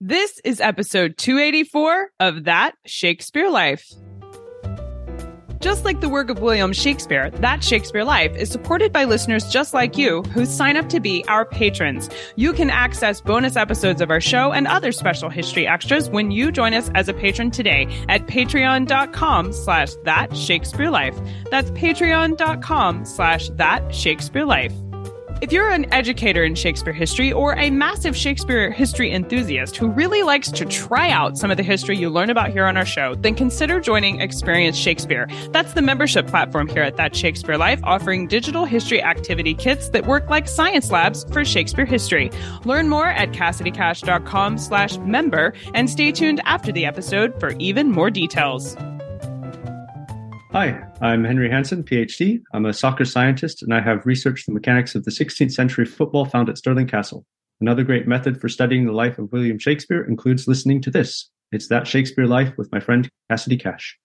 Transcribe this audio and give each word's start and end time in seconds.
This 0.00 0.40
is 0.44 0.60
episode 0.60 1.18
284 1.18 2.10
of 2.20 2.44
That 2.44 2.76
Shakespeare 2.86 3.50
Life. 3.50 3.84
Just 5.58 5.84
like 5.84 6.00
the 6.00 6.08
work 6.08 6.30
of 6.30 6.38
William 6.38 6.72
Shakespeare, 6.72 7.30
That 7.32 7.64
Shakespeare 7.64 8.04
Life 8.04 8.36
is 8.36 8.48
supported 8.48 8.92
by 8.92 9.02
listeners 9.06 9.50
just 9.50 9.74
like 9.74 9.98
you 9.98 10.22
who 10.32 10.46
sign 10.46 10.76
up 10.76 10.88
to 10.90 11.00
be 11.00 11.24
our 11.26 11.44
patrons. 11.44 12.08
You 12.36 12.52
can 12.52 12.70
access 12.70 13.20
bonus 13.20 13.56
episodes 13.56 14.00
of 14.00 14.12
our 14.12 14.20
show 14.20 14.52
and 14.52 14.68
other 14.68 14.92
special 14.92 15.30
history 15.30 15.66
extras 15.66 16.08
when 16.08 16.30
you 16.30 16.52
join 16.52 16.74
us 16.74 16.92
as 16.94 17.08
a 17.08 17.12
patron 17.12 17.50
today 17.50 17.88
at 18.08 18.28
patreon.com 18.28 19.52
slash 19.52 19.94
that 20.04 20.36
Shakespeare 20.36 20.90
Life. 20.90 21.18
That's 21.50 21.72
patreon.com 21.72 23.04
slash 23.04 23.48
that 23.54 23.92
Shakespeare 23.92 24.44
Life. 24.44 24.72
If 25.40 25.52
you're 25.52 25.70
an 25.70 25.92
educator 25.94 26.42
in 26.42 26.56
Shakespeare 26.56 26.92
history 26.92 27.32
or 27.32 27.54
a 27.54 27.70
massive 27.70 28.16
Shakespeare 28.16 28.72
history 28.72 29.12
enthusiast 29.12 29.76
who 29.76 29.86
really 29.86 30.24
likes 30.24 30.50
to 30.50 30.64
try 30.64 31.10
out 31.10 31.38
some 31.38 31.52
of 31.52 31.56
the 31.56 31.62
history 31.62 31.96
you 31.96 32.10
learn 32.10 32.28
about 32.28 32.50
here 32.50 32.66
on 32.66 32.76
our 32.76 32.84
show, 32.84 33.14
then 33.14 33.36
consider 33.36 33.78
joining 33.78 34.20
Experience 34.20 34.76
Shakespeare. 34.76 35.28
That's 35.52 35.74
the 35.74 35.82
membership 35.82 36.26
platform 36.26 36.66
here 36.66 36.82
at 36.82 36.96
That 36.96 37.14
Shakespeare 37.14 37.56
Life, 37.56 37.78
offering 37.84 38.26
digital 38.26 38.64
history 38.64 39.00
activity 39.00 39.54
kits 39.54 39.90
that 39.90 40.08
work 40.08 40.28
like 40.28 40.48
science 40.48 40.90
labs 40.90 41.24
for 41.32 41.44
Shakespeare 41.44 41.86
history. 41.86 42.32
Learn 42.64 42.88
more 42.88 43.06
at 43.06 43.30
CassidyCash.com 43.30 44.58
slash 44.58 44.98
member 44.98 45.54
and 45.72 45.88
stay 45.88 46.10
tuned 46.10 46.40
after 46.46 46.72
the 46.72 46.84
episode 46.84 47.38
for 47.38 47.54
even 47.60 47.92
more 47.92 48.10
details. 48.10 48.76
Hi, 50.58 50.82
I'm 51.00 51.22
Henry 51.22 51.48
Hansen, 51.48 51.84
PhD. 51.84 52.42
I'm 52.52 52.66
a 52.66 52.72
soccer 52.72 53.04
scientist 53.04 53.62
and 53.62 53.72
I 53.72 53.80
have 53.80 54.04
researched 54.04 54.44
the 54.44 54.52
mechanics 54.52 54.96
of 54.96 55.04
the 55.04 55.12
16th 55.12 55.52
century 55.52 55.86
football 55.86 56.24
found 56.24 56.48
at 56.48 56.58
Stirling 56.58 56.88
Castle. 56.88 57.24
Another 57.60 57.84
great 57.84 58.08
method 58.08 58.40
for 58.40 58.48
studying 58.48 58.84
the 58.84 58.90
life 58.90 59.20
of 59.20 59.30
William 59.30 59.60
Shakespeare 59.60 60.02
includes 60.02 60.48
listening 60.48 60.82
to 60.82 60.90
this. 60.90 61.30
It's 61.52 61.68
That 61.68 61.86
Shakespeare 61.86 62.26
Life 62.26 62.54
with 62.58 62.72
my 62.72 62.80
friend 62.80 63.08
Cassidy 63.30 63.56
Cash. 63.56 63.96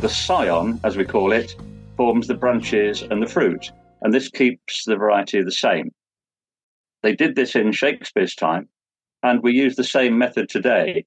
The 0.00 0.10
scion, 0.10 0.78
as 0.84 0.98
we 0.98 1.06
call 1.06 1.32
it, 1.32 1.56
forms 1.96 2.26
the 2.26 2.34
branches 2.34 3.00
and 3.00 3.22
the 3.22 3.26
fruit 3.26 3.72
and 4.02 4.12
this 4.12 4.28
keeps 4.28 4.84
the 4.84 4.96
variety 4.96 5.42
the 5.42 5.52
same. 5.52 5.90
They 7.02 7.14
did 7.14 7.36
this 7.36 7.54
in 7.54 7.72
Shakespeare's 7.72 8.34
time, 8.34 8.68
and 9.22 9.42
we 9.42 9.52
use 9.52 9.76
the 9.76 9.84
same 9.84 10.18
method 10.18 10.48
today 10.48 11.06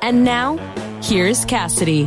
And 0.00 0.24
now, 0.24 0.56
here's 1.02 1.44
Cassidy. 1.44 2.04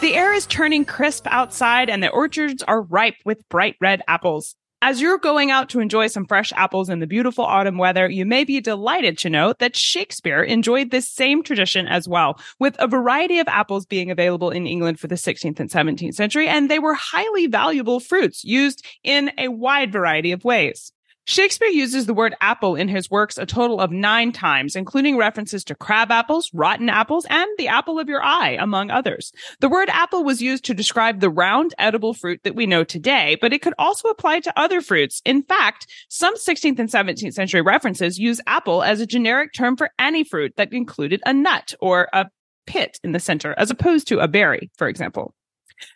The 0.00 0.14
air 0.14 0.34
is 0.34 0.46
turning 0.46 0.84
crisp 0.84 1.26
outside 1.30 1.88
and 1.88 2.02
the 2.02 2.10
orchards 2.10 2.62
are 2.62 2.82
ripe 2.82 3.16
with 3.24 3.48
bright 3.48 3.76
red 3.80 4.02
apples. 4.06 4.54
As 4.84 5.00
you're 5.00 5.18
going 5.18 5.52
out 5.52 5.68
to 5.70 5.80
enjoy 5.80 6.08
some 6.08 6.26
fresh 6.26 6.52
apples 6.56 6.88
in 6.88 6.98
the 6.98 7.06
beautiful 7.06 7.44
autumn 7.44 7.78
weather, 7.78 8.08
you 8.08 8.26
may 8.26 8.42
be 8.42 8.60
delighted 8.60 9.16
to 9.18 9.30
know 9.30 9.54
that 9.60 9.76
Shakespeare 9.76 10.42
enjoyed 10.42 10.90
this 10.90 11.08
same 11.08 11.44
tradition 11.44 11.86
as 11.86 12.08
well, 12.08 12.40
with 12.58 12.74
a 12.80 12.88
variety 12.88 13.38
of 13.38 13.46
apples 13.46 13.86
being 13.86 14.10
available 14.10 14.50
in 14.50 14.66
England 14.66 14.98
for 14.98 15.06
the 15.06 15.14
16th 15.14 15.60
and 15.60 15.70
17th 15.70 16.14
century, 16.14 16.48
and 16.48 16.68
they 16.68 16.80
were 16.80 16.94
highly 16.94 17.46
valuable 17.46 18.00
fruits 18.00 18.42
used 18.42 18.84
in 19.04 19.30
a 19.38 19.46
wide 19.46 19.92
variety 19.92 20.32
of 20.32 20.44
ways. 20.44 20.92
Shakespeare 21.24 21.68
uses 21.68 22.06
the 22.06 22.14
word 22.14 22.34
apple 22.40 22.74
in 22.74 22.88
his 22.88 23.08
works 23.08 23.38
a 23.38 23.46
total 23.46 23.80
of 23.80 23.92
nine 23.92 24.32
times, 24.32 24.74
including 24.74 25.16
references 25.16 25.62
to 25.64 25.74
crab 25.76 26.10
apples, 26.10 26.50
rotten 26.52 26.88
apples, 26.88 27.26
and 27.30 27.48
the 27.58 27.68
apple 27.68 28.00
of 28.00 28.08
your 28.08 28.22
eye, 28.22 28.56
among 28.60 28.90
others. 28.90 29.32
The 29.60 29.68
word 29.68 29.88
apple 29.88 30.24
was 30.24 30.42
used 30.42 30.64
to 30.64 30.74
describe 30.74 31.20
the 31.20 31.30
round 31.30 31.74
edible 31.78 32.12
fruit 32.12 32.40
that 32.42 32.56
we 32.56 32.66
know 32.66 32.82
today, 32.82 33.36
but 33.40 33.52
it 33.52 33.62
could 33.62 33.74
also 33.78 34.08
apply 34.08 34.40
to 34.40 34.58
other 34.58 34.80
fruits. 34.80 35.22
In 35.24 35.44
fact, 35.44 35.86
some 36.08 36.36
16th 36.36 36.80
and 36.80 36.88
17th 36.88 37.34
century 37.34 37.60
references 37.60 38.18
use 38.18 38.40
apple 38.48 38.82
as 38.82 39.00
a 39.00 39.06
generic 39.06 39.52
term 39.52 39.76
for 39.76 39.90
any 40.00 40.24
fruit 40.24 40.54
that 40.56 40.72
included 40.72 41.22
a 41.24 41.32
nut 41.32 41.72
or 41.80 42.08
a 42.12 42.26
pit 42.66 42.98
in 43.04 43.12
the 43.12 43.20
center, 43.20 43.54
as 43.56 43.70
opposed 43.70 44.08
to 44.08 44.18
a 44.18 44.26
berry, 44.26 44.72
for 44.76 44.88
example. 44.88 45.34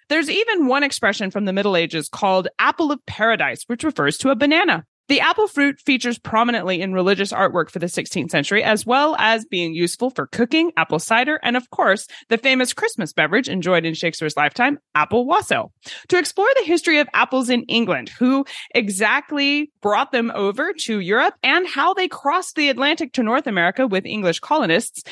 There's 0.09 0.31
even 0.31 0.69
one 0.69 0.85
expression 0.85 1.33
from 1.33 1.47
the 1.47 1.53
Middle 1.53 1.77
Ages 1.77 2.09
called 2.09 2.47
apple 2.61 2.93
of 2.93 3.05
paradise, 3.07 3.65
which 3.67 3.83
refers 3.83 4.19
to 4.19 4.31
a 4.31 4.37
banana. 4.37 4.85
The 5.09 5.21
apple 5.21 5.47
fruit 5.47 5.81
features 5.81 6.19
prominently 6.19 6.81
in 6.81 6.93
religious 6.93 7.33
artwork 7.33 7.71
for 7.71 7.78
the 7.78 7.87
16th 7.87 8.31
century, 8.31 8.65
as 8.65 8.84
well 8.84 9.15
as 9.19 9.44
being 9.44 9.75
useful 9.75 10.11
for 10.11 10.27
cooking, 10.27 10.72
apple 10.77 10.99
cider, 10.99 11.39
and 11.43 11.56
of 11.56 11.71
course, 11.71 12.09
the 12.28 12.39
famous 12.39 12.72
Christmas 12.72 13.12
beverage 13.12 13.49
enjoyed 13.49 13.84
in 13.84 13.95
Shakespeare's 13.95 14.37
lifetime, 14.37 14.78
apple 14.97 15.25
wassail. 15.25 15.72
To 16.09 16.19
explore 16.19 16.49
the 16.59 16.65
history 16.65 16.99
of 16.99 17.09
apples 17.15 17.50
in 17.50 17.62
England, 17.65 18.09
who 18.09 18.45
exactly 18.75 19.71
brought 19.81 20.11
them 20.11 20.33
over 20.34 20.72
to 20.72 20.99
Europe 20.99 21.34
and 21.43 21.69
how 21.69 21.95
they 21.95 22.09
crossed 22.09 22.56
the 22.56 22.69
Atlantic 22.69 23.12
to 23.12 23.22
North 23.22 23.47
America 23.47 23.87
with 23.87 24.06
English 24.06 24.41
colonists, 24.41 25.05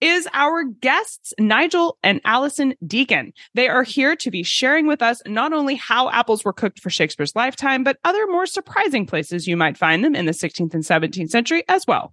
is 0.00 0.28
our 0.32 0.64
guests, 0.64 1.32
Nigel 1.38 1.98
and 2.02 2.20
Alison 2.24 2.74
Deacon. 2.86 3.32
They 3.54 3.68
are 3.68 3.82
here 3.82 4.16
to 4.16 4.30
be 4.30 4.42
sharing 4.42 4.86
with 4.86 5.02
us 5.02 5.20
not 5.26 5.52
only 5.52 5.74
how 5.74 6.10
apples 6.10 6.44
were 6.44 6.52
cooked 6.52 6.80
for 6.80 6.90
Shakespeare's 6.90 7.36
lifetime, 7.36 7.84
but 7.84 7.98
other 8.04 8.26
more 8.26 8.46
surprising 8.46 9.06
places 9.06 9.46
you 9.46 9.56
might 9.56 9.76
find 9.76 10.04
them 10.04 10.14
in 10.14 10.26
the 10.26 10.32
16th 10.32 10.74
and 10.74 10.84
17th 10.84 11.30
century 11.30 11.64
as 11.68 11.86
well. 11.86 12.12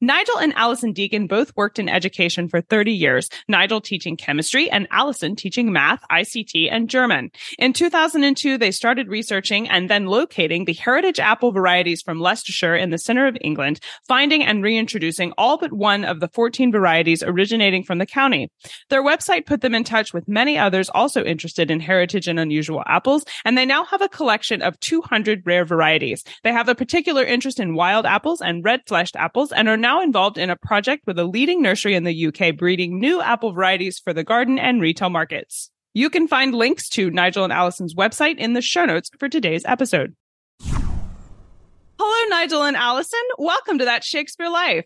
Nigel 0.00 0.38
and 0.38 0.54
Alison 0.54 0.92
Deacon 0.92 1.26
both 1.26 1.56
worked 1.56 1.80
in 1.80 1.88
education 1.88 2.48
for 2.48 2.60
30 2.60 2.92
years, 2.92 3.28
Nigel 3.48 3.80
teaching 3.80 4.16
chemistry 4.16 4.70
and 4.70 4.86
Alison 4.92 5.34
teaching 5.34 5.72
math, 5.72 6.04
ICT, 6.08 6.68
and 6.70 6.88
German. 6.88 7.32
In 7.58 7.72
2002, 7.72 8.58
they 8.58 8.70
started 8.70 9.08
researching 9.08 9.68
and 9.68 9.90
then 9.90 10.06
locating 10.06 10.64
the 10.64 10.72
heritage 10.72 11.18
apple 11.18 11.50
varieties 11.50 12.00
from 12.00 12.20
Leicestershire 12.20 12.76
in 12.76 12.90
the 12.90 12.98
center 12.98 13.26
of 13.26 13.36
England, 13.40 13.80
finding 14.06 14.44
and 14.44 14.62
reintroducing 14.62 15.32
all 15.36 15.58
but 15.58 15.72
one 15.72 16.04
of 16.04 16.20
the 16.20 16.28
14 16.28 16.70
varieties 16.70 17.24
originating 17.24 17.82
from 17.82 17.98
the 17.98 18.06
county. 18.06 18.52
Their 18.90 19.02
website 19.02 19.46
put 19.46 19.62
them 19.62 19.74
in 19.74 19.82
touch 19.82 20.14
with 20.14 20.28
many 20.28 20.56
others 20.56 20.88
also 20.90 21.24
interested 21.24 21.72
in 21.72 21.80
heritage 21.80 22.28
and 22.28 22.38
unusual 22.38 22.84
apples, 22.86 23.24
and 23.44 23.58
they 23.58 23.66
now 23.66 23.84
have 23.86 24.00
a 24.02 24.08
collection 24.08 24.62
of 24.62 24.78
200 24.78 25.42
rare 25.44 25.64
varieties. 25.64 26.22
They 26.44 26.52
have 26.52 26.68
a 26.68 26.76
particular 26.76 27.24
interest 27.24 27.58
in 27.58 27.74
wild 27.74 28.06
apples 28.06 28.40
and 28.40 28.64
red 28.64 28.82
fleshed 28.86 29.16
apples 29.16 29.50
and 29.50 29.68
are 29.68 29.76
now 29.76 29.87
now 29.88 30.02
involved 30.02 30.36
in 30.36 30.50
a 30.50 30.56
project 30.56 31.04
with 31.06 31.18
a 31.18 31.24
leading 31.24 31.62
nursery 31.62 31.94
in 31.94 32.04
the 32.04 32.26
UK 32.26 32.54
breeding 32.54 33.00
new 33.00 33.22
apple 33.22 33.52
varieties 33.52 33.98
for 33.98 34.12
the 34.12 34.22
garden 34.22 34.58
and 34.58 34.82
retail 34.82 35.08
markets. 35.08 35.70
You 35.94 36.10
can 36.10 36.28
find 36.28 36.54
links 36.54 36.90
to 36.90 37.10
Nigel 37.10 37.42
and 37.42 37.54
Alison's 37.54 37.94
website 37.94 38.36
in 38.36 38.52
the 38.52 38.60
show 38.60 38.84
notes 38.84 39.08
for 39.18 39.30
today's 39.30 39.64
episode. 39.64 40.14
Hello, 40.60 42.28
Nigel 42.28 42.64
and 42.64 42.76
Alison. 42.76 43.18
Welcome 43.38 43.78
to 43.78 43.86
That 43.86 44.04
Shakespeare 44.04 44.50
Life. 44.50 44.84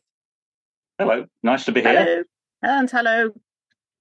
Hello. 1.01 1.25
Nice 1.43 1.65
to 1.65 1.73
be 1.73 1.81
here. 1.81 2.05
Hello. 2.05 2.23
And 2.63 2.89
hello 2.89 3.31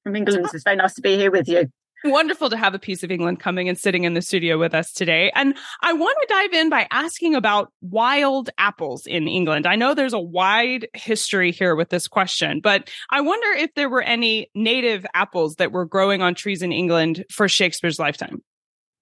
from 0.04 0.16
England. 0.16 0.50
It's 0.54 0.64
very 0.64 0.76
nice 0.76 0.94
to 0.94 1.02
be 1.02 1.16
here 1.18 1.32
with 1.32 1.48
you. 1.48 1.72
Wonderful 2.04 2.50
to 2.50 2.58
have 2.58 2.74
a 2.74 2.80
piece 2.80 3.04
of 3.04 3.12
England 3.12 3.40
coming 3.40 3.70
and 3.70 3.78
sitting 3.78 4.06
in 4.06 4.16
the 4.16 4.24
studio 4.24 4.58
with 4.58 4.74
us 4.74 4.92
today. 4.92 5.32
And 5.36 5.56
I 5.82 5.94
want 5.94 6.18
to 6.22 6.34
dive 6.34 6.54
in 6.54 6.70
by 6.70 6.88
asking 6.90 7.36
about 7.36 7.72
wild 7.82 8.50
apples 8.58 9.06
in 9.06 9.28
England. 9.28 9.68
I 9.68 9.76
know 9.76 9.94
there's 9.94 10.14
a 10.14 10.20
wide 10.20 10.88
history 10.96 11.52
here 11.52 11.76
with 11.76 11.90
this 11.90 12.08
question, 12.08 12.60
but 12.60 12.90
I 13.12 13.22
wonder 13.22 13.48
if 13.56 13.72
there 13.76 13.90
were 13.90 14.02
any 14.02 14.50
native 14.56 15.06
apples 15.14 15.58
that 15.58 15.72
were 15.72 15.86
growing 15.86 16.24
on 16.24 16.34
trees 16.34 16.64
in 16.64 16.72
England 16.72 17.24
for 17.30 17.48
Shakespeare's 17.48 18.00
lifetime. 18.00 18.42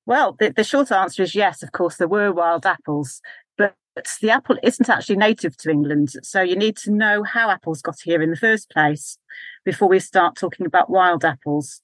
Well, 0.06 0.36
the, 0.38 0.52
the 0.52 0.66
short 0.66 0.92
answer 0.92 1.24
is 1.24 1.36
yes, 1.36 1.63
of 1.63 1.72
course, 1.72 1.95
there 1.98 2.07
were 2.07 2.34
wild 2.34 2.66
apples, 2.66 3.22
but 3.57 3.75
the 4.22 4.31
apple 4.31 4.57
isn't 4.62 4.90
actually 4.90 5.18
native 5.18 5.56
to 5.57 5.69
England. 5.69 6.10
So 6.24 6.42
you 6.42 6.57
need 6.57 6.75
to 6.78 6.92
know 6.92 7.24
how 7.24 7.50
apples 7.50 7.81
got 7.81 7.98
here 8.04 8.22
in 8.22 8.31
the 8.31 8.36
first 8.36 8.69
place 8.69 9.18
before 9.63 9.88
we 9.88 10.00
start 10.00 10.36
talking 10.36 10.66
about 10.66 10.90
wild 10.90 11.24
apples 11.24 11.81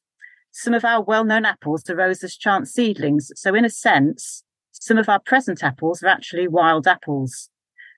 some 0.58 0.74
of 0.74 0.86
our 0.86 1.04
well-known 1.04 1.44
apples 1.44 1.84
arose 1.90 2.24
as 2.24 2.38
chance 2.38 2.72
seedlings. 2.72 3.30
So 3.36 3.54
in 3.56 3.66
a 3.66 3.70
sense, 3.70 4.42
some 4.72 4.98
of 4.98 5.10
our 5.10 5.20
present 5.20 5.62
apples 5.62 6.02
are 6.02 6.08
actually 6.08 6.48
wild 6.48 6.88
apples. 6.88 7.50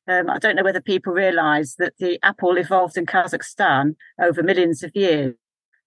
Um, 0.08 0.28
I 0.28 0.40
don't 0.40 0.56
know 0.56 0.64
whether 0.64 0.82
people 0.82 1.14
realize 1.14 1.76
that 1.78 1.94
the 2.00 2.18
apple 2.24 2.58
evolved 2.58 2.98
in 2.98 3.06
Kazakhstan 3.06 3.96
over 4.20 4.42
millions 4.42 4.82
of 4.82 4.96
years. 4.96 5.36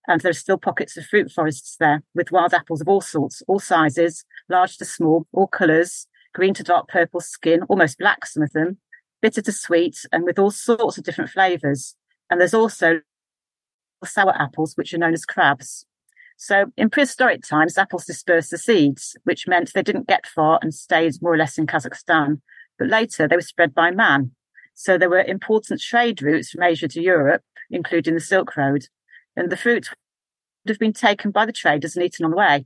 And 0.06 0.20
there 0.20 0.30
are 0.30 0.32
still 0.32 0.58
pockets 0.58 0.96
of 0.96 1.06
fruit 1.06 1.32
forests 1.32 1.74
there 1.80 2.04
with 2.14 2.30
wild 2.30 2.54
apples 2.54 2.80
of 2.80 2.86
all 2.88 3.00
sorts, 3.00 3.42
all 3.48 3.58
sizes, 3.58 4.24
large 4.48 4.76
to 4.76 4.84
small, 4.84 5.26
all 5.32 5.48
colours, 5.48 6.06
green 6.34 6.54
to 6.54 6.62
dark 6.62 6.86
purple 6.86 7.20
skin, 7.20 7.64
almost 7.64 7.98
black, 7.98 8.24
some 8.24 8.44
of 8.44 8.52
them, 8.52 8.78
bitter 9.20 9.42
to 9.42 9.50
sweet, 9.50 10.06
and 10.12 10.22
with 10.22 10.38
all 10.38 10.52
sorts 10.52 10.98
of 10.98 11.02
different 11.02 11.30
flavours. 11.30 11.96
And 12.30 12.40
there's 12.40 12.54
also 12.54 13.00
sour 14.04 14.40
apples, 14.40 14.74
which 14.76 14.94
are 14.94 14.98
known 14.98 15.14
as 15.14 15.24
crabs. 15.24 15.84
So 16.42 16.72
in 16.78 16.88
prehistoric 16.88 17.42
times, 17.42 17.76
apples 17.76 18.06
dispersed 18.06 18.50
the 18.50 18.56
seeds, 18.56 19.14
which 19.24 19.46
meant 19.46 19.74
they 19.74 19.82
didn't 19.82 20.08
get 20.08 20.26
far 20.26 20.58
and 20.62 20.72
stayed 20.72 21.20
more 21.20 21.34
or 21.34 21.36
less 21.36 21.58
in 21.58 21.66
Kazakhstan. 21.66 22.40
But 22.78 22.88
later 22.88 23.28
they 23.28 23.36
were 23.36 23.42
spread 23.42 23.74
by 23.74 23.90
man. 23.90 24.30
So 24.72 24.96
there 24.96 25.10
were 25.10 25.20
important 25.20 25.82
trade 25.82 26.22
routes 26.22 26.48
from 26.48 26.62
Asia 26.62 26.88
to 26.88 27.02
Europe, 27.02 27.42
including 27.70 28.14
the 28.14 28.20
Silk 28.20 28.56
Road. 28.56 28.86
And 29.36 29.52
the 29.52 29.56
fruit 29.58 29.90
would 30.64 30.70
have 30.70 30.78
been 30.78 30.94
taken 30.94 31.30
by 31.30 31.44
the 31.44 31.52
traders 31.52 31.94
and 31.94 32.06
eaten 32.06 32.24
on 32.24 32.30
the 32.30 32.38
way. 32.38 32.64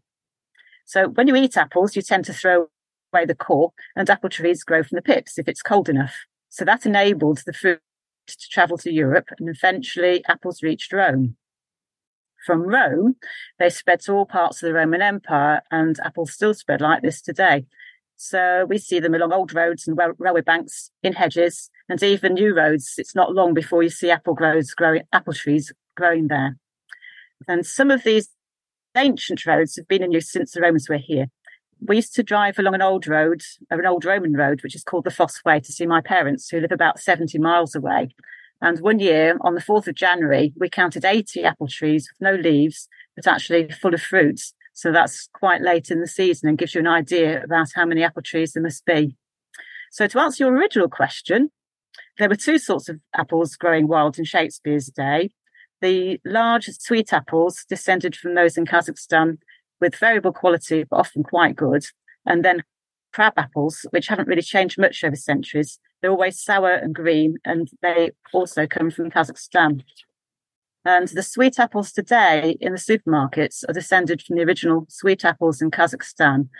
So 0.84 1.08
when 1.08 1.26
you 1.26 1.34
eat 1.34 1.56
apples, 1.56 1.96
you 1.96 2.02
tend 2.02 2.26
to 2.26 2.32
throw 2.32 2.68
away 3.12 3.24
the 3.24 3.34
core 3.34 3.72
and 3.96 4.08
apple 4.08 4.30
trees 4.30 4.62
grow 4.62 4.84
from 4.84 4.94
the 4.94 5.02
pips 5.02 5.36
if 5.36 5.48
it's 5.48 5.62
cold 5.62 5.88
enough. 5.88 6.14
So 6.48 6.64
that 6.64 6.86
enabled 6.86 7.42
the 7.44 7.52
fruit 7.52 7.80
to 8.28 8.48
travel 8.52 8.78
to 8.78 8.92
Europe 8.92 9.30
and 9.40 9.48
eventually 9.48 10.24
apples 10.28 10.62
reached 10.62 10.92
Rome. 10.92 11.36
From 12.44 12.62
Rome, 12.62 13.16
they 13.58 13.70
spread 13.70 14.00
to 14.00 14.12
all 14.12 14.26
parts 14.26 14.62
of 14.62 14.68
the 14.68 14.74
Roman 14.74 15.00
Empire 15.00 15.62
and 15.70 15.98
apples 16.04 16.32
still 16.32 16.52
spread 16.52 16.80
like 16.80 17.02
this 17.02 17.22
today. 17.22 17.64
So 18.16 18.66
we 18.68 18.78
see 18.78 19.00
them 19.00 19.14
along 19.14 19.32
old 19.32 19.54
roads 19.54 19.88
and 19.88 19.98
railway 20.18 20.42
banks, 20.42 20.90
in 21.02 21.14
hedges, 21.14 21.70
and 21.88 22.02
even 22.02 22.34
new 22.34 22.54
roads. 22.54 22.94
It's 22.98 23.14
not 23.14 23.34
long 23.34 23.54
before 23.54 23.82
you 23.82 23.88
see 23.88 24.10
apple 24.10 24.34
groves 24.34 24.74
growing, 24.74 25.02
apple 25.12 25.32
trees 25.32 25.72
growing 25.96 26.28
there. 26.28 26.56
And 27.48 27.66
some 27.66 27.90
of 27.90 28.04
these 28.04 28.28
ancient 28.96 29.44
roads 29.46 29.76
have 29.76 29.88
been 29.88 30.02
in 30.02 30.12
use 30.12 30.30
since 30.30 30.52
the 30.52 30.60
Romans 30.60 30.88
were 30.88 30.98
here. 30.98 31.26
We 31.86 31.96
used 31.96 32.14
to 32.14 32.22
drive 32.22 32.58
along 32.58 32.74
an 32.74 32.82
old 32.82 33.06
road, 33.06 33.42
an 33.70 33.84
old 33.86 34.04
Roman 34.04 34.34
road, 34.34 34.62
which 34.62 34.76
is 34.76 34.84
called 34.84 35.04
the 35.04 35.10
Fosse 35.10 35.44
Way, 35.44 35.60
to 35.60 35.72
see 35.72 35.86
my 35.86 36.00
parents 36.00 36.48
who 36.48 36.60
live 36.60 36.72
about 36.72 37.00
70 37.00 37.38
miles 37.38 37.74
away. 37.74 38.10
And 38.64 38.80
one 38.80 38.98
year 38.98 39.36
on 39.42 39.54
the 39.54 39.60
4th 39.60 39.88
of 39.88 39.94
January, 39.94 40.54
we 40.56 40.70
counted 40.70 41.04
80 41.04 41.44
apple 41.44 41.68
trees 41.68 42.10
with 42.10 42.24
no 42.24 42.34
leaves, 42.34 42.88
but 43.14 43.26
actually 43.26 43.70
full 43.70 43.92
of 43.92 44.00
fruits. 44.00 44.54
So 44.72 44.90
that's 44.90 45.28
quite 45.34 45.60
late 45.60 45.90
in 45.90 46.00
the 46.00 46.08
season 46.08 46.48
and 46.48 46.56
gives 46.56 46.74
you 46.74 46.80
an 46.80 46.86
idea 46.86 47.44
about 47.44 47.68
how 47.74 47.84
many 47.84 48.02
apple 48.02 48.22
trees 48.22 48.54
there 48.54 48.62
must 48.62 48.86
be. 48.86 49.18
So 49.92 50.06
to 50.06 50.18
answer 50.18 50.44
your 50.44 50.54
original 50.54 50.88
question, 50.88 51.50
there 52.18 52.30
were 52.30 52.36
two 52.36 52.56
sorts 52.56 52.88
of 52.88 53.00
apples 53.14 53.54
growing 53.54 53.86
wild 53.86 54.18
in 54.18 54.24
Shakespeare's 54.24 54.86
day. 54.86 55.28
The 55.82 56.18
large 56.24 56.70
sweet 56.78 57.12
apples 57.12 57.66
descended 57.68 58.16
from 58.16 58.34
those 58.34 58.56
in 58.56 58.64
Kazakhstan 58.64 59.36
with 59.78 59.94
variable 59.94 60.32
quality, 60.32 60.84
but 60.84 61.00
often 61.00 61.22
quite 61.22 61.54
good. 61.54 61.84
And 62.24 62.42
then 62.42 62.62
crab 63.12 63.34
apples, 63.36 63.84
which 63.90 64.08
haven't 64.08 64.28
really 64.28 64.40
changed 64.40 64.78
much 64.78 65.04
over 65.04 65.16
centuries. 65.16 65.78
They're 66.04 66.10
always 66.10 66.38
sour 66.38 66.70
and 66.70 66.94
green, 66.94 67.38
and 67.46 67.66
they 67.80 68.10
also 68.34 68.66
come 68.66 68.90
from 68.90 69.10
Kazakhstan. 69.10 69.84
And 70.84 71.08
the 71.08 71.22
sweet 71.22 71.58
apples 71.58 71.92
today 71.92 72.58
in 72.60 72.72
the 72.72 72.78
supermarkets 72.78 73.64
are 73.66 73.72
descended 73.72 74.20
from 74.20 74.36
the 74.36 74.42
original 74.42 74.84
sweet 74.90 75.24
apples 75.24 75.62
in 75.62 75.70
Kazakhstan. 75.70 76.50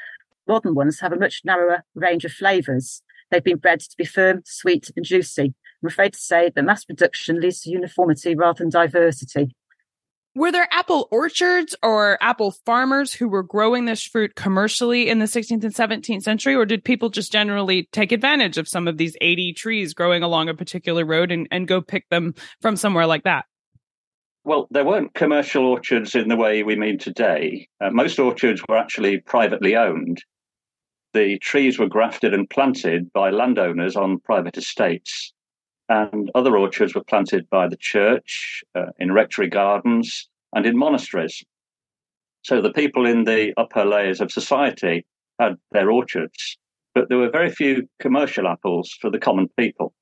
Modern 0.48 0.74
ones 0.74 1.00
have 1.00 1.12
a 1.12 1.18
much 1.18 1.42
narrower 1.44 1.84
range 1.94 2.24
of 2.24 2.32
flavours. 2.32 3.02
They've 3.30 3.44
been 3.44 3.58
bred 3.58 3.80
to 3.80 3.96
be 3.98 4.06
firm, 4.06 4.40
sweet, 4.46 4.90
and 4.96 5.04
juicy. 5.04 5.52
I'm 5.82 5.88
afraid 5.88 6.14
to 6.14 6.18
say 6.18 6.50
that 6.54 6.64
mass 6.64 6.86
production 6.86 7.38
leads 7.38 7.60
to 7.64 7.70
uniformity 7.70 8.34
rather 8.34 8.64
than 8.64 8.70
diversity. 8.70 9.54
Were 10.36 10.50
there 10.50 10.66
apple 10.72 11.06
orchards 11.12 11.76
or 11.80 12.18
apple 12.20 12.50
farmers 12.66 13.12
who 13.12 13.28
were 13.28 13.44
growing 13.44 13.84
this 13.84 14.02
fruit 14.02 14.34
commercially 14.34 15.08
in 15.08 15.20
the 15.20 15.26
16th 15.26 15.62
and 15.62 15.72
17th 15.72 16.22
century, 16.22 16.56
or 16.56 16.66
did 16.66 16.82
people 16.82 17.08
just 17.08 17.30
generally 17.30 17.88
take 17.92 18.10
advantage 18.10 18.58
of 18.58 18.66
some 18.66 18.88
of 18.88 18.96
these 18.96 19.16
80 19.20 19.52
trees 19.52 19.94
growing 19.94 20.24
along 20.24 20.48
a 20.48 20.54
particular 20.54 21.04
road 21.04 21.30
and, 21.30 21.46
and 21.52 21.68
go 21.68 21.80
pick 21.80 22.08
them 22.08 22.34
from 22.60 22.74
somewhere 22.74 23.06
like 23.06 23.22
that? 23.22 23.44
Well, 24.42 24.66
there 24.72 24.84
weren't 24.84 25.14
commercial 25.14 25.66
orchards 25.66 26.16
in 26.16 26.28
the 26.28 26.36
way 26.36 26.64
we 26.64 26.74
mean 26.74 26.98
today. 26.98 27.68
Uh, 27.80 27.90
most 27.90 28.18
orchards 28.18 28.60
were 28.68 28.76
actually 28.76 29.20
privately 29.20 29.76
owned. 29.76 30.20
The 31.12 31.38
trees 31.38 31.78
were 31.78 31.88
grafted 31.88 32.34
and 32.34 32.50
planted 32.50 33.12
by 33.12 33.30
landowners 33.30 33.94
on 33.94 34.18
private 34.18 34.56
estates, 34.56 35.32
and 35.88 36.30
other 36.34 36.56
orchards 36.56 36.94
were 36.94 37.04
planted 37.04 37.48
by 37.50 37.68
the 37.68 37.76
church 37.76 38.62
uh, 38.74 38.86
in 38.98 39.12
rectory 39.12 39.48
gardens 39.48 40.28
and 40.54 40.66
in 40.66 40.76
monasteries. 40.76 41.44
So 42.42 42.60
the 42.60 42.72
people 42.72 43.06
in 43.06 43.24
the 43.24 43.52
upper 43.56 43.84
layers 43.84 44.20
of 44.20 44.32
society 44.32 45.06
had 45.38 45.56
their 45.72 45.90
orchards, 45.90 46.58
but 46.94 47.08
there 47.08 47.18
were 47.18 47.30
very 47.30 47.50
few 47.50 47.88
commercial 48.00 48.46
apples 48.46 48.96
for 49.00 49.10
the 49.10 49.18
common 49.18 49.48
people. 49.58 49.94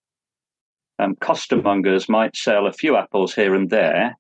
Um, 0.99 1.17
costermongers 1.17 2.09
might 2.09 2.37
sell 2.37 2.67
a 2.67 2.73
few 2.73 2.97
apples 2.97 3.35
here 3.35 3.55
and 3.55 3.71
there, 3.71 4.17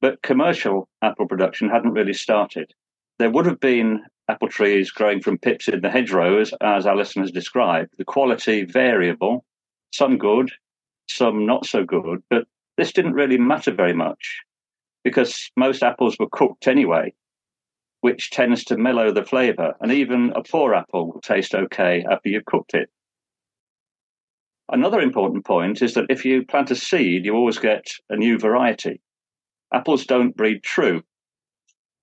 but 0.00 0.22
commercial 0.22 0.88
apple 1.02 1.26
production 1.26 1.68
hadn't 1.68 1.92
really 1.92 2.14
started. 2.14 2.72
There 3.18 3.30
would 3.30 3.46
have 3.46 3.60
been 3.60 4.02
apple 4.28 4.48
trees 4.48 4.90
growing 4.90 5.20
from 5.20 5.38
pips 5.38 5.68
in 5.68 5.80
the 5.80 5.90
hedgerows, 5.90 6.52
as 6.60 6.86
Alison 6.86 7.22
has 7.22 7.30
described, 7.30 7.94
the 7.96 8.04
quality 8.04 8.64
variable, 8.64 9.44
some 9.92 10.18
good, 10.18 10.50
some 11.08 11.46
not 11.46 11.66
so 11.66 11.84
good, 11.84 12.22
but 12.30 12.44
this 12.76 12.92
didn't 12.92 13.14
really 13.14 13.38
matter 13.38 13.72
very 13.72 13.94
much 13.94 14.40
because 15.04 15.50
most 15.56 15.82
apples 15.82 16.16
were 16.18 16.28
cooked 16.30 16.66
anyway, 16.66 17.12
which 18.00 18.30
tends 18.30 18.64
to 18.64 18.76
mellow 18.76 19.12
the 19.12 19.24
flavour, 19.24 19.74
and 19.80 19.92
even 19.92 20.32
a 20.34 20.42
poor 20.42 20.74
apple 20.74 21.12
will 21.12 21.20
taste 21.20 21.54
okay 21.54 22.04
after 22.10 22.28
you've 22.28 22.44
cooked 22.44 22.74
it. 22.74 22.90
Another 24.68 25.00
important 25.00 25.44
point 25.44 25.80
is 25.80 25.94
that 25.94 26.06
if 26.08 26.24
you 26.24 26.44
plant 26.44 26.72
a 26.72 26.74
seed, 26.74 27.24
you 27.24 27.34
always 27.34 27.58
get 27.58 27.86
a 28.10 28.16
new 28.16 28.36
variety 28.36 29.00
apples 29.72 30.06
don't 30.06 30.36
breed 30.36 30.62
true. 30.62 31.02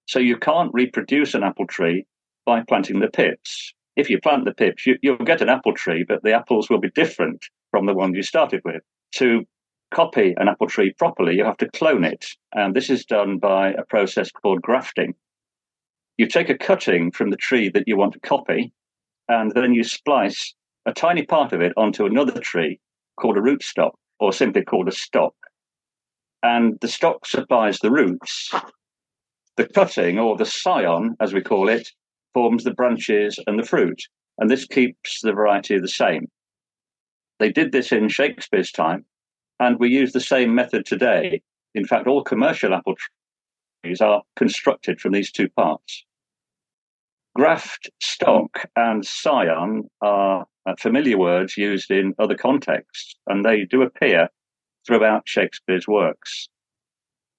So 0.06 0.20
you 0.20 0.38
can't 0.38 0.74
reproduce 0.74 1.34
an 1.34 1.44
apple 1.44 1.68
tree 1.68 2.06
by 2.46 2.62
planting 2.68 3.00
the 3.00 3.08
pips. 3.08 3.74
If 3.96 4.10
you 4.10 4.20
plant 4.20 4.46
the 4.46 4.54
pips, 4.54 4.86
you, 4.86 4.98
will 5.04 5.26
get 5.26 5.42
an 5.42 5.50
apple 5.50 5.74
tree, 5.74 6.04
but 6.08 6.24
the 6.24 6.34
apples 6.34 6.70
will 6.70 6.80
be 6.80 6.90
different 6.92 7.46
from 7.74 7.88
the 7.88 7.94
one 7.94 8.14
you 8.14 8.22
started 8.22 8.62
with. 8.64 8.84
To 9.16 9.44
copy 9.92 10.36
an 10.38 10.48
apple 10.48 10.68
tree 10.68 10.94
properly, 10.98 11.36
you 11.36 11.44
have 11.44 11.58
to 11.58 11.72
clone 11.72 12.04
it. 12.04 12.24
And 12.54 12.76
this 12.76 12.90
is 12.90 13.04
done 13.04 13.40
by 13.40 13.72
a 13.74 13.84
process 13.90 14.30
called 14.32 14.62
grafting. 14.62 15.16
You 16.18 16.28
take 16.28 16.50
a 16.50 16.58
cutting 16.58 17.12
from 17.12 17.32
the 17.32 17.38
tree 17.38 17.70
that 17.70 17.88
you 17.88 17.98
want 17.98 18.14
to 18.14 18.20
copy, 18.20 18.72
and 19.28 19.52
then 19.56 19.74
you 19.74 19.84
splice 19.84 20.54
a 20.86 20.94
tiny 20.94 21.24
part 21.24 21.54
of 21.54 21.62
it 21.62 21.74
onto 21.76 22.06
another 22.06 22.40
tree 22.40 22.80
called 23.20 23.38
a 23.38 23.42
rootstock, 23.42 23.94
or 24.20 24.32
simply 24.32 24.64
called 24.64 24.88
a 24.88 24.92
stock 24.92 25.34
and 26.44 26.78
the 26.82 26.88
stock 26.88 27.26
supplies 27.26 27.80
the 27.80 27.90
roots. 27.90 28.52
The 29.56 29.68
cutting, 29.68 30.20
or 30.20 30.36
the 30.36 30.46
scion, 30.46 31.16
as 31.22 31.34
we 31.34 31.42
call 31.42 31.70
it, 31.70 31.88
forms 32.34 32.64
the 32.64 32.74
branches 32.74 33.40
and 33.48 33.58
the 33.58 33.66
fruit, 33.66 34.00
and 34.38 34.50
this 34.50 34.66
keeps 34.66 35.22
the 35.22 35.32
variety 35.32 35.80
the 35.80 35.88
same. 35.88 36.28
They 37.40 37.52
did 37.52 37.72
this 37.72 37.92
in 37.92 38.10
Shakespeare's 38.10 38.72
time, 38.72 39.06
and 39.60 39.80
we 39.80 39.90
use 39.90 40.14
the 40.14 40.20
same 40.20 40.56
method 40.56 40.86
today. 40.86 41.42
In 41.76 41.86
fact, 41.86 42.08
all 42.08 42.24
commercial 42.24 42.74
apple 42.74 42.96
trees 43.84 44.02
are 44.02 44.24
constructed 44.36 45.02
from 45.02 45.14
these 45.14 45.32
two 45.32 45.50
parts. 45.50 46.06
Graft, 47.36 47.90
stock, 48.00 48.70
and 48.76 49.06
scion 49.06 49.90
are 50.02 50.46
familiar 50.80 51.18
words 51.18 51.58
used 51.58 51.90
in 51.92 52.14
other 52.20 52.36
contexts, 52.36 53.16
and 53.28 53.44
they 53.44 53.66
do 53.66 53.82
appear 53.82 54.30
throughout 54.86 55.28
Shakespeare's 55.28 55.88
works. 55.88 56.48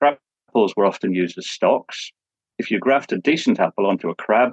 Apples 0.03 0.75
were 0.77 0.87
often 0.87 1.13
used 1.15 1.37
as 1.39 1.49
stocks. 1.49 2.13
If 2.59 2.71
you 2.71 2.79
graft 2.79 3.13
a 3.13 3.19
decent 3.19 3.59
apple 3.59 3.87
onto 3.87 4.09
a 4.09 4.15
crab, 4.15 4.53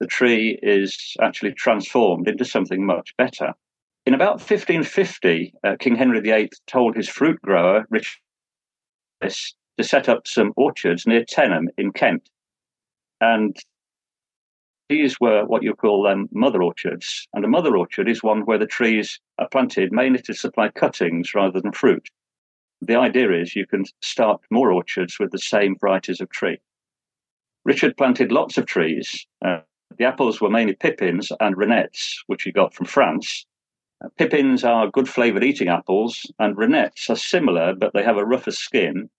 the 0.00 0.06
tree 0.06 0.58
is 0.62 1.14
actually 1.20 1.52
transformed 1.52 2.26
into 2.26 2.44
something 2.44 2.86
much 2.86 3.14
better. 3.18 3.52
In 4.04 4.14
about 4.14 4.40
1550, 4.40 5.54
uh, 5.64 5.76
King 5.78 5.96
Henry 5.96 6.20
VIII 6.20 6.50
told 6.66 6.96
his 6.96 7.08
fruit 7.08 7.40
grower, 7.42 7.86
Richard, 7.90 8.18
to 9.22 9.84
set 9.84 10.08
up 10.08 10.26
some 10.26 10.52
orchards 10.56 11.06
near 11.06 11.24
Teynham 11.24 11.68
in 11.78 11.92
Kent. 11.92 12.28
And 13.20 13.56
these 14.88 15.20
were 15.20 15.44
what 15.44 15.62
you 15.62 15.74
call 15.74 16.08
um, 16.08 16.28
mother 16.32 16.62
orchards. 16.62 17.28
And 17.32 17.44
a 17.44 17.48
mother 17.48 17.76
orchard 17.76 18.08
is 18.08 18.22
one 18.22 18.42
where 18.42 18.58
the 18.58 18.66
trees 18.66 19.20
are 19.38 19.48
planted 19.48 19.92
mainly 19.92 20.20
to 20.22 20.34
supply 20.34 20.68
cuttings 20.68 21.34
rather 21.34 21.60
than 21.60 21.72
fruit 21.72 22.08
the 22.82 22.96
idea 22.96 23.30
is 23.32 23.54
you 23.54 23.66
can 23.66 23.84
start 24.00 24.40
more 24.50 24.72
orchards 24.72 25.18
with 25.18 25.30
the 25.30 25.38
same 25.38 25.76
varieties 25.80 26.20
of 26.20 26.28
tree. 26.30 26.58
Richard 27.64 27.96
planted 27.96 28.32
lots 28.32 28.58
of 28.58 28.66
trees. 28.66 29.24
Uh, 29.44 29.60
the 29.98 30.04
apples 30.04 30.40
were 30.40 30.50
mainly 30.50 30.74
pippins 30.74 31.30
and 31.38 31.56
renettes, 31.56 32.16
which 32.26 32.42
he 32.42 32.50
got 32.50 32.74
from 32.74 32.86
France. 32.86 33.46
Pippins 34.18 34.64
are 34.64 34.90
good 34.90 35.08
flavored 35.08 35.44
eating 35.44 35.68
apples, 35.68 36.30
and 36.38 36.56
renettes 36.56 37.08
are 37.08 37.16
similar, 37.16 37.74
but 37.74 37.92
they 37.92 38.02
have 38.02 38.16
a 38.16 38.24
rougher 38.24 38.50
skin 38.50 39.10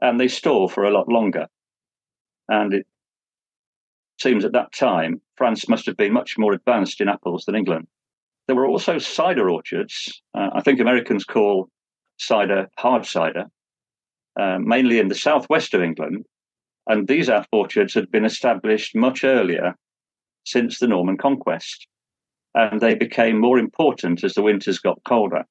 and 0.00 0.20
they 0.20 0.28
store 0.28 0.68
for 0.68 0.84
a 0.84 0.90
lot 0.90 1.08
longer. 1.08 1.46
And 2.48 2.74
it 2.74 2.86
seems 4.20 4.44
at 4.44 4.52
that 4.52 4.72
time, 4.72 5.20
France 5.36 5.68
must 5.68 5.86
have 5.86 5.96
been 5.96 6.12
much 6.12 6.38
more 6.38 6.52
advanced 6.52 7.00
in 7.00 7.08
apples 7.08 7.44
than 7.44 7.54
England. 7.54 7.86
There 8.46 8.56
were 8.56 8.66
also 8.66 8.98
cider 8.98 9.50
orchards. 9.50 10.22
Uh, 10.34 10.50
I 10.54 10.62
think 10.62 10.80
Americans 10.80 11.24
call 11.24 11.68
cider 12.16 12.68
hard 12.78 13.06
cider, 13.06 13.44
uh, 14.40 14.58
mainly 14.58 14.98
in 14.98 15.08
the 15.08 15.14
southwest 15.14 15.74
of 15.74 15.82
England. 15.82 16.24
And 16.86 17.06
these 17.06 17.28
orchards 17.52 17.94
had 17.94 18.10
been 18.10 18.24
established 18.24 18.96
much 18.96 19.22
earlier 19.22 19.76
since 20.44 20.78
the 20.78 20.88
Norman 20.88 21.18
conquest. 21.18 21.86
And 22.54 22.80
they 22.80 22.94
became 22.94 23.38
more 23.38 23.58
important 23.58 24.24
as 24.24 24.34
the 24.34 24.42
winters 24.42 24.78
got 24.78 25.02
colder. 25.04 25.44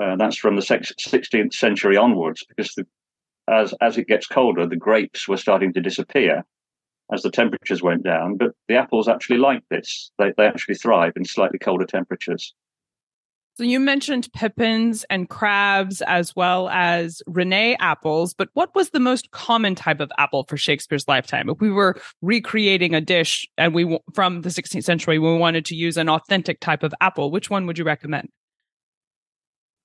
Uh, 0.00 0.16
that's 0.16 0.36
from 0.36 0.56
the 0.56 0.62
16th 0.62 1.54
century 1.54 1.96
onwards, 1.96 2.44
because 2.48 2.74
the, 2.74 2.86
as, 3.48 3.74
as 3.80 3.96
it 3.96 4.06
gets 4.06 4.26
colder, 4.26 4.66
the 4.66 4.76
grapes 4.76 5.26
were 5.26 5.38
starting 5.38 5.72
to 5.72 5.80
disappear 5.80 6.44
as 7.12 7.22
the 7.22 7.30
temperatures 7.30 7.82
went 7.82 8.02
down. 8.02 8.36
But 8.36 8.52
the 8.68 8.76
apples 8.76 9.08
actually 9.08 9.38
like 9.38 9.62
this. 9.70 10.10
They, 10.18 10.32
they 10.36 10.46
actually 10.46 10.74
thrive 10.74 11.12
in 11.16 11.24
slightly 11.24 11.58
colder 11.58 11.86
temperatures. 11.86 12.54
So 13.56 13.64
you 13.64 13.80
mentioned 13.80 14.30
pippins 14.34 15.06
and 15.08 15.30
crabs 15.30 16.02
as 16.02 16.36
well 16.36 16.68
as 16.68 17.22
Rene 17.26 17.74
apples, 17.80 18.34
but 18.34 18.50
what 18.52 18.74
was 18.74 18.90
the 18.90 19.00
most 19.00 19.30
common 19.30 19.74
type 19.74 20.00
of 20.00 20.12
apple 20.18 20.44
for 20.44 20.58
Shakespeare's 20.58 21.08
lifetime? 21.08 21.48
If 21.48 21.58
we 21.58 21.70
were 21.70 21.96
recreating 22.20 22.94
a 22.94 23.00
dish 23.00 23.48
and 23.56 23.72
we 23.72 23.98
from 24.12 24.42
the 24.42 24.50
16th 24.50 24.84
century, 24.84 25.18
we 25.18 25.38
wanted 25.38 25.64
to 25.66 25.74
use 25.74 25.96
an 25.96 26.10
authentic 26.10 26.60
type 26.60 26.82
of 26.82 26.92
apple, 27.00 27.30
which 27.30 27.48
one 27.48 27.66
would 27.66 27.78
you 27.78 27.84
recommend? 27.84 28.28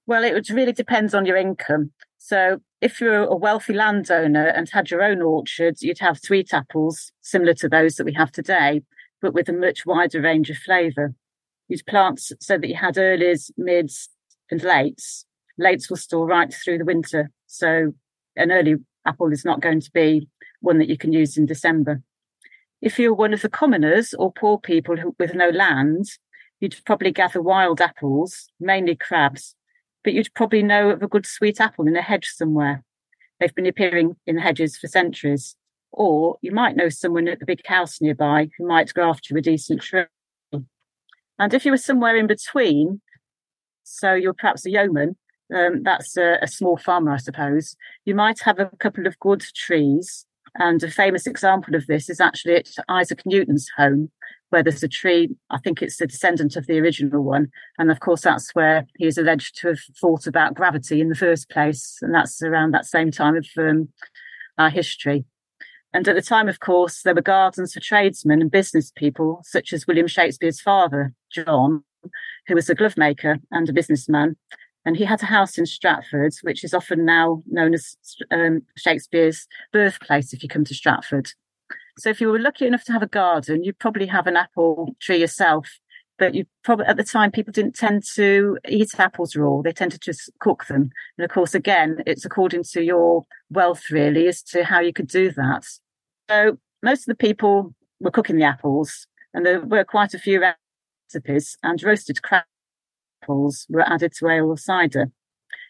Well, 0.05 0.25
it 0.25 0.49
really 0.49 0.73
depends 0.73 1.13
on 1.13 1.25
your 1.25 1.37
income. 1.37 1.91
So 2.17 2.57
if 2.81 2.99
you're 2.99 3.23
a 3.23 3.37
wealthy 3.37 3.71
landowner 3.71 4.47
and 4.47 4.69
had 4.69 4.91
your 4.91 5.01
own 5.01 5.21
orchard, 5.21 5.77
you'd 5.79 5.99
have 5.99 6.19
sweet 6.19 6.53
apples 6.53 7.13
similar 7.21 7.53
to 7.53 7.69
those 7.69 7.95
that 7.95 8.03
we 8.03 8.13
have 8.15 8.33
today, 8.33 8.81
but 9.21 9.33
with 9.33 9.47
a 9.47 9.53
much 9.53 9.85
wider 9.85 10.19
range 10.19 10.49
of 10.49 10.57
flavour. 10.57 11.13
You'd 11.71 11.85
plant 11.85 12.19
so 12.19 12.57
that 12.57 12.67
you 12.67 12.75
had 12.75 12.95
earlies, 12.95 13.49
mids, 13.55 14.09
and 14.49 14.59
lates. 14.59 15.23
Lates 15.57 15.89
will 15.89 15.95
store 15.95 16.27
right 16.27 16.53
through 16.53 16.79
the 16.79 16.83
winter. 16.83 17.31
So 17.47 17.93
an 18.35 18.51
early 18.51 18.75
apple 19.07 19.31
is 19.31 19.45
not 19.45 19.61
going 19.61 19.79
to 19.79 19.91
be 19.93 20.27
one 20.59 20.79
that 20.79 20.89
you 20.89 20.97
can 20.97 21.13
use 21.13 21.37
in 21.37 21.45
December. 21.45 22.01
If 22.81 22.99
you're 22.99 23.13
one 23.13 23.33
of 23.33 23.41
the 23.41 23.47
commoners 23.47 24.13
or 24.13 24.33
poor 24.33 24.59
people 24.59 24.97
who, 24.97 25.15
with 25.17 25.33
no 25.33 25.47
land, 25.47 26.07
you'd 26.59 26.75
probably 26.85 27.13
gather 27.13 27.41
wild 27.41 27.79
apples, 27.79 28.49
mainly 28.59 28.97
crabs, 28.97 29.55
but 30.03 30.11
you'd 30.11 30.33
probably 30.33 30.63
know 30.63 30.89
of 30.89 31.01
a 31.01 31.07
good 31.07 31.25
sweet 31.25 31.61
apple 31.61 31.87
in 31.87 31.95
a 31.95 32.01
hedge 32.01 32.27
somewhere. 32.33 32.83
They've 33.39 33.55
been 33.55 33.65
appearing 33.65 34.17
in 34.27 34.39
hedges 34.39 34.77
for 34.77 34.87
centuries. 34.87 35.55
Or 35.93 36.37
you 36.41 36.51
might 36.51 36.75
know 36.75 36.89
someone 36.89 37.29
at 37.29 37.39
the 37.39 37.45
big 37.45 37.65
house 37.65 38.01
nearby 38.01 38.49
who 38.57 38.67
might 38.67 38.93
graft 38.93 39.29
you 39.29 39.37
a 39.37 39.41
decent 39.41 39.83
tree. 39.83 40.03
And 41.41 41.55
if 41.55 41.65
you 41.65 41.71
were 41.71 41.77
somewhere 41.77 42.15
in 42.15 42.27
between, 42.27 43.01
so 43.81 44.13
you're 44.13 44.31
perhaps 44.31 44.63
a 44.63 44.69
yeoman, 44.69 45.17
um, 45.51 45.81
that's 45.81 46.15
a, 46.15 46.37
a, 46.39 46.47
small 46.47 46.77
farmer, 46.77 47.11
I 47.11 47.17
suppose, 47.17 47.75
you 48.05 48.13
might 48.13 48.39
have 48.41 48.59
a 48.59 48.69
couple 48.77 49.07
of 49.07 49.19
good 49.19 49.41
trees. 49.55 50.27
And 50.59 50.83
a 50.83 50.91
famous 50.91 51.25
example 51.25 51.73
of 51.73 51.87
this 51.87 52.11
is 52.11 52.21
actually 52.21 52.57
at 52.57 52.69
Isaac 52.87 53.23
Newton's 53.25 53.67
home, 53.75 54.11
where 54.51 54.61
there's 54.61 54.83
a 54.83 54.87
tree. 54.87 55.35
I 55.49 55.57
think 55.57 55.81
it's 55.81 55.97
the 55.97 56.05
descendant 56.05 56.57
of 56.57 56.67
the 56.67 56.77
original 56.77 57.23
one. 57.23 57.49
And 57.79 57.89
of 57.89 58.01
course, 58.01 58.21
that's 58.21 58.53
where 58.53 58.85
he 58.99 59.07
is 59.07 59.17
alleged 59.17 59.59
to 59.61 59.69
have 59.69 59.79
thought 59.99 60.27
about 60.27 60.53
gravity 60.53 61.01
in 61.01 61.09
the 61.09 61.15
first 61.15 61.49
place. 61.49 61.97
And 62.03 62.13
that's 62.13 62.43
around 62.43 62.75
that 62.75 62.85
same 62.85 63.09
time 63.09 63.35
of 63.35 63.47
um, 63.57 63.89
our 64.59 64.69
history. 64.69 65.25
And 65.93 66.07
at 66.07 66.15
the 66.15 66.21
time, 66.21 66.47
of 66.47 66.59
course, 66.59 67.01
there 67.01 67.15
were 67.15 67.21
gardens 67.21 67.73
for 67.73 67.79
tradesmen 67.81 68.41
and 68.41 68.49
business 68.49 68.91
people, 68.95 69.41
such 69.43 69.73
as 69.73 69.87
William 69.87 70.07
Shakespeare's 70.07 70.61
father, 70.61 71.13
John, 71.31 71.83
who 72.47 72.55
was 72.55 72.69
a 72.69 72.75
glove 72.75 72.97
maker 72.97 73.39
and 73.51 73.67
a 73.67 73.73
businessman. 73.73 74.37
And 74.85 74.97
he 74.97 75.03
had 75.03 75.21
a 75.21 75.27
house 75.27 75.57
in 75.57 75.65
Stratford, 75.65 76.33
which 76.41 76.63
is 76.63 76.73
often 76.73 77.05
now 77.05 77.43
known 77.45 77.73
as 77.73 77.97
um, 78.31 78.63
Shakespeare's 78.77 79.47
birthplace 79.71 80.33
if 80.33 80.41
you 80.41 80.49
come 80.49 80.65
to 80.65 80.73
Stratford. 80.73 81.31
So 81.97 82.09
if 82.09 82.21
you 82.21 82.29
were 82.29 82.39
lucky 82.39 82.65
enough 82.65 82.85
to 82.85 82.93
have 82.93 83.03
a 83.03 83.07
garden, 83.07 83.63
you'd 83.63 83.77
probably 83.77 84.07
have 84.07 84.25
an 84.27 84.37
apple 84.37 84.95
tree 84.99 85.19
yourself. 85.19 85.67
But 86.21 86.35
you 86.35 86.45
probably 86.63 86.85
at 86.85 86.97
the 86.97 87.03
time 87.03 87.31
people 87.31 87.51
didn't 87.51 87.75
tend 87.75 88.03
to 88.13 88.59
eat 88.69 88.99
apples 88.99 89.35
raw; 89.35 89.63
they 89.63 89.71
tended 89.71 90.01
to 90.01 90.11
just 90.11 90.29
cook 90.39 90.67
them. 90.67 90.91
And 91.17 91.25
of 91.25 91.31
course, 91.31 91.55
again, 91.55 92.03
it's 92.05 92.25
according 92.25 92.63
to 92.73 92.83
your 92.83 93.23
wealth 93.49 93.89
really 93.89 94.27
as 94.27 94.43
to 94.43 94.63
how 94.63 94.81
you 94.81 94.93
could 94.93 95.07
do 95.07 95.31
that. 95.31 95.65
So 96.29 96.59
most 96.83 97.01
of 97.01 97.05
the 97.07 97.15
people 97.15 97.73
were 97.99 98.11
cooking 98.11 98.37
the 98.37 98.43
apples, 98.43 99.07
and 99.33 99.43
there 99.47 99.61
were 99.61 99.83
quite 99.83 100.13
a 100.13 100.19
few 100.19 100.39
recipes. 100.39 101.57
And 101.63 101.81
roasted 101.81 102.21
crab 102.21 102.43
apples 103.23 103.65
were 103.67 103.81
added 103.81 104.13
to 104.19 104.29
ale 104.29 104.51
or 104.51 104.59
cider. 104.59 105.07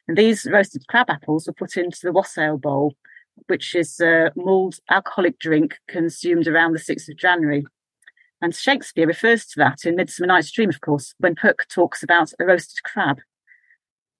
And 0.09 0.17
these 0.17 0.45
roasted 0.51 0.85
crab 0.89 1.09
apples 1.09 1.47
were 1.47 1.53
put 1.53 1.77
into 1.77 1.99
the 2.03 2.11
wassail 2.11 2.57
bowl 2.57 2.97
which 3.47 3.73
is 3.75 3.99
a 4.01 4.31
mulled 4.35 4.75
alcoholic 4.89 5.39
drink 5.39 5.77
consumed 5.87 6.47
around 6.47 6.73
the 6.73 6.79
6th 6.79 7.09
of 7.09 7.17
January. 7.17 7.65
And 8.41 8.55
Shakespeare 8.55 9.05
refers 9.05 9.45
to 9.47 9.59
that 9.59 9.85
in 9.85 9.95
Midsummer 9.95 10.27
Night's 10.27 10.51
Dream, 10.51 10.69
of 10.69 10.81
course, 10.81 11.13
when 11.19 11.35
Puck 11.35 11.67
talks 11.69 12.01
about 12.01 12.33
a 12.39 12.45
roasted 12.45 12.83
crab. 12.83 13.19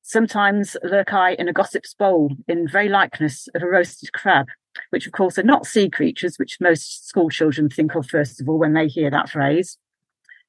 Sometimes 0.04 0.78
lurk 0.84 1.13
I 1.13 1.34
in 1.34 1.48
a 1.48 1.54
gossip's 1.54 1.94
bowl 1.94 2.36
in 2.48 2.68
very 2.68 2.90
likeness 2.90 3.48
of 3.56 3.63
a 3.63 3.68
roasted 3.68 4.13
crab, 4.13 4.48
which 4.90 5.08
of 5.08 5.13
course 5.13 5.40
are 5.40 5.44
not 5.44 5.66
sea 5.66 5.90
creatures, 5.90 6.38
which 6.38 6.62
most 6.62 7.08
school 7.08 7.30
children 7.30 7.70
think 7.70 7.96
of 7.96 8.08
first 8.08 8.42
of 8.42 8.50
all 8.50 8.60
when 8.60 8.74
they 8.74 8.88
hear 8.88 9.10
that 9.10 9.30
phrase, 9.30 9.78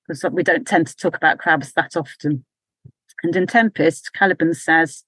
because 0.06 0.24
we 0.32 0.42
don't 0.42 0.66
tend 0.66 0.86
to 0.88 0.96
talk 0.96 1.16
about 1.16 1.38
crabs 1.38 1.72
that 1.72 1.96
often. 1.96 2.44
And 3.22 3.36
in 3.36 3.46
Tempest, 3.46 4.12
Caliban 4.12 4.52
says, 4.52 5.04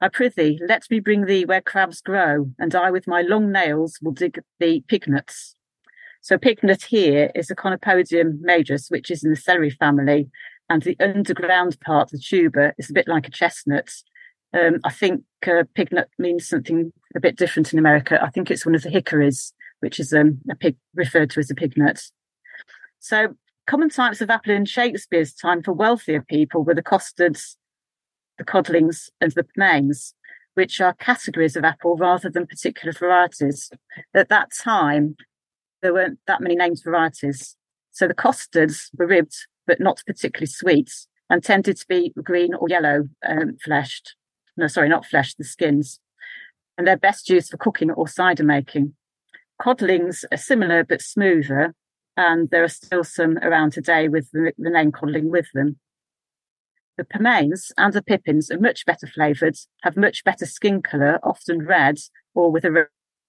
I 0.00 0.08
prithee, 0.08 0.60
let 0.68 0.84
me 0.90 1.00
bring 1.00 1.24
thee 1.24 1.44
where 1.44 1.62
crabs 1.62 2.00
grow, 2.00 2.50
and 2.58 2.74
I 2.74 2.90
with 2.90 3.06
my 3.06 3.22
long 3.22 3.50
nails 3.50 3.98
will 4.00 4.12
dig 4.12 4.40
thee 4.60 4.84
pignuts. 4.86 5.55
So 6.26 6.36
pignut 6.36 6.84
here 6.84 7.30
is 7.36 7.52
a 7.52 7.54
Conopodium 7.54 8.40
majus, 8.40 8.90
which 8.90 9.12
is 9.12 9.22
in 9.22 9.30
the 9.30 9.36
celery 9.36 9.70
family, 9.70 10.28
and 10.68 10.82
the 10.82 10.96
underground 10.98 11.78
part, 11.78 12.10
the 12.10 12.18
tuber, 12.18 12.74
is 12.78 12.90
a 12.90 12.92
bit 12.92 13.06
like 13.06 13.28
a 13.28 13.30
chestnut. 13.30 13.88
Um, 14.52 14.80
I 14.82 14.90
think 14.90 15.22
uh, 15.46 15.62
pignut 15.78 16.06
means 16.18 16.48
something 16.48 16.92
a 17.14 17.20
bit 17.20 17.36
different 17.36 17.72
in 17.72 17.78
America. 17.78 18.20
I 18.20 18.30
think 18.30 18.50
it's 18.50 18.66
one 18.66 18.74
of 18.74 18.82
the 18.82 18.90
hickories, 18.90 19.54
which 19.78 20.00
is 20.00 20.12
um, 20.12 20.40
a 20.50 20.56
pig 20.56 20.74
referred 20.96 21.30
to 21.30 21.38
as 21.38 21.48
a 21.52 21.54
pignut. 21.54 22.10
So 22.98 23.36
common 23.68 23.88
types 23.88 24.20
of 24.20 24.28
apple 24.28 24.52
in 24.52 24.64
Shakespeare's 24.64 25.32
time 25.32 25.62
for 25.62 25.74
wealthier 25.74 26.22
people 26.22 26.64
were 26.64 26.74
the 26.74 26.82
costards, 26.82 27.54
the 28.36 28.44
codlings 28.44 29.10
and 29.20 29.30
the 29.30 29.44
pearmains, 29.44 30.12
which 30.54 30.80
are 30.80 30.94
categories 30.94 31.54
of 31.54 31.62
apple 31.62 31.96
rather 31.96 32.28
than 32.28 32.48
particular 32.48 32.92
varieties. 32.92 33.70
At 34.12 34.28
that 34.30 34.48
time, 34.52 35.14
there 35.82 35.92
weren't 35.92 36.18
that 36.26 36.40
many 36.40 36.56
named 36.56 36.80
varieties. 36.82 37.56
So 37.92 38.06
the 38.06 38.14
costards 38.14 38.90
were 38.98 39.06
ribbed, 39.06 39.36
but 39.66 39.80
not 39.80 40.02
particularly 40.06 40.46
sweet, 40.46 40.90
and 41.30 41.42
tended 41.42 41.76
to 41.78 41.86
be 41.88 42.12
green 42.22 42.54
or 42.54 42.68
yellow 42.68 43.08
um, 43.26 43.56
fleshed. 43.62 44.14
No, 44.56 44.66
sorry, 44.66 44.88
not 44.88 45.06
fleshed, 45.06 45.38
the 45.38 45.44
skins. 45.44 46.00
And 46.78 46.86
they're 46.86 46.96
best 46.96 47.28
used 47.28 47.50
for 47.50 47.56
cooking 47.56 47.90
or 47.90 48.06
cider 48.06 48.44
making. 48.44 48.94
Codlings 49.60 50.24
are 50.30 50.36
similar 50.36 50.84
but 50.84 51.00
smoother, 51.00 51.74
and 52.16 52.50
there 52.50 52.64
are 52.64 52.68
still 52.68 53.04
some 53.04 53.38
around 53.38 53.72
today 53.72 54.08
with 54.08 54.30
the, 54.32 54.52
the 54.58 54.70
name 54.70 54.92
codling 54.92 55.30
with 55.30 55.46
them. 55.54 55.78
The 56.96 57.04
pearmains 57.04 57.72
and 57.76 57.92
the 57.92 58.02
pippins 58.02 58.50
are 58.50 58.58
much 58.58 58.86
better 58.86 59.06
flavoured, 59.06 59.56
have 59.82 59.96
much 59.96 60.24
better 60.24 60.46
skin 60.46 60.82
colour, 60.82 61.18
often 61.22 61.66
red 61.66 61.98
or 62.34 62.50
with 62.50 62.64
a 62.64 62.86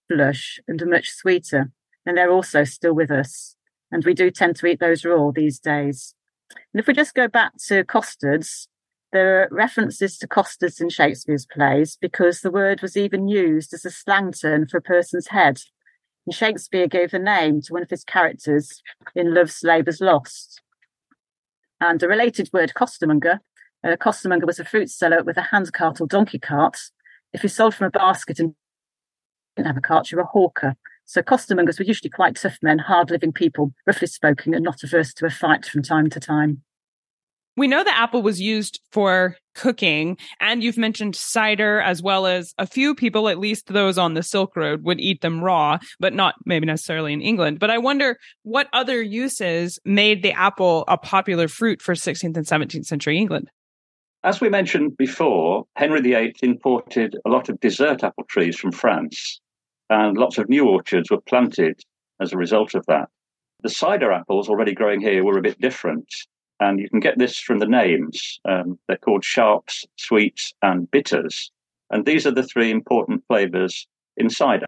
blush, 0.10 0.60
and 0.68 0.82
are 0.82 0.86
much 0.86 1.10
sweeter. 1.10 1.72
And 2.08 2.18
they're 2.18 2.32
also 2.32 2.64
still 2.64 2.94
with 2.94 3.12
us. 3.12 3.56
And 3.92 4.04
we 4.04 4.14
do 4.16 4.32
tend 4.32 4.56
to 4.56 4.66
eat 4.66 4.80
those 4.80 5.06
raw 5.06 5.30
these 5.32 5.60
days. 5.60 6.16
And 6.74 6.80
if 6.80 6.88
we 6.88 6.94
just 6.94 7.14
go 7.14 7.28
back 7.28 7.54
to 7.68 7.84
costards, 7.84 8.68
there 9.12 9.44
are 9.44 9.48
references 9.52 10.18
to 10.18 10.28
costards 10.28 10.82
in 10.82 10.90
Shakespeare's 10.90 11.46
plays 11.46 11.98
because 12.00 12.40
the 12.40 12.50
word 12.50 12.82
was 12.82 12.96
even 12.98 13.28
used 13.28 13.74
as 13.74 13.86
a 13.86 13.92
slang 13.92 14.32
term 14.32 14.68
for 14.68 14.78
a 14.78 14.82
person's 14.82 15.28
head. 15.28 15.60
And 16.26 16.34
Shakespeare 16.34 16.88
gave 16.88 17.14
a 17.14 17.20
name 17.20 17.62
to 17.62 17.74
one 17.74 17.84
of 17.84 17.90
his 17.90 18.06
characters 18.06 18.82
in 19.14 19.34
Love's 19.34 19.62
Labour's 19.62 20.02
Lost. 20.02 20.62
And 21.80 22.02
a 22.02 22.08
related 22.08 22.50
word, 22.52 22.72
costermonger, 22.74 23.40
a 23.84 23.98
costermonger 23.98 24.46
was 24.46 24.60
a 24.60 24.66
fruit 24.66 24.90
seller 24.90 25.24
with 25.24 25.38
a 25.38 25.44
hand 25.44 25.72
cart 25.74 26.02
or 26.02 26.08
donkey 26.08 26.40
cart. 26.40 26.78
If 27.34 27.44
you 27.44 27.50
sold 27.50 27.76
from 27.76 27.88
a 27.88 27.92
basket 27.92 28.40
and 28.40 28.56
didn't 29.56 29.68
have 29.68 29.78
a 29.78 29.82
cart, 29.82 30.12
you 30.12 30.18
were 30.18 30.24
a 30.24 30.28
hawker. 30.28 30.76
So 31.08 31.22
costermongers 31.22 31.80
were 31.80 31.86
usually 31.86 32.10
quite 32.10 32.36
tough 32.36 32.58
men, 32.62 32.80
hard 32.80 33.10
living 33.10 33.32
people, 33.32 33.74
roughly 33.86 34.08
spoken, 34.08 34.54
and 34.54 34.64
not 34.64 34.84
averse 34.84 35.14
to 35.16 35.26
a 35.26 35.30
fight 35.30 35.66
from 35.66 35.82
time 35.82 36.10
to 36.10 36.20
time. 36.20 36.62
We 37.56 37.68
know 37.68 37.84
the 37.84 37.98
apple 37.98 38.22
was 38.22 38.40
used 38.40 38.82
for 38.92 39.38
cooking. 39.56 40.18
And 40.42 40.62
you've 40.62 40.78
mentioned 40.78 41.16
cider 41.16 41.80
as 41.80 42.04
well 42.04 42.28
as 42.28 42.54
a 42.58 42.68
few 42.68 42.94
people, 42.94 43.30
at 43.30 43.40
least 43.40 43.68
those 43.68 43.98
on 43.98 44.14
the 44.14 44.22
Silk 44.22 44.56
Road, 44.56 44.84
would 44.84 45.00
eat 45.00 45.22
them 45.22 45.44
raw, 45.44 45.80
but 46.00 46.14
not 46.14 46.36
maybe 46.46 46.66
necessarily 46.66 47.14
in 47.14 47.22
England. 47.22 47.60
But 47.60 47.72
I 47.72 47.78
wonder 47.78 48.18
what 48.44 48.68
other 48.74 49.02
uses 49.02 49.80
made 49.86 50.24
the 50.24 50.34
apple 50.34 50.84
a 50.90 50.98
popular 50.98 51.48
fruit 51.48 51.82
for 51.82 51.96
16th 51.96 52.36
and 52.36 52.46
17th 52.46 52.86
century 52.86 53.18
England. 53.18 53.50
As 54.24 54.42
we 54.42 54.50
mentioned 54.50 54.98
before, 54.98 55.66
Henry 55.78 56.02
VIII 56.02 56.36
imported 56.44 57.16
a 57.26 57.30
lot 57.30 57.48
of 57.48 57.60
dessert 57.62 58.04
apple 58.04 58.26
trees 58.26 58.58
from 58.58 58.74
France, 58.74 59.40
and 59.90 60.18
lots 60.18 60.38
of 60.38 60.50
new 60.50 60.68
orchards 60.68 61.10
were 61.10 61.22
planted 61.22 61.82
as 62.22 62.34
a 62.34 62.38
result 62.38 62.76
of 62.76 62.86
that. 62.88 63.10
The 63.64 63.70
cider 63.70 64.12
apples 64.12 64.50
already 64.50 64.74
growing 64.74 65.02
here 65.02 65.24
were 65.24 65.38
a 65.38 65.42
bit 65.42 65.60
different, 65.60 66.08
and 66.60 66.80
you 66.80 66.90
can 66.90 67.00
get 67.00 67.18
this 67.18 67.40
from 67.40 67.60
the 67.60 67.68
names. 67.68 68.40
Um, 68.46 68.80
they're 68.88 68.98
called 68.98 69.24
sharps, 69.24 69.86
sweets, 69.96 70.54
and 70.62 70.90
bitters. 70.92 71.52
And 71.90 72.06
these 72.06 72.28
are 72.28 72.32
the 72.32 72.44
three 72.44 72.70
important 72.70 73.24
flavors 73.28 73.88
in 74.18 74.30
cider. 74.30 74.68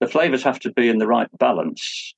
The 0.00 0.08
flavors 0.08 0.42
have 0.42 0.58
to 0.60 0.72
be 0.72 0.88
in 0.88 0.98
the 0.98 1.06
right 1.06 1.28
balance. 1.38 2.14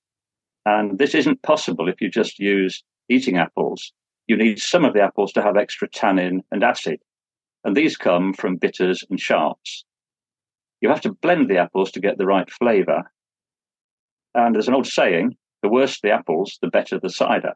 And 0.65 0.99
this 0.99 1.15
isn't 1.15 1.43
possible 1.43 1.89
if 1.89 2.01
you 2.01 2.09
just 2.09 2.39
use 2.39 2.83
eating 3.09 3.37
apples. 3.37 3.93
You 4.29 4.37
need 4.37 4.61
some 4.61 4.85
of 4.85 4.95
the 4.95 5.03
apples 5.03 5.33
to 5.33 5.43
have 5.43 5.57
extra 5.57 5.89
tannin 5.89 6.43
and 6.53 6.63
acid. 6.63 7.01
And 7.65 7.77
these 7.77 7.97
come 7.97 8.33
from 8.33 8.57
bitters 8.57 9.05
and 9.11 9.19
sharps. 9.19 9.85
You 10.83 10.89
have 10.89 11.01
to 11.03 11.13
blend 11.13 11.49
the 11.49 11.59
apples 11.59 11.93
to 11.93 12.01
get 12.01 12.19
the 12.19 12.27
right 12.27 12.51
flavor. 12.51 13.11
And 14.35 14.55
there's 14.55 14.69
an 14.69 14.75
old 14.75 14.89
saying 14.89 15.37
the 15.63 15.69
worse 15.69 16.01
the 16.01 16.11
apples, 16.11 16.59
the 16.61 16.69
better 16.69 16.99
the 16.99 17.09
cider. 17.09 17.55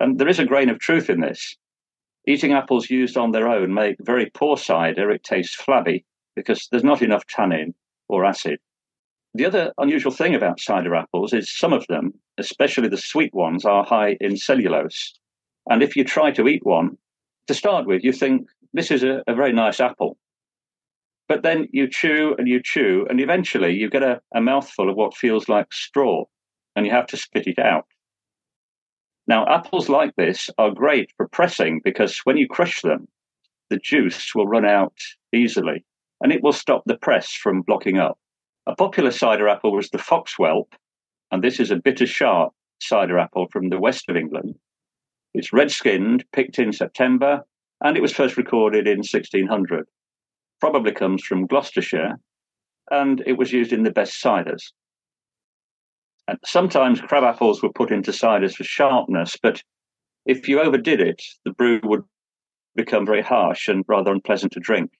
And 0.00 0.18
there 0.18 0.28
is 0.28 0.40
a 0.40 0.44
grain 0.44 0.68
of 0.68 0.80
truth 0.80 1.08
in 1.08 1.20
this. 1.20 1.56
Eating 2.26 2.52
apples 2.52 2.90
used 2.90 3.16
on 3.16 3.30
their 3.30 3.48
own 3.48 3.72
make 3.72 3.96
very 4.00 4.28
poor 4.34 4.56
cider. 4.56 5.10
It 5.10 5.22
tastes 5.22 5.54
flabby 5.54 6.04
because 6.34 6.66
there's 6.70 6.84
not 6.84 7.00
enough 7.00 7.26
tannin 7.28 7.74
or 8.08 8.24
acid. 8.24 8.58
The 9.34 9.46
other 9.46 9.72
unusual 9.78 10.12
thing 10.12 10.34
about 10.34 10.60
cider 10.60 10.96
apples 10.96 11.32
is 11.32 11.56
some 11.56 11.72
of 11.72 11.86
them, 11.86 12.12
especially 12.38 12.88
the 12.88 12.96
sweet 12.96 13.32
ones, 13.32 13.64
are 13.64 13.84
high 13.84 14.16
in 14.20 14.36
cellulose. 14.36 15.14
And 15.70 15.80
if 15.80 15.94
you 15.94 16.02
try 16.02 16.32
to 16.32 16.48
eat 16.48 16.66
one, 16.66 16.98
to 17.46 17.54
start 17.54 17.86
with, 17.86 18.02
you 18.02 18.12
think 18.12 18.48
this 18.72 18.90
is 18.90 19.04
a, 19.04 19.22
a 19.28 19.34
very 19.34 19.52
nice 19.52 19.78
apple. 19.78 20.16
But 21.32 21.42
then 21.42 21.66
you 21.72 21.88
chew 21.88 22.34
and 22.36 22.46
you 22.46 22.60
chew, 22.62 23.06
and 23.08 23.18
eventually 23.18 23.72
you 23.72 23.88
get 23.88 24.02
a, 24.02 24.20
a 24.34 24.42
mouthful 24.42 24.90
of 24.90 24.96
what 24.96 25.16
feels 25.16 25.48
like 25.48 25.72
straw, 25.72 26.26
and 26.76 26.84
you 26.84 26.92
have 26.92 27.06
to 27.06 27.16
spit 27.16 27.46
it 27.46 27.58
out. 27.58 27.86
Now, 29.26 29.46
apples 29.48 29.88
like 29.88 30.14
this 30.16 30.50
are 30.58 30.70
great 30.70 31.10
for 31.16 31.26
pressing 31.26 31.80
because 31.82 32.18
when 32.24 32.36
you 32.36 32.46
crush 32.46 32.82
them, 32.82 33.08
the 33.70 33.78
juice 33.78 34.34
will 34.34 34.46
run 34.46 34.66
out 34.66 34.92
easily 35.32 35.86
and 36.20 36.32
it 36.32 36.42
will 36.42 36.52
stop 36.52 36.82
the 36.84 36.98
press 36.98 37.32
from 37.32 37.62
blocking 37.62 37.96
up. 37.96 38.18
A 38.66 38.74
popular 38.74 39.10
cider 39.10 39.48
apple 39.48 39.72
was 39.72 39.88
the 39.88 39.96
Foxwhelp, 39.96 40.74
and 41.30 41.42
this 41.42 41.58
is 41.58 41.70
a 41.70 41.76
bitter 41.76 42.06
sharp 42.06 42.52
cider 42.82 43.18
apple 43.18 43.46
from 43.50 43.70
the 43.70 43.80
west 43.80 44.04
of 44.10 44.16
England. 44.16 44.56
It's 45.32 45.50
red 45.50 45.70
skinned, 45.70 46.26
picked 46.34 46.58
in 46.58 46.74
September, 46.74 47.40
and 47.80 47.96
it 47.96 48.02
was 48.02 48.12
first 48.12 48.36
recorded 48.36 48.86
in 48.86 48.98
1600. 48.98 49.86
Probably 50.62 50.92
comes 50.92 51.24
from 51.24 51.48
Gloucestershire, 51.48 52.20
and 52.88 53.20
it 53.26 53.32
was 53.32 53.52
used 53.52 53.72
in 53.72 53.82
the 53.82 53.90
best 53.90 54.22
ciders. 54.22 54.62
And 56.28 56.38
sometimes 56.44 57.00
crab 57.00 57.24
apples 57.24 57.60
were 57.60 57.72
put 57.72 57.90
into 57.90 58.12
ciders 58.12 58.54
for 58.54 58.62
sharpness, 58.62 59.36
but 59.42 59.60
if 60.24 60.46
you 60.46 60.60
overdid 60.60 61.00
it, 61.00 61.20
the 61.44 61.50
brew 61.50 61.80
would 61.82 62.04
become 62.76 63.04
very 63.04 63.22
harsh 63.22 63.66
and 63.66 63.84
rather 63.88 64.12
unpleasant 64.12 64.52
to 64.52 64.60
drink. 64.60 64.92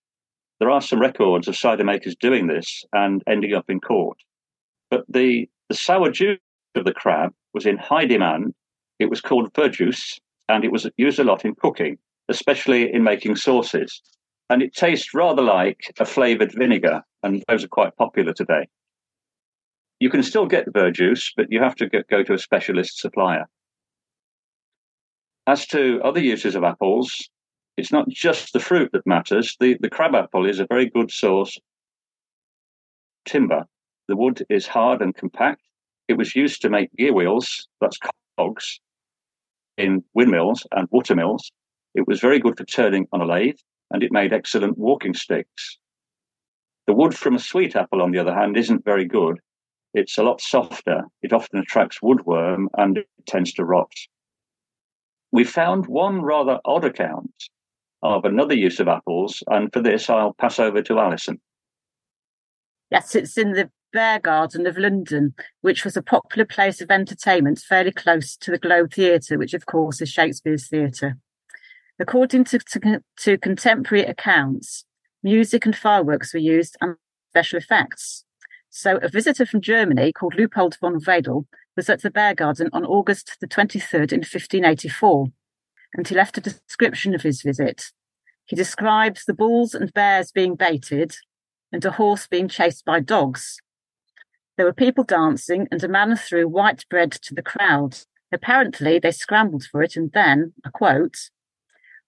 There 0.58 0.68
are 0.68 0.82
some 0.82 1.00
records 1.00 1.46
of 1.46 1.56
cider 1.56 1.84
makers 1.84 2.16
doing 2.16 2.48
this 2.48 2.84
and 2.92 3.22
ending 3.28 3.54
up 3.54 3.70
in 3.70 3.78
court. 3.78 4.18
But 4.90 5.04
the, 5.08 5.48
the 5.68 5.76
sour 5.76 6.10
juice 6.10 6.40
of 6.74 6.84
the 6.84 6.92
crab 6.92 7.32
was 7.54 7.66
in 7.66 7.78
high 7.78 8.06
demand. 8.06 8.52
It 8.98 9.08
was 9.08 9.20
called 9.20 9.52
verjuice, 9.52 10.18
and 10.48 10.64
it 10.64 10.72
was 10.72 10.90
used 10.96 11.20
a 11.20 11.24
lot 11.24 11.44
in 11.44 11.54
cooking, 11.54 11.98
especially 12.28 12.92
in 12.92 13.04
making 13.04 13.36
sauces. 13.36 14.02
And 14.50 14.62
it 14.62 14.74
tastes 14.74 15.14
rather 15.14 15.42
like 15.42 15.92
a 15.98 16.04
flavored 16.04 16.52
vinegar, 16.52 17.02
and 17.22 17.42
those 17.48 17.64
are 17.64 17.68
quite 17.68 17.96
popular 17.96 18.32
today. 18.32 18.68
You 20.00 20.10
can 20.10 20.22
still 20.22 20.46
get 20.46 20.72
verjuice, 20.72 21.32
but 21.36 21.46
you 21.50 21.60
have 21.60 21.76
to 21.76 21.88
get, 21.88 22.08
go 22.08 22.22
to 22.22 22.34
a 22.34 22.38
specialist 22.38 22.98
supplier. 22.98 23.46
As 25.46 25.66
to 25.68 26.00
other 26.04 26.20
uses 26.20 26.54
of 26.54 26.64
apples, 26.64 27.28
it's 27.76 27.92
not 27.92 28.08
just 28.08 28.52
the 28.52 28.60
fruit 28.60 28.90
that 28.92 29.06
matters. 29.06 29.56
The, 29.58 29.76
the 29.80 29.90
crab 29.90 30.14
apple 30.14 30.46
is 30.46 30.60
a 30.60 30.66
very 30.66 30.90
good 30.90 31.10
source 31.10 31.58
timber. 33.24 33.64
The 34.08 34.16
wood 34.16 34.44
is 34.48 34.66
hard 34.66 35.00
and 35.00 35.14
compact. 35.14 35.62
It 36.08 36.14
was 36.14 36.36
used 36.36 36.62
to 36.62 36.70
make 36.70 36.94
gear 36.96 37.12
wheels, 37.12 37.68
that's 37.80 37.98
cogs, 38.36 38.80
in 39.78 40.04
windmills 40.14 40.66
and 40.72 40.88
watermills. 40.90 41.50
It 41.94 42.06
was 42.06 42.20
very 42.20 42.38
good 42.38 42.56
for 42.58 42.64
turning 42.64 43.06
on 43.12 43.20
a 43.20 43.26
lathe, 43.26 43.58
and 43.92 44.02
it 44.02 44.12
made 44.12 44.32
excellent 44.32 44.78
walking 44.78 45.14
sticks. 45.14 45.78
The 46.86 46.94
wood 46.94 47.14
from 47.16 47.36
a 47.36 47.38
sweet 47.38 47.76
apple, 47.76 48.02
on 48.02 48.10
the 48.10 48.18
other 48.18 48.34
hand, 48.34 48.56
isn't 48.56 48.84
very 48.84 49.04
good. 49.04 49.38
It's 49.94 50.18
a 50.18 50.22
lot 50.22 50.40
softer. 50.40 51.02
It 51.22 51.32
often 51.32 51.60
attracts 51.60 52.00
woodworm 52.02 52.66
and 52.76 52.98
it 52.98 53.06
tends 53.26 53.52
to 53.54 53.64
rot. 53.64 53.92
We 55.30 55.44
found 55.44 55.86
one 55.86 56.22
rather 56.22 56.58
odd 56.64 56.84
account 56.84 57.32
of 58.02 58.24
another 58.24 58.54
use 58.54 58.80
of 58.80 58.88
apples, 58.88 59.42
and 59.46 59.72
for 59.72 59.80
this, 59.80 60.10
I'll 60.10 60.34
pass 60.34 60.58
over 60.58 60.82
to 60.82 60.98
Alison. 60.98 61.40
Yes, 62.90 63.14
it's 63.14 63.38
in 63.38 63.52
the 63.52 63.70
Bear 63.92 64.18
Garden 64.18 64.66
of 64.66 64.76
London, 64.76 65.34
which 65.60 65.84
was 65.84 65.96
a 65.96 66.02
popular 66.02 66.44
place 66.44 66.80
of 66.80 66.90
entertainment 66.90 67.60
fairly 67.60 67.92
close 67.92 68.36
to 68.38 68.50
the 68.50 68.58
Globe 68.58 68.92
Theatre, 68.92 69.38
which, 69.38 69.54
of 69.54 69.66
course, 69.66 70.00
is 70.00 70.08
Shakespeare's 70.08 70.68
theatre. 70.68 71.18
According 71.98 72.44
to, 72.44 72.58
to, 72.58 73.00
to 73.18 73.38
contemporary 73.38 74.04
accounts, 74.04 74.84
music 75.22 75.66
and 75.66 75.76
fireworks 75.76 76.32
were 76.32 76.40
used 76.40 76.76
and 76.80 76.96
special 77.30 77.58
effects. 77.58 78.24
So 78.70 78.96
a 78.96 79.08
visitor 79.08 79.44
from 79.44 79.60
Germany 79.60 80.12
called 80.12 80.34
Lupold 80.34 80.78
von 80.80 80.98
Wedel 81.00 81.46
was 81.76 81.90
at 81.90 82.02
the 82.02 82.10
Bear 82.10 82.34
Garden 82.34 82.68
on 82.72 82.84
August 82.84 83.36
the 83.40 83.46
23rd 83.46 84.12
in 84.12 84.20
1584, 84.20 85.28
and 85.94 86.08
he 86.08 86.14
left 86.14 86.38
a 86.38 86.40
description 86.40 87.14
of 87.14 87.22
his 87.22 87.42
visit. 87.42 87.92
He 88.44 88.56
describes 88.56 89.24
the 89.24 89.34
bulls 89.34 89.74
and 89.74 89.92
bears 89.92 90.32
being 90.32 90.56
baited 90.56 91.16
and 91.70 91.84
a 91.84 91.92
horse 91.92 92.26
being 92.26 92.48
chased 92.48 92.84
by 92.84 93.00
dogs. 93.00 93.58
There 94.56 94.66
were 94.66 94.74
people 94.74 95.04
dancing 95.04 95.68
and 95.70 95.82
a 95.82 95.88
man 95.88 96.16
threw 96.16 96.48
white 96.48 96.84
bread 96.90 97.12
to 97.12 97.34
the 97.34 97.42
crowd. 97.42 97.98
Apparently, 98.30 98.98
they 98.98 99.10
scrambled 99.10 99.64
for 99.64 99.82
it, 99.82 99.96
and 99.96 100.12
then, 100.12 100.54
a 100.64 100.70
quote, 100.70 101.16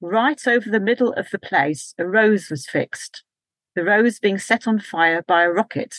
right 0.05 0.47
over 0.47 0.71
the 0.71 0.81
middle 0.81 1.13
of 1.15 1.31
the 1.31 1.39
place, 1.39 1.95
a 1.99 2.07
rose 2.07 2.51
was 2.51 2.67
fixed, 2.67 3.25
the 3.75 3.85
rose 3.85 4.19
being 4.19 4.39
set 4.39 4.69
on 4.69 4.79
fire 4.79 5.23
by 5.27 5.43
a 5.43 5.51
rocket. 5.51 5.97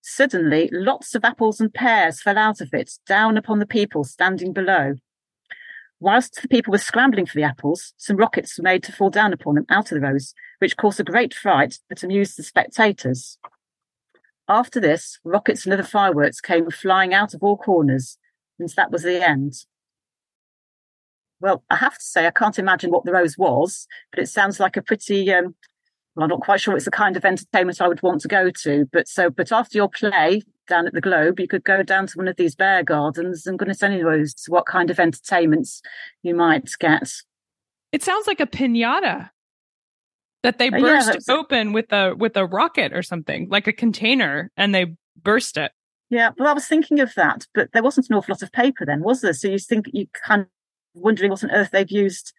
Suddenly, 0.00 0.68
lots 0.72 1.14
of 1.14 1.24
apples 1.24 1.60
and 1.60 1.72
pears 1.72 2.20
fell 2.20 2.38
out 2.38 2.60
of 2.60 2.70
it, 2.72 2.92
down 3.06 3.36
upon 3.36 3.58
the 3.58 3.66
people 3.66 4.04
standing 4.04 4.52
below. 4.52 4.94
Whilst 6.00 6.42
the 6.42 6.48
people 6.48 6.72
were 6.72 6.78
scrambling 6.78 7.26
for 7.26 7.36
the 7.36 7.44
apples, 7.44 7.94
some 7.96 8.16
rockets 8.16 8.58
were 8.58 8.64
made 8.64 8.82
to 8.84 8.92
fall 8.92 9.10
down 9.10 9.32
upon 9.32 9.54
them 9.54 9.66
out 9.70 9.92
of 9.92 10.00
the 10.00 10.06
rose, 10.06 10.34
which 10.58 10.76
caused 10.76 10.98
a 10.98 11.04
great 11.04 11.32
fright 11.32 11.78
that 11.88 12.02
amused 12.02 12.36
the 12.36 12.42
spectators. 12.42 13.38
After 14.48 14.80
this, 14.80 15.20
rockets 15.22 15.64
and 15.64 15.72
other 15.72 15.84
fireworks 15.84 16.40
came 16.40 16.68
flying 16.70 17.14
out 17.14 17.34
of 17.34 17.42
all 17.42 17.56
corners, 17.56 18.18
and 18.58 18.68
that 18.70 18.90
was 18.90 19.04
the 19.04 19.24
end. 19.24 19.64
Well, 21.42 21.64
I 21.68 21.76
have 21.76 21.98
to 21.98 22.04
say, 22.04 22.26
I 22.26 22.30
can't 22.30 22.58
imagine 22.58 22.90
what 22.90 23.04
the 23.04 23.12
rose 23.12 23.36
was, 23.36 23.86
but 24.10 24.22
it 24.22 24.28
sounds 24.28 24.60
like 24.60 24.76
a 24.76 24.82
pretty 24.82 25.30
um, 25.32 25.54
well, 26.14 26.24
I'm 26.24 26.30
not 26.30 26.40
quite 26.40 26.60
sure 26.60 26.76
it's 26.76 26.84
the 26.84 26.90
kind 26.90 27.16
of 27.16 27.24
entertainment 27.24 27.80
I 27.80 27.88
would 27.88 28.02
want 28.02 28.20
to 28.22 28.28
go 28.28 28.50
to. 28.50 28.86
But 28.92 29.08
so, 29.08 29.30
but 29.30 29.50
after 29.50 29.78
your 29.78 29.88
play 29.88 30.42
down 30.68 30.86
at 30.86 30.92
the 30.92 31.00
Globe, 31.00 31.40
you 31.40 31.48
could 31.48 31.64
go 31.64 31.82
down 31.82 32.06
to 32.06 32.18
one 32.18 32.28
of 32.28 32.36
these 32.36 32.54
bear 32.54 32.82
gardens 32.84 33.46
and 33.46 33.58
goodness 33.58 33.82
only 33.82 34.02
knows 34.02 34.34
what 34.48 34.66
kind 34.66 34.90
of 34.90 35.00
entertainments 35.00 35.80
you 36.22 36.34
might 36.34 36.70
get. 36.78 37.10
It 37.92 38.02
sounds 38.02 38.26
like 38.26 38.40
a 38.40 38.46
pinata 38.46 39.30
that 40.42 40.58
they 40.58 40.70
burst 40.70 41.10
uh, 41.10 41.18
yeah, 41.26 41.34
open 41.34 41.72
with 41.72 41.92
a 41.92 42.14
with 42.14 42.36
a 42.36 42.46
rocket 42.46 42.92
or 42.92 43.02
something, 43.02 43.48
like 43.48 43.66
a 43.66 43.72
container, 43.72 44.50
and 44.56 44.74
they 44.74 44.94
burst 45.20 45.56
it. 45.56 45.72
Yeah, 46.10 46.30
well, 46.38 46.48
I 46.48 46.52
was 46.52 46.66
thinking 46.66 47.00
of 47.00 47.14
that, 47.14 47.46
but 47.54 47.72
there 47.72 47.82
wasn't 47.82 48.10
an 48.10 48.16
awful 48.16 48.34
lot 48.34 48.42
of 48.42 48.52
paper 48.52 48.84
then, 48.84 49.02
was 49.02 49.22
there? 49.22 49.32
So 49.32 49.48
you 49.48 49.58
think 49.58 49.86
you 49.92 50.06
kind 50.26 50.46
wondering 50.94 51.30
what 51.30 51.44
on 51.44 51.50
earth 51.50 51.70
they've 51.70 51.90
used 51.90 52.32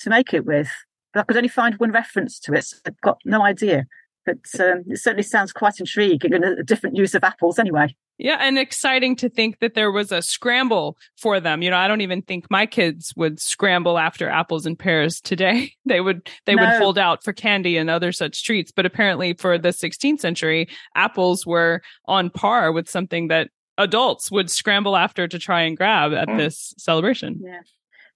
to 0.00 0.10
make 0.10 0.32
it 0.34 0.44
with. 0.44 0.68
But 1.12 1.20
I 1.20 1.22
could 1.24 1.36
only 1.36 1.48
find 1.48 1.74
one 1.76 1.92
reference 1.92 2.38
to 2.40 2.54
it, 2.54 2.64
so 2.64 2.76
I've 2.86 3.00
got 3.00 3.18
no 3.24 3.42
idea 3.42 3.86
But 4.24 4.38
um, 4.60 4.84
it 4.86 4.98
certainly 4.98 5.24
sounds 5.24 5.52
quite 5.52 5.80
intriguing 5.80 6.34
and 6.34 6.44
a 6.44 6.62
different 6.62 6.96
use 6.96 7.14
of 7.14 7.24
apples 7.24 7.58
anyway. 7.58 7.96
Yeah, 8.22 8.36
and 8.38 8.58
exciting 8.58 9.16
to 9.16 9.30
think 9.30 9.60
that 9.60 9.72
there 9.72 9.90
was 9.90 10.12
a 10.12 10.20
scramble 10.20 10.98
for 11.16 11.40
them. 11.40 11.62
You 11.62 11.70
know, 11.70 11.78
I 11.78 11.88
don't 11.88 12.02
even 12.02 12.20
think 12.20 12.50
my 12.50 12.66
kids 12.66 13.14
would 13.16 13.40
scramble 13.40 13.98
after 13.98 14.28
apples 14.28 14.66
and 14.66 14.78
pears 14.78 15.20
today. 15.20 15.72
They 15.86 16.00
would 16.00 16.28
they 16.46 16.54
no. 16.54 16.62
would 16.62 16.74
hold 16.74 16.98
out 16.98 17.24
for 17.24 17.32
candy 17.32 17.76
and 17.76 17.90
other 17.90 18.12
such 18.12 18.44
treats, 18.44 18.70
but 18.70 18.86
apparently 18.86 19.32
for 19.32 19.58
the 19.58 19.70
16th 19.70 20.20
century, 20.20 20.68
apples 20.94 21.44
were 21.44 21.80
on 22.04 22.30
par 22.30 22.70
with 22.70 22.88
something 22.88 23.28
that 23.28 23.48
adults 23.76 24.30
would 24.30 24.50
scramble 24.50 24.96
after 24.96 25.26
to 25.26 25.38
try 25.38 25.62
and 25.62 25.76
grab 25.76 26.12
at 26.12 26.28
mm. 26.28 26.36
this 26.36 26.74
celebration. 26.78 27.40
Yeah. 27.42 27.60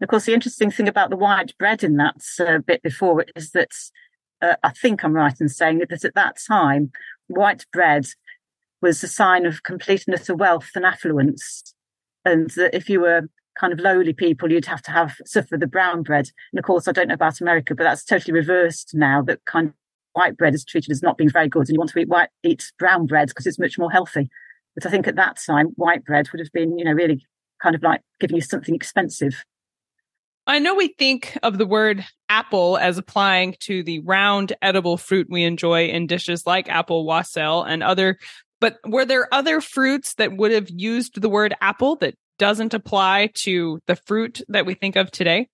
And 0.00 0.07
of 0.07 0.11
course, 0.11 0.26
the 0.26 0.35
interesting 0.35 0.70
thing 0.70 0.88
about 0.88 1.11
the 1.11 1.16
white 1.16 1.57
bread 1.59 1.85
in 1.85 1.96
that 1.96 2.22
uh, 2.40 2.59
bit 2.59 2.83
before 2.83 3.24
is 3.37 3.50
that 3.52 3.70
uh, 4.42 4.57
I 4.62 4.70
think 4.70 5.04
I'm 5.04 5.14
right 5.14 5.40
in 5.40 5.48
saying 5.48 5.78
that 5.78 6.04
at 6.04 6.14
that 6.14 6.37
time, 6.46 6.90
white 7.28 7.64
bread 7.72 8.07
was 8.83 9.02
a 9.02 9.09
sign 9.09 9.46
of 9.46 9.62
complete 9.62 10.04
and 10.07 10.14
utter 10.14 10.35
wealth 10.35 10.70
and 10.74 10.85
affluence. 10.85 11.74
And 12.24 12.50
that 12.50 12.74
if 12.74 12.88
you 12.88 13.00
were 13.00 13.28
kind 13.59 13.72
of 13.72 13.78
lowly 13.78 14.12
people, 14.12 14.50
you'd 14.50 14.66
have 14.66 14.83
to 14.83 14.90
have 14.90 15.16
suffer 15.24 15.57
the 15.57 15.66
brown 15.66 16.02
bread. 16.02 16.30
And 16.52 16.59
of 16.59 16.64
course, 16.64 16.88
I 16.88 16.92
don't 16.92 17.09
know 17.09 17.14
about 17.14 17.40
America, 17.40 17.74
but 17.74 17.85
that's 17.85 18.04
totally 18.04 18.35
reversed 18.35 18.90
now. 18.94 19.22
That 19.22 19.44
kind 19.44 19.68
of 19.68 19.74
white 20.12 20.37
bread 20.37 20.54
is 20.54 20.64
treated 20.64 20.90
as 20.90 21.02
not 21.02 21.16
being 21.16 21.30
very 21.30 21.48
good, 21.48 21.68
and 21.68 21.74
you 21.74 21.78
want 21.78 21.90
to 21.90 21.98
eat 21.98 22.09
white, 22.09 22.28
eat 22.42 22.72
brown 22.78 23.07
bread 23.07 23.28
because 23.28 23.46
it's 23.46 23.59
much 23.59 23.78
more 23.78 23.90
healthy. 23.90 24.28
But 24.74 24.87
I 24.87 24.90
think 24.90 25.07
at 25.07 25.16
that 25.16 25.38
time, 25.44 25.68
white 25.76 26.04
bread 26.04 26.30
would 26.33 26.40
have 26.40 26.52
been, 26.52 26.78
you 26.78 26.85
know, 26.85 26.92
really 26.92 27.24
kind 27.62 27.74
of 27.74 27.83
like 27.83 28.00
giving 28.20 28.37
you 28.37 28.42
something 28.42 28.74
expensive. 28.74 29.44
I 30.46 30.59
know 30.59 30.74
we 30.74 30.88
think 30.88 31.38
of 31.42 31.57
the 31.57 31.66
word 31.66 32.04
apple 32.28 32.76
as 32.76 32.98
applying 32.98 33.57
to 33.61 33.83
the 33.83 34.00
round 34.00 34.52
edible 34.61 34.96
fruit 34.96 35.28
we 35.30 35.44
enjoy 35.44 35.87
in 35.87 36.07
dishes 36.07 36.46
like 36.46 36.68
apple 36.68 37.07
wassail 37.07 37.62
and 37.62 37.83
other 37.83 38.18
but 38.61 38.78
were 38.87 39.04
there 39.04 39.33
other 39.33 39.61
fruits 39.61 40.14
that 40.14 40.37
would 40.37 40.50
have 40.50 40.70
used 40.70 41.20
the 41.20 41.28
word 41.28 41.54
apple 41.61 41.96
that 41.96 42.14
doesn't 42.38 42.74
apply 42.74 43.30
to 43.35 43.80
the 43.87 43.96
fruit 43.96 44.40
that 44.48 44.66
we 44.66 44.74
think 44.74 44.96
of 44.96 45.11
today? 45.11 45.48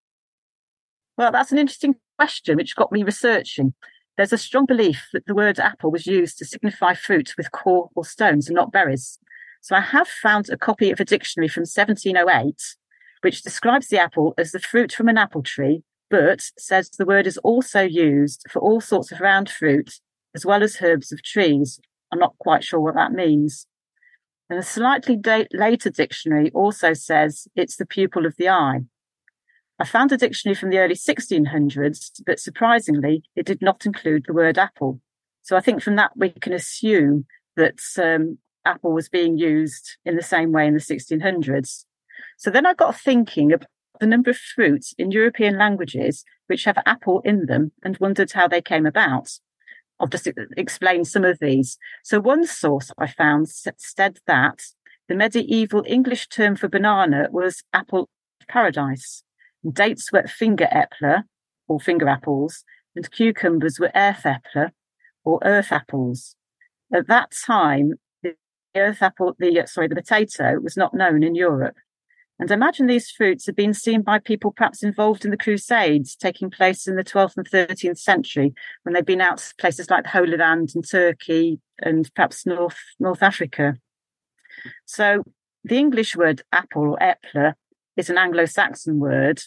Well, 1.17 1.33
that's 1.33 1.53
an 1.53 1.59
interesting 1.59 1.97
question, 2.19 2.57
which 2.57 2.77
got 2.77 2.93
me 2.93 3.03
researching. 3.03 3.75
There's 4.17 4.33
a 4.33 4.39
strong 4.39 4.67
belief 4.67 5.09
that 5.13 5.27
the 5.27 5.35
word 5.35 5.59
apple 5.59 5.91
was 5.91 6.07
used 6.07 6.39
to 6.39 6.45
signify 6.45 6.95
fruit 6.95 7.35
with 7.37 7.53
core 7.53 7.91
or 7.95 8.05
stones 8.05 8.49
and 8.49 8.57
not 8.57 8.73
berries. 8.73 9.19
So 9.61 9.77
I 9.77 9.81
have 9.81 10.09
found 10.09 10.49
a 10.49 10.57
copy 10.57 10.91
of 10.91 11.01
a 11.01 11.05
dictionary 11.05 11.49
from 11.49 11.63
1708, 11.63 12.77
which 13.23 13.43
describes 13.43 13.89
the 13.89 13.99
apple 13.99 14.35
as 14.39 14.53
the 14.53 14.59
fruit 14.59 14.93
from 14.93 15.09
an 15.09 15.19
apple 15.19 15.43
tree, 15.43 15.83
but 16.11 16.41
says 16.59 16.91
the 16.91 17.07
word 17.07 17.27
is 17.27 17.39
also 17.39 17.83
used 17.83 18.45
for 18.51 18.61
all 18.61 18.81
sorts 18.81 19.13
of 19.13 19.21
round 19.21 19.49
fruit, 19.49 20.01
as 20.35 20.45
well 20.45 20.63
as 20.63 20.81
herbs 20.83 21.13
of 21.13 21.23
trees, 21.23 21.81
I'm 22.13 22.19
not 22.19 22.39
quite 22.39 22.65
sure 22.65 22.81
what 22.81 22.95
that 22.95 23.13
means. 23.13 23.67
And 24.49 24.59
a 24.59 24.63
slightly 24.63 25.21
later 25.53 25.91
dictionary 25.91 26.51
also 26.53 26.93
says 26.93 27.47
it's 27.55 27.77
the 27.77 27.87
pupil 27.87 28.27
of 28.27 28.37
the 28.37 28.49
eye. 28.49 28.81
I 29.79 29.85
found 29.85 30.13
a 30.13 30.17
dictionary 30.17 30.57
from 30.57 30.71
the 30.71 30.79
early 30.79 30.95
1600s, 30.95 32.21
but 32.27 32.41
surprisingly, 32.41 33.23
it 33.37 33.47
did 33.47 33.63
not 33.63 33.87
include 33.87 34.25
the 34.27 34.35
word 34.35 34.59
apple. 34.59 35.01
So 35.43 35.57
I 35.57 35.61
think 35.61 35.83
from 35.83 35.97
that 35.97 36.11
we 36.17 36.31
can 36.31 36.53
assume 36.53 37.27
that 37.57 37.79
um, 37.97 38.39
apple 38.67 38.93
was 38.93 39.09
being 39.09 39.39
used 39.39 39.97
in 40.05 40.17
the 40.17 40.23
same 40.23 40.53
way 40.53 40.67
in 40.67 40.75
the 40.75 40.81
1600s. 40.81 41.85
So 42.39 42.51
then 42.51 42.67
I 42.67 42.75
got 42.75 42.99
thinking 42.99 43.53
about 43.53 43.69
the 44.01 44.07
number 44.07 44.31
of 44.31 44.37
fruits 44.37 44.95
in 44.99 45.11
European 45.11 45.59
languages 45.59 46.25
which 46.47 46.65
have 46.65 46.79
apple 46.87 47.21
in 47.21 47.47
them 47.47 47.73
and 47.85 47.99
wondered 47.99 48.33
how 48.33 48.49
they 48.49 48.63
came 48.63 48.87
about. 48.87 49.31
I'll 50.01 50.07
just 50.07 50.29
explain 50.57 51.05
some 51.05 51.25
of 51.25 51.39
these. 51.41 51.79
So 52.03 52.21
one 52.21 52.47
source 52.47 52.91
I 52.99 53.07
found 53.07 53.49
said 53.51 54.19
that 54.27 54.61
the 55.09 55.15
medieval 55.15 55.85
English 55.87 56.29
term 56.29 56.57
for 56.57 56.69
banana 56.69 57.29
was 57.31 57.63
apple 57.73 58.09
paradise. 58.49 59.23
Dates 59.71 60.11
were 60.11 60.27
finger 60.27 60.69
epler 60.73 61.25
or 61.69 61.79
finger 61.79 62.09
apples, 62.09 62.65
and 62.97 63.11
cucumbers 63.11 63.79
were 63.79 63.93
earth 63.95 64.23
earthapple 64.25 64.71
or 65.25 65.39
earth 65.45 65.71
apples. 65.71 66.35
At 66.93 67.07
that 67.09 67.33
time, 67.47 67.95
the 68.23 68.35
earth 68.75 69.03
apple, 69.03 69.35
the 69.39 69.65
sorry, 69.67 69.89
the 69.89 69.95
potato 69.95 70.59
was 70.61 70.77
not 70.77 70.95
known 70.95 71.23
in 71.23 71.35
Europe. 71.35 71.77
And 72.41 72.51
I 72.51 72.55
imagine 72.55 72.87
these 72.87 73.11
fruits 73.11 73.45
had 73.45 73.55
been 73.55 73.75
seen 73.75 74.01
by 74.01 74.19
people 74.19 74.51
perhaps 74.51 74.83
involved 74.83 75.27
in 75.27 75.31
the 75.31 75.37
Crusades 75.37 76.17
taking 76.17 76.51
place 76.51 76.89
in 76.89 76.97
the 76.97 77.05
12th 77.05 77.37
and 77.37 77.47
13th 77.47 77.99
century 77.99 78.55
when 78.83 78.95
they'd 78.95 79.05
been 79.05 79.21
out 79.21 79.39
to 79.39 79.55
places 79.57 79.91
like 79.91 80.05
the 80.05 80.11
Holy 80.11 80.39
Land 80.39 80.71
and 80.75 80.89
Turkey 80.89 81.61
and 81.81 82.11
perhaps 82.15 82.47
North, 82.47 82.79
North 82.99 83.23
Africa. 83.23 83.77
So 84.87 85.23
the 85.65 85.77
English 85.77 86.17
word 86.17 86.41
apple 86.51 86.97
or 86.97 86.99
epler 86.99 87.53
is 87.99 88.09
an 88.09 88.17
Anglo-Saxon 88.17 88.99
word. 88.99 89.43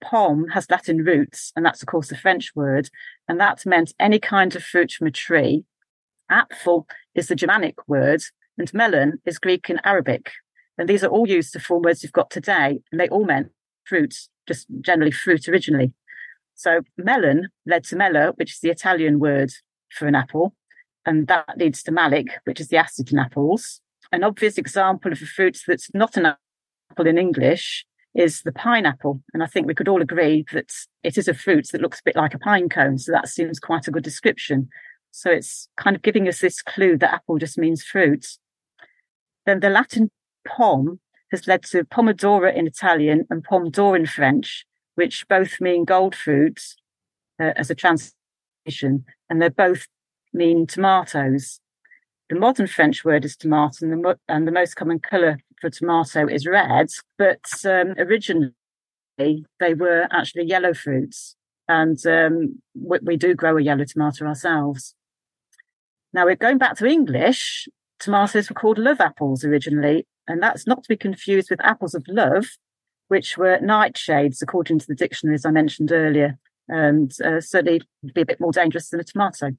Pomme 0.00 0.48
has 0.48 0.70
Latin 0.70 1.04
roots, 1.04 1.52
and 1.54 1.66
that's 1.66 1.82
of 1.82 1.88
course 1.88 2.10
a 2.10 2.16
French 2.16 2.52
word, 2.54 2.88
and 3.28 3.38
that 3.40 3.66
meant 3.66 3.92
any 4.00 4.18
kind 4.18 4.56
of 4.56 4.64
fruit 4.64 4.92
from 4.92 5.08
a 5.08 5.10
tree. 5.10 5.64
Apfel 6.30 6.84
is 7.14 7.28
the 7.28 7.34
Germanic 7.34 7.86
word, 7.86 8.22
and 8.56 8.72
melon 8.72 9.20
is 9.26 9.38
Greek 9.38 9.68
and 9.68 9.80
Arabic. 9.84 10.30
And 10.78 10.88
these 10.88 11.02
are 11.02 11.08
all 11.08 11.28
used 11.28 11.52
to 11.52 11.60
form 11.60 11.82
words 11.82 12.02
you've 12.02 12.12
got 12.12 12.30
today, 12.30 12.80
and 12.90 13.00
they 13.00 13.08
all 13.08 13.24
meant 13.24 13.50
fruit, 13.84 14.14
just 14.46 14.66
generally 14.80 15.10
fruit 15.10 15.48
originally. 15.48 15.92
So 16.54 16.80
melon 16.96 17.48
led 17.66 17.84
to 17.84 17.96
mello, 17.96 18.32
which 18.36 18.52
is 18.52 18.60
the 18.60 18.70
Italian 18.70 19.18
word 19.18 19.50
for 19.90 20.06
an 20.06 20.14
apple, 20.14 20.54
and 21.04 21.26
that 21.28 21.56
leads 21.56 21.82
to 21.84 21.92
malic, 21.92 22.26
which 22.44 22.60
is 22.60 22.68
the 22.68 22.76
acid 22.76 23.12
in 23.12 23.18
apples. 23.18 23.80
An 24.12 24.24
obvious 24.24 24.58
example 24.58 25.12
of 25.12 25.20
a 25.20 25.26
fruit 25.26 25.58
that's 25.66 25.88
not 25.94 26.16
an 26.16 26.26
apple 26.90 27.06
in 27.06 27.18
English 27.18 27.84
is 28.14 28.42
the 28.42 28.52
pineapple. 28.52 29.22
And 29.32 29.42
I 29.42 29.46
think 29.46 29.66
we 29.66 29.74
could 29.74 29.88
all 29.88 30.02
agree 30.02 30.44
that 30.52 30.72
it 31.02 31.18
is 31.18 31.28
a 31.28 31.34
fruit 31.34 31.68
that 31.72 31.80
looks 31.80 32.00
a 32.00 32.04
bit 32.04 32.16
like 32.16 32.34
a 32.34 32.38
pine 32.38 32.68
cone. 32.68 32.98
So 32.98 33.12
that 33.12 33.28
seems 33.28 33.60
quite 33.60 33.86
a 33.86 33.90
good 33.90 34.04
description. 34.04 34.68
So 35.10 35.30
it's 35.30 35.68
kind 35.76 35.94
of 35.94 36.02
giving 36.02 36.28
us 36.28 36.40
this 36.40 36.62
clue 36.62 36.96
that 36.98 37.12
apple 37.12 37.38
just 37.38 37.58
means 37.58 37.84
fruit. 37.84 38.26
Then 39.46 39.60
the 39.60 39.70
Latin 39.70 40.10
pom 40.56 41.00
has 41.30 41.46
led 41.46 41.62
to 41.62 41.84
pomodoro 41.84 42.54
in 42.54 42.66
Italian 42.66 43.26
and 43.30 43.44
pomme 43.44 43.70
d'or 43.70 43.96
in 43.96 44.06
French, 44.06 44.64
which 44.94 45.26
both 45.28 45.60
mean 45.60 45.84
gold 45.84 46.14
fruits 46.14 46.76
uh, 47.40 47.52
as 47.56 47.70
a 47.70 47.74
translation, 47.74 49.04
and 49.28 49.40
they 49.40 49.48
both 49.48 49.86
mean 50.32 50.66
tomatoes. 50.66 51.60
The 52.30 52.38
modern 52.38 52.66
French 52.66 53.04
word 53.04 53.24
is 53.24 53.36
tomato, 53.36 53.78
and 53.82 53.92
the, 53.92 53.96
mo- 53.96 54.22
and 54.28 54.46
the 54.46 54.52
most 54.52 54.74
common 54.74 54.98
colour 54.98 55.38
for 55.60 55.70
tomato 55.70 56.26
is 56.26 56.46
red, 56.46 56.88
but 57.16 57.46
um, 57.64 57.94
originally 57.98 58.52
they 59.58 59.74
were 59.74 60.06
actually 60.10 60.44
yellow 60.44 60.74
fruits, 60.74 61.36
and 61.68 61.98
um, 62.06 62.62
we, 62.74 62.98
we 63.02 63.16
do 63.16 63.34
grow 63.34 63.56
a 63.56 63.62
yellow 63.62 63.84
tomato 63.84 64.26
ourselves. 64.26 64.94
Now 66.12 66.24
we're 66.24 66.36
going 66.36 66.58
back 66.58 66.76
to 66.78 66.86
English. 66.86 67.68
Tomatoes 68.00 68.48
were 68.48 68.54
called 68.54 68.78
love 68.78 69.00
apples 69.00 69.44
originally, 69.44 70.06
and 70.28 70.42
that's 70.42 70.66
not 70.66 70.82
to 70.82 70.88
be 70.88 70.96
confused 70.96 71.50
with 71.50 71.64
apples 71.64 71.94
of 71.94 72.04
love, 72.06 72.46
which 73.08 73.36
were 73.36 73.58
nightshades, 73.58 74.42
according 74.42 74.78
to 74.78 74.86
the 74.86 74.94
dictionaries 74.94 75.44
I 75.44 75.50
mentioned 75.50 75.90
earlier, 75.90 76.38
and 76.68 77.10
uh, 77.24 77.40
certainly 77.40 77.82
be 78.14 78.20
a 78.20 78.26
bit 78.26 78.40
more 78.40 78.52
dangerous 78.52 78.90
than 78.90 79.00
a 79.00 79.04
tomato. 79.04 79.52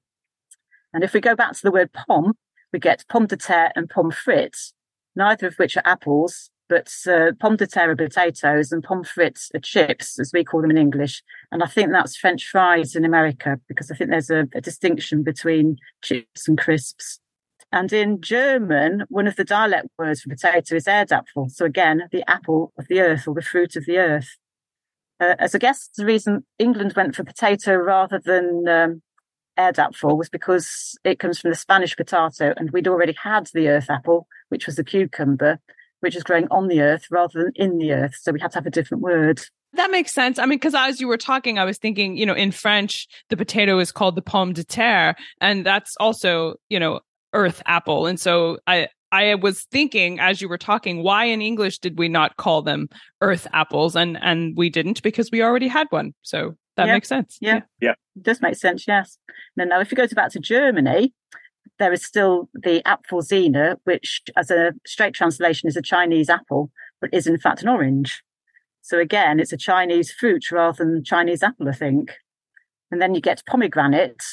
And 0.93 1.03
if 1.03 1.13
we 1.13 1.19
go 1.19 1.35
back 1.35 1.53
to 1.53 1.61
the 1.63 1.71
word 1.71 1.91
pomme, 1.91 2.33
we 2.71 2.79
get 2.79 3.05
pomme 3.09 3.27
de 3.27 3.35
terre 3.35 3.71
and 3.75 3.89
pomme 3.89 4.11
frites, 4.11 4.73
neither 5.15 5.47
of 5.47 5.55
which 5.55 5.75
are 5.75 5.83
apples, 5.85 6.51
but 6.67 6.93
uh, 7.07 7.31
pomme 7.39 7.57
de 7.57 7.65
terre 7.65 7.89
are 7.89 7.95
potatoes 7.95 8.71
and 8.71 8.83
pommes 8.83 9.09
frites 9.09 9.49
are 9.55 9.59
chips, 9.59 10.19
as 10.19 10.31
we 10.31 10.43
call 10.43 10.61
them 10.61 10.69
in 10.69 10.77
English. 10.77 11.23
And 11.51 11.63
I 11.63 11.65
think 11.65 11.91
that's 11.91 12.15
French 12.15 12.45
fries 12.47 12.95
in 12.95 13.03
America, 13.03 13.59
because 13.67 13.89
I 13.89 13.95
think 13.95 14.11
there's 14.11 14.29
a, 14.29 14.47
a 14.53 14.61
distinction 14.61 15.23
between 15.23 15.77
chips 16.03 16.47
and 16.47 16.57
crisps. 16.57 17.19
And 17.71 17.93
in 17.93 18.21
German, 18.21 19.03
one 19.09 19.27
of 19.27 19.35
the 19.35 19.43
dialect 19.43 19.87
words 19.97 20.21
for 20.21 20.29
potato 20.29 20.75
is 20.75 20.85
Erdapfel. 20.85 21.51
So 21.51 21.65
again, 21.65 22.03
the 22.11 22.27
apple 22.29 22.73
of 22.79 22.87
the 22.87 22.99
earth 22.99 23.27
or 23.27 23.35
the 23.35 23.41
fruit 23.41 23.75
of 23.75 23.85
the 23.85 23.97
earth. 23.97 24.37
Uh, 25.19 25.35
as 25.37 25.53
I 25.53 25.59
guess 25.59 25.89
the 25.97 26.05
reason 26.05 26.45
England 26.57 26.93
went 26.95 27.15
for 27.15 27.23
potato 27.23 27.75
rather 27.75 28.19
than 28.23 28.67
um, 28.67 29.01
Erdapfel 29.57 30.17
was 30.17 30.29
because 30.29 30.97
it 31.03 31.19
comes 31.19 31.39
from 31.39 31.51
the 31.51 31.55
Spanish 31.55 31.95
potato, 31.95 32.53
and 32.55 32.71
we'd 32.71 32.87
already 32.87 33.15
had 33.21 33.47
the 33.53 33.67
earth 33.67 33.89
apple, 33.89 34.27
which 34.47 34.65
was 34.65 34.77
the 34.77 34.83
cucumber, 34.83 35.59
which 35.99 36.15
is 36.15 36.23
growing 36.23 36.47
on 36.49 36.69
the 36.69 36.81
earth 36.81 37.05
rather 37.11 37.43
than 37.43 37.51
in 37.55 37.77
the 37.77 37.91
earth. 37.91 38.15
So 38.19 38.31
we 38.31 38.39
had 38.39 38.51
to 38.51 38.57
have 38.57 38.65
a 38.65 38.71
different 38.71 39.03
word. 39.03 39.41
That 39.73 39.91
makes 39.91 40.13
sense. 40.13 40.39
I 40.39 40.45
mean, 40.45 40.57
because 40.57 40.73
as 40.73 40.99
you 40.99 41.07
were 41.07 41.17
talking, 41.17 41.59
I 41.59 41.65
was 41.65 41.77
thinking, 41.77 42.17
you 42.17 42.25
know, 42.25 42.33
in 42.33 42.51
French, 42.51 43.07
the 43.29 43.37
potato 43.37 43.77
is 43.79 43.91
called 43.91 44.15
the 44.15 44.21
pomme 44.21 44.53
de 44.53 44.63
terre. 44.63 45.15
And 45.41 45.65
that's 45.65 45.95
also, 45.99 46.55
you 46.69 46.79
know, 46.79 47.01
earth 47.33 47.61
apple. 47.65 48.07
And 48.07 48.19
so 48.19 48.57
I, 48.67 48.87
I 49.11 49.35
was 49.35 49.63
thinking 49.71 50.19
as 50.19 50.41
you 50.41 50.49
were 50.49 50.57
talking, 50.57 51.03
why 51.03 51.25
in 51.25 51.41
English 51.41 51.79
did 51.79 51.97
we 51.97 52.07
not 52.07 52.37
call 52.37 52.61
them 52.61 52.89
earth 53.21 53.47
apples? 53.53 53.95
And, 53.95 54.17
and 54.21 54.55
we 54.55 54.69
didn't 54.69 55.01
because 55.03 55.29
we 55.31 55.41
already 55.41 55.67
had 55.67 55.87
one. 55.89 56.13
So 56.21 56.55
that 56.75 56.87
Yeah. 56.87 56.93
makes 56.93 57.07
sense. 57.07 57.37
Yeah. 57.41 57.61
Yeah. 57.81 57.93
It 58.15 58.23
does 58.23 58.41
make 58.41 58.55
sense, 58.55 58.87
yes. 58.87 59.17
Now, 59.55 59.65
now, 59.65 59.79
if 59.79 59.91
you 59.91 59.97
go 59.97 60.05
to 60.07 60.15
back 60.15 60.31
to 60.31 60.39
Germany, 60.39 61.13
there 61.79 61.93
is 61.93 62.03
still 62.05 62.49
the 62.53 62.81
Apfelsine, 62.85 63.77
which, 63.85 64.21
as 64.35 64.51
a 64.51 64.73
straight 64.85 65.13
translation, 65.13 65.69
is 65.69 65.77
a 65.77 65.81
Chinese 65.81 66.29
apple, 66.29 66.71
but 66.99 67.13
is 67.13 67.25
in 67.25 67.37
fact 67.37 67.61
an 67.61 67.69
orange. 67.69 68.21
So 68.81 68.99
again, 68.99 69.39
it's 69.39 69.53
a 69.53 69.57
Chinese 69.57 70.11
fruit 70.11 70.51
rather 70.51 70.83
than 70.83 71.03
Chinese 71.03 71.41
apple, 71.43 71.69
I 71.69 71.73
think. 71.73 72.13
And 72.91 73.01
then 73.01 73.13
you 73.15 73.21
get 73.21 73.43
pomegranate, 73.45 74.23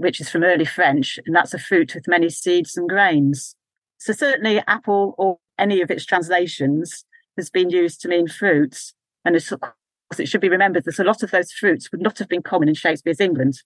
which 0.00 0.18
is 0.18 0.30
from 0.30 0.42
early 0.42 0.64
French, 0.64 1.18
and 1.26 1.36
that's 1.36 1.52
a 1.52 1.58
fruit 1.58 1.94
with 1.94 2.08
many 2.08 2.30
seeds 2.30 2.74
and 2.74 2.88
grains. 2.88 3.54
So 3.98 4.14
certainly, 4.14 4.62
apple 4.66 5.14
or 5.18 5.38
any 5.58 5.82
of 5.82 5.90
its 5.90 6.06
translations 6.06 7.04
has 7.36 7.50
been 7.50 7.68
used 7.68 8.00
to 8.00 8.08
mean 8.08 8.26
fruits, 8.26 8.94
and 9.26 9.36
of 9.36 9.46
course, 9.46 10.18
it 10.18 10.26
should 10.26 10.40
be 10.40 10.48
remembered 10.48 10.84
that 10.84 10.98
a 10.98 11.04
lot 11.04 11.22
of 11.22 11.30
those 11.30 11.52
fruits 11.52 11.92
would 11.92 12.00
not 12.00 12.18
have 12.18 12.30
been 12.30 12.42
common 12.42 12.68
in 12.68 12.74
Shakespeare's 12.74 13.20
England, 13.20 13.58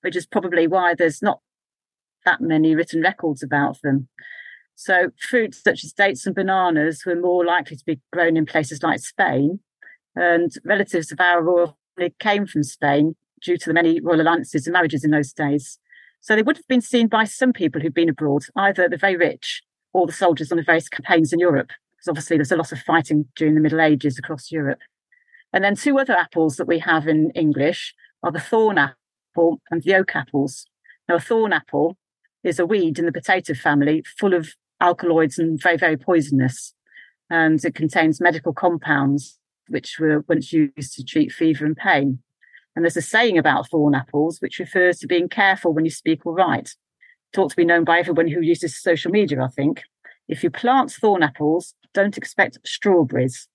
which 0.00 0.16
is 0.16 0.26
probably 0.26 0.66
why 0.66 0.94
there's 0.94 1.22
not 1.22 1.40
that 2.24 2.40
many 2.40 2.74
written 2.74 3.00
records 3.00 3.44
about 3.44 3.78
them. 3.84 4.08
So 4.74 5.10
fruits 5.20 5.62
such 5.62 5.84
as 5.84 5.92
dates 5.92 6.26
and 6.26 6.34
bananas 6.34 7.04
were 7.06 7.14
more 7.14 7.44
likely 7.44 7.76
to 7.76 7.84
be 7.84 8.00
grown 8.12 8.36
in 8.36 8.44
places 8.44 8.82
like 8.82 8.98
Spain, 8.98 9.60
and 10.16 10.50
relatives 10.64 11.12
of 11.12 11.20
our 11.20 11.40
royal 11.40 11.78
family 11.96 12.12
came 12.18 12.44
from 12.44 12.64
Spain 12.64 13.14
due 13.42 13.56
to 13.56 13.66
the 13.66 13.74
many 13.74 14.00
royal 14.00 14.20
alliances 14.20 14.66
and 14.66 14.72
marriages 14.72 15.04
in 15.04 15.10
those 15.10 15.32
days. 15.32 15.78
So 16.20 16.34
they 16.34 16.42
would 16.42 16.56
have 16.56 16.66
been 16.66 16.80
seen 16.80 17.08
by 17.08 17.24
some 17.24 17.52
people 17.52 17.80
who'd 17.80 17.94
been 17.94 18.08
abroad, 18.08 18.44
either 18.56 18.88
the 18.88 18.96
very 18.96 19.16
rich 19.16 19.62
or 19.92 20.06
the 20.06 20.12
soldiers 20.12 20.50
on 20.50 20.58
the 20.58 20.64
various 20.64 20.88
campaigns 20.88 21.32
in 21.32 21.38
Europe, 21.38 21.68
because 21.96 22.08
obviously 22.08 22.36
there's 22.36 22.52
a 22.52 22.56
lot 22.56 22.72
of 22.72 22.80
fighting 22.80 23.26
during 23.36 23.54
the 23.54 23.60
Middle 23.60 23.80
Ages 23.80 24.18
across 24.18 24.50
Europe. 24.50 24.80
And 25.52 25.62
then 25.64 25.76
two 25.76 25.98
other 25.98 26.16
apples 26.16 26.56
that 26.56 26.66
we 26.66 26.80
have 26.80 27.06
in 27.06 27.30
English 27.30 27.94
are 28.22 28.32
the 28.32 28.40
thorn 28.40 28.78
apple 28.78 29.60
and 29.70 29.82
the 29.82 29.94
oak 29.94 30.16
apples. 30.16 30.66
Now, 31.08 31.16
a 31.16 31.20
thorn 31.20 31.52
apple 31.52 31.96
is 32.42 32.58
a 32.58 32.66
weed 32.66 32.98
in 32.98 33.06
the 33.06 33.12
potato 33.12 33.54
family 33.54 34.02
full 34.18 34.34
of 34.34 34.54
alkaloids 34.80 35.38
and 35.38 35.60
very, 35.60 35.76
very 35.76 35.96
poisonous. 35.96 36.74
And 37.30 37.64
it 37.64 37.74
contains 37.74 38.20
medical 38.20 38.52
compounds 38.52 39.38
which 39.68 39.98
were 39.98 40.24
once 40.28 40.52
used 40.52 40.94
to 40.94 41.04
treat 41.04 41.32
fever 41.32 41.64
and 41.64 41.76
pain. 41.76 42.20
And 42.76 42.84
there's 42.84 42.96
a 42.96 43.02
saying 43.02 43.38
about 43.38 43.68
thorn 43.68 43.94
apples 43.94 44.38
which 44.40 44.58
refers 44.58 44.98
to 44.98 45.06
being 45.06 45.28
careful 45.28 45.72
when 45.72 45.86
you 45.86 45.90
speak 45.90 46.26
or 46.26 46.34
write. 46.34 46.76
It 47.32 47.38
ought 47.38 47.50
to 47.50 47.56
be 47.56 47.64
known 47.64 47.84
by 47.84 47.98
everyone 47.98 48.28
who 48.28 48.42
uses 48.42 48.80
social 48.80 49.10
media, 49.10 49.42
I 49.42 49.48
think. 49.48 49.82
If 50.28 50.44
you 50.44 50.50
plant 50.50 50.92
thorn 50.92 51.22
apples, 51.22 51.74
don't 51.94 52.18
expect 52.18 52.58
strawberries. 52.64 53.48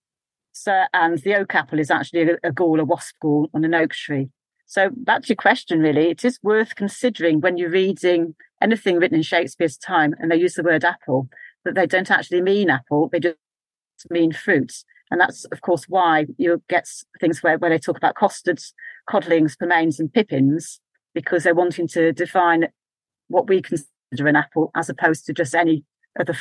So, 0.52 0.86
and 0.94 1.20
the 1.20 1.36
oak 1.36 1.56
apple 1.56 1.80
is 1.80 1.92
actually 1.92 2.24
a, 2.24 2.38
a 2.44 2.52
gall, 2.52 2.80
a 2.80 2.84
wasp 2.84 3.16
gall 3.22 3.50
on 3.54 3.64
an 3.64 3.76
oak 3.76 3.92
tree. 3.92 4.30
So 4.66 4.90
that's 5.04 5.30
your 5.30 5.36
question, 5.36 5.80
really, 5.80 6.10
it 6.10 6.24
is 6.24 6.40
worth 6.42 6.76
considering 6.76 7.42
when 7.42 7.58
you're 7.58 7.70
reading 7.70 8.36
anything 8.62 8.98
written 8.98 9.18
in 9.18 9.22
Shakespeare's 9.24 9.78
time 9.78 10.16
and 10.18 10.32
they 10.32 10.38
use 10.38 10.54
the 10.54 10.64
word 10.64 10.86
apple, 10.86 11.28
that 11.66 11.76
they 11.76 11.86
don't 11.86 12.10
actually 12.10 12.42
mean 12.42 12.70
apple, 12.70 13.10
they 13.10 13.20
just 13.20 13.38
mean 14.10 14.32
fruits. 14.32 14.86
And 15.12 15.20
that's, 15.20 15.46
of 15.46 15.62
course, 15.62 15.86
why 15.90 16.26
you 16.38 16.64
get 16.70 16.88
things 17.20 17.44
where, 17.44 17.58
where 17.58 17.70
they 17.70 17.78
talk 17.78 17.98
about 17.98 18.16
costards, 18.16 18.72
codlings, 19.10 19.58
pomaines, 19.62 20.00
and 20.00 20.12
pippins, 20.12 20.80
because 21.14 21.44
they're 21.44 21.54
wanting 21.54 21.88
to 21.90 22.14
define 22.14 22.70
what 23.28 23.48
we 23.48 23.62
consider 23.62 24.28
an 24.28 24.38
apple 24.38 24.72
as 24.76 24.90
opposed 24.90 25.26
to 25.26 25.34
just 25.34 25.54
any 25.54 25.84
other 26.20 26.36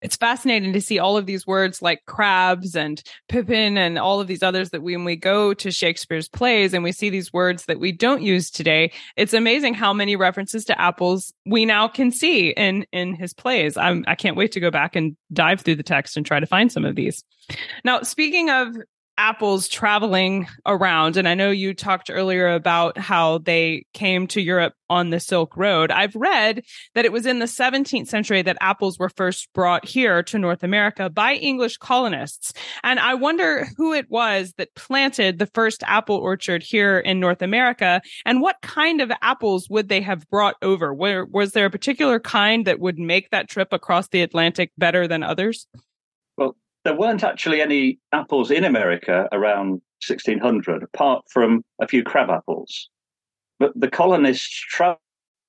It's 0.00 0.16
fascinating 0.16 0.72
to 0.72 0.80
see 0.80 0.98
all 0.98 1.16
of 1.16 1.26
these 1.26 1.46
words 1.46 1.82
like 1.82 2.04
crabs 2.06 2.76
and 2.76 3.02
pippin 3.28 3.76
and 3.76 3.98
all 3.98 4.20
of 4.20 4.26
these 4.26 4.42
others 4.42 4.70
that 4.70 4.82
when 4.82 5.04
we 5.04 5.16
go 5.16 5.54
to 5.54 5.70
Shakespeare's 5.70 6.28
plays 6.28 6.72
and 6.72 6.84
we 6.84 6.92
see 6.92 7.10
these 7.10 7.32
words 7.32 7.64
that 7.64 7.80
we 7.80 7.92
don't 7.92 8.22
use 8.22 8.50
today, 8.50 8.92
it's 9.16 9.34
amazing 9.34 9.74
how 9.74 9.92
many 9.92 10.16
references 10.16 10.64
to 10.66 10.80
apples 10.80 11.32
we 11.46 11.64
now 11.64 11.88
can 11.88 12.12
see 12.12 12.50
in, 12.50 12.86
in 12.92 13.14
his 13.14 13.34
plays. 13.34 13.76
I'm, 13.76 14.04
I 14.06 14.14
can't 14.14 14.36
wait 14.36 14.52
to 14.52 14.60
go 14.60 14.70
back 14.70 14.94
and 14.94 15.16
dive 15.32 15.62
through 15.62 15.76
the 15.76 15.82
text 15.82 16.16
and 16.16 16.24
try 16.24 16.40
to 16.40 16.46
find 16.46 16.70
some 16.70 16.84
of 16.84 16.94
these. 16.94 17.24
Now, 17.84 18.02
speaking 18.02 18.50
of 18.50 18.76
apples 19.18 19.68
traveling 19.68 20.46
around, 20.64 21.16
and 21.16 21.28
I 21.28 21.34
know 21.34 21.50
you 21.50 21.74
talked 21.74 22.08
earlier 22.08 22.48
about 22.48 22.96
how 22.96 23.38
they 23.38 23.84
came 23.92 24.26
to 24.28 24.40
Europe 24.40 24.74
on 24.88 25.10
the 25.10 25.20
Silk 25.20 25.56
Road. 25.56 25.90
I've 25.90 26.14
read 26.14 26.64
that 26.94 27.04
it 27.04 27.12
was 27.12 27.26
in 27.26 27.40
the 27.40 27.46
17th 27.46 28.06
century 28.06 28.40
that 28.42 28.56
apples 28.60 28.98
were 28.98 29.10
first 29.10 29.48
brought 29.52 29.84
here 29.84 30.22
to 30.22 30.38
North 30.38 30.62
America 30.62 31.10
by 31.10 31.34
English 31.34 31.76
colonists. 31.76 32.52
And 32.82 32.98
I 32.98 33.14
wonder 33.14 33.68
who 33.76 33.92
it 33.92 34.06
was 34.08 34.54
that 34.56 34.74
planted 34.74 35.38
the 35.38 35.46
first 35.46 35.82
apple 35.86 36.16
orchard 36.16 36.62
here 36.62 36.98
in 36.98 37.20
North 37.20 37.42
America 37.42 38.00
and 38.24 38.40
what 38.40 38.56
kind 38.62 39.00
of 39.00 39.12
apples 39.20 39.68
would 39.68 39.88
they 39.88 40.00
have 40.00 40.28
brought 40.30 40.56
over? 40.62 40.94
Where, 40.94 41.24
was 41.24 41.52
there 41.52 41.66
a 41.66 41.70
particular 41.70 42.20
kind 42.20 42.66
that 42.66 42.80
would 42.80 42.98
make 42.98 43.30
that 43.30 43.48
trip 43.48 43.72
across 43.72 44.08
the 44.08 44.22
Atlantic 44.22 44.70
better 44.78 45.06
than 45.06 45.22
others? 45.22 45.66
Well, 46.36 46.56
there 46.88 46.96
weren't 46.96 47.22
actually 47.22 47.60
any 47.60 47.98
apples 48.12 48.50
in 48.50 48.64
America 48.64 49.28
around 49.30 49.82
1600, 50.08 50.82
apart 50.82 51.22
from 51.30 51.62
a 51.82 51.86
few 51.86 52.02
crab 52.02 52.30
apples. 52.30 52.88
But 53.58 53.78
the 53.78 53.90
colonists 53.90 54.58
traveling 54.58 54.96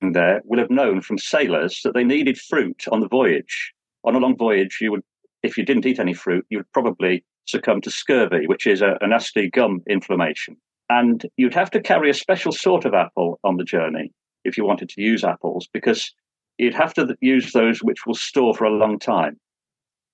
there 0.01 0.41
will 0.43 0.59
have 0.59 0.69
known 0.69 0.99
from 0.99 1.17
sailors 1.17 1.79
that 1.85 1.93
they 1.93 2.03
needed 2.03 2.37
fruit 2.37 2.83
on 2.91 2.99
the 2.99 3.07
voyage. 3.07 3.71
On 4.03 4.15
a 4.15 4.19
long 4.19 4.35
voyage, 4.35 4.79
you 4.81 4.91
would, 4.91 5.03
if 5.41 5.57
you 5.57 5.63
didn't 5.63 5.85
eat 5.85 5.97
any 5.97 6.13
fruit, 6.13 6.45
you 6.49 6.57
would 6.57 6.71
probably 6.73 7.23
succumb 7.45 7.79
to 7.81 7.89
scurvy, 7.89 8.45
which 8.45 8.67
is 8.67 8.81
a, 8.81 8.97
a 8.99 9.07
nasty 9.07 9.49
gum 9.49 9.79
inflammation. 9.87 10.57
And 10.89 11.25
you'd 11.37 11.53
have 11.53 11.71
to 11.71 11.79
carry 11.79 12.09
a 12.09 12.13
special 12.13 12.51
sort 12.51 12.83
of 12.83 12.93
apple 12.93 13.39
on 13.45 13.55
the 13.55 13.63
journey 13.63 14.11
if 14.43 14.57
you 14.57 14.65
wanted 14.65 14.89
to 14.89 15.01
use 15.01 15.23
apples, 15.23 15.69
because 15.71 16.13
you'd 16.57 16.75
have 16.75 16.93
to 16.95 17.15
use 17.21 17.53
those 17.53 17.81
which 17.81 18.05
will 18.05 18.13
store 18.13 18.53
for 18.53 18.65
a 18.65 18.71
long 18.71 18.99
time 18.99 19.39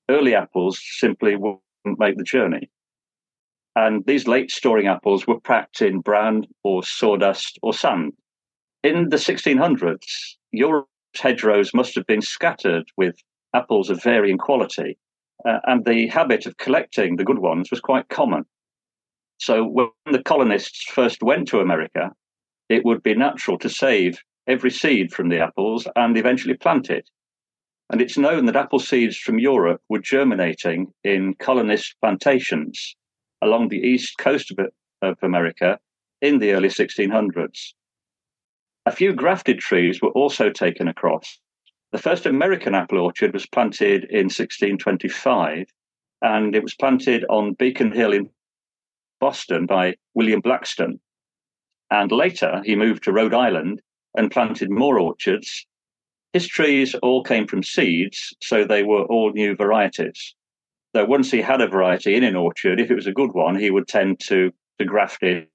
early 0.09 0.35
apples 0.35 0.79
simply 0.97 1.35
wouldn't 1.35 1.99
make 1.99 2.17
the 2.17 2.23
journey. 2.23 2.69
And 3.75 4.05
these 4.05 4.27
late 4.27 4.51
storing 4.51 4.87
apples 4.87 5.27
were 5.27 5.39
packed 5.39 5.81
in 5.81 5.99
bran 5.99 6.45
or 6.63 6.83
sawdust 6.83 7.59
or 7.61 7.73
sand. 7.73 8.13
In 8.83 9.09
the 9.09 9.17
1600s, 9.17 10.35
Europe's 10.51 10.89
hedgerows 11.15 11.73
must 11.73 11.95
have 11.95 12.05
been 12.05 12.21
scattered 12.21 12.85
with 12.95 13.15
apples 13.53 13.89
of 13.89 14.01
varying 14.01 14.37
quality, 14.37 14.97
uh, 15.45 15.59
and 15.65 15.85
the 15.85 16.07
habit 16.07 16.45
of 16.45 16.57
collecting 16.57 17.15
the 17.15 17.23
good 17.23 17.39
ones 17.39 17.69
was 17.71 17.81
quite 17.81 18.07
common. 18.09 18.45
So 19.37 19.65
when 19.65 19.89
the 20.11 20.23
colonists 20.23 20.83
first 20.89 21.21
went 21.21 21.47
to 21.49 21.59
America, 21.59 22.11
it 22.69 22.85
would 22.85 23.03
be 23.03 23.13
natural 23.13 23.57
to 23.59 23.69
save 23.69 24.19
every 24.47 24.71
seed 24.71 25.11
from 25.11 25.29
the 25.29 25.39
apples 25.39 25.87
and 25.95 26.17
eventually 26.17 26.55
plant 26.55 26.89
it. 26.89 27.09
And 27.91 28.01
it's 28.01 28.17
known 28.17 28.45
that 28.45 28.55
apple 28.55 28.79
seeds 28.79 29.17
from 29.17 29.39
Europe 29.39 29.81
were 29.89 29.99
germinating 29.99 30.91
in 31.03 31.35
colonist 31.35 31.95
plantations 32.01 32.95
along 33.41 33.69
the 33.69 33.79
east 33.79 34.17
coast 34.17 34.51
of, 34.51 34.67
of 35.01 35.17
America 35.21 35.79
in 36.21 36.39
the 36.39 36.53
early 36.53 36.69
1600s. 36.69 37.73
A 38.87 38.91
few 38.91 39.13
grafted 39.13 39.59
trees 39.59 40.01
were 40.01 40.09
also 40.09 40.49
taken 40.49 40.87
across. 40.87 41.39
The 41.91 42.01
first 42.01 42.25
American 42.25 42.75
apple 42.75 42.99
orchard 42.99 43.33
was 43.33 43.45
planted 43.45 44.05
in 44.05 44.25
1625, 44.25 45.67
and 46.21 46.55
it 46.55 46.63
was 46.63 46.75
planted 46.75 47.23
on 47.29 47.53
Beacon 47.53 47.91
Hill 47.91 48.13
in 48.13 48.29
Boston 49.19 49.65
by 49.65 49.95
William 50.13 50.41
Blackstone. 50.41 50.99
And 51.91 52.11
later, 52.11 52.61
he 52.65 52.75
moved 52.75 53.03
to 53.03 53.13
Rhode 53.13 53.33
Island 53.33 53.81
and 54.15 54.31
planted 54.31 54.69
more 54.69 54.99
orchards 54.99 55.65
his 56.35 56.49
trees 56.49 56.93
all 56.95 57.23
came 57.23 57.47
from 57.47 57.63
seeds, 57.63 58.35
so 58.43 58.65
they 58.65 58.83
were 58.83 59.03
all 59.03 59.31
new 59.31 59.55
varieties. 59.55 60.35
Though 60.93 61.05
once 61.05 61.31
he 61.31 61.41
had 61.41 61.61
a 61.61 61.67
variety 61.67 62.13
in 62.13 62.25
an 62.25 62.35
orchard, 62.35 62.81
if 62.81 62.91
it 62.91 62.95
was 62.95 63.07
a 63.07 63.13
good 63.13 63.31
one, 63.31 63.57
he 63.57 63.71
would 63.71 63.87
tend 63.87 64.19
to, 64.27 64.51
to 64.77 64.83
graft 64.83 65.23
it 65.23 65.49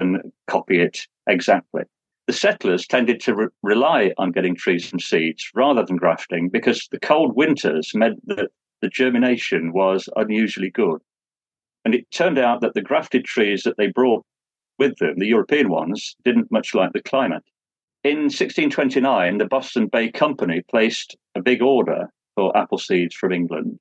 and 0.00 0.32
copy 0.46 0.80
it 0.80 1.00
exactly. 1.26 1.82
The 2.26 2.32
settlers 2.32 2.86
tended 2.86 3.20
to 3.24 3.34
re- 3.34 3.48
rely 3.62 4.14
on 4.16 4.32
getting 4.32 4.56
trees 4.56 4.88
from 4.88 5.00
seeds 5.00 5.50
rather 5.54 5.84
than 5.84 5.96
grafting 5.96 6.48
because 6.48 6.88
the 6.90 6.98
cold 6.98 7.36
winters 7.36 7.94
meant 7.94 8.26
that 8.28 8.48
the 8.80 8.88
germination 8.88 9.74
was 9.74 10.08
unusually 10.16 10.70
good. 10.70 11.02
And 11.84 11.94
it 11.94 12.10
turned 12.10 12.38
out 12.38 12.62
that 12.62 12.72
the 12.72 12.80
grafted 12.80 13.26
trees 13.26 13.64
that 13.64 13.76
they 13.76 13.88
brought 13.88 14.24
with 14.78 14.96
them, 14.96 15.18
the 15.18 15.28
European 15.28 15.68
ones, 15.68 16.16
didn't 16.24 16.50
much 16.50 16.74
like 16.74 16.94
the 16.94 17.02
climate. 17.02 17.44
In 18.04 18.24
1629, 18.24 19.38
the 19.38 19.46
Boston 19.46 19.86
Bay 19.86 20.10
Company 20.10 20.60
placed 20.70 21.16
a 21.34 21.40
big 21.40 21.62
order 21.62 22.10
for 22.34 22.54
apple 22.54 22.76
seeds 22.76 23.14
from 23.14 23.32
England. 23.32 23.78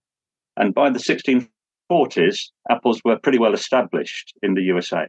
And 0.56 0.74
by 0.74 0.92
the 0.92 1.00
1640s, 1.00 2.52
apples 2.70 3.02
were 3.04 3.20
pretty 3.20 3.38
well 3.38 3.54
established 3.54 4.34
in 4.42 4.54
the 4.54 4.62
USA. 4.62 5.08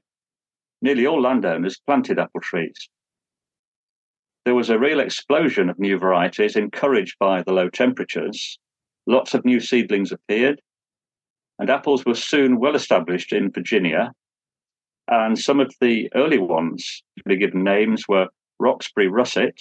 Nearly 0.83 1.07
all 1.07 1.23
landowners 1.23 1.79
planted 1.87 2.19
apple 2.19 2.41
trees. 2.41 2.89
There 4.45 4.57
was 4.57 4.69
a 4.69 4.81
real 4.81 4.99
explosion 4.99 5.71
of 5.71 5.79
new 5.79 5.97
varieties 5.97 6.57
encouraged 6.57 7.15
by 7.21 7.45
the 7.45 7.53
low 7.53 7.69
temperatures. 7.69 8.59
Lots 9.07 9.33
of 9.33 9.45
new 9.45 9.61
seedlings 9.61 10.11
appeared, 10.11 10.61
and 11.61 11.71
apples 11.71 12.05
were 12.05 12.17
soon 12.17 12.59
well 12.59 12.75
established 12.75 13.33
in 13.33 13.53
Virginia, 13.53 14.11
And 15.07 15.39
some 15.39 15.61
of 15.61 15.73
the 15.81 16.11
early 16.17 16.39
ones 16.39 17.05
to 17.19 17.25
be 17.27 17.37
given 17.37 17.63
names 17.63 18.09
were 18.09 18.29
Roxbury 18.59 19.09
Russet, 19.09 19.61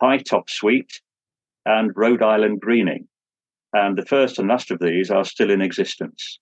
High 0.00 0.18
Top 0.18 0.50
Sweet, 0.50 1.00
and 1.64 1.92
Rhode 1.96 2.22
Island 2.22 2.60
Greening. 2.60 3.08
And 3.72 3.98
the 3.98 4.06
first 4.06 4.38
and 4.38 4.48
last 4.48 4.70
of 4.70 4.78
these 4.78 5.10
are 5.10 5.24
still 5.24 5.50
in 5.50 5.60
existence. 5.60 6.38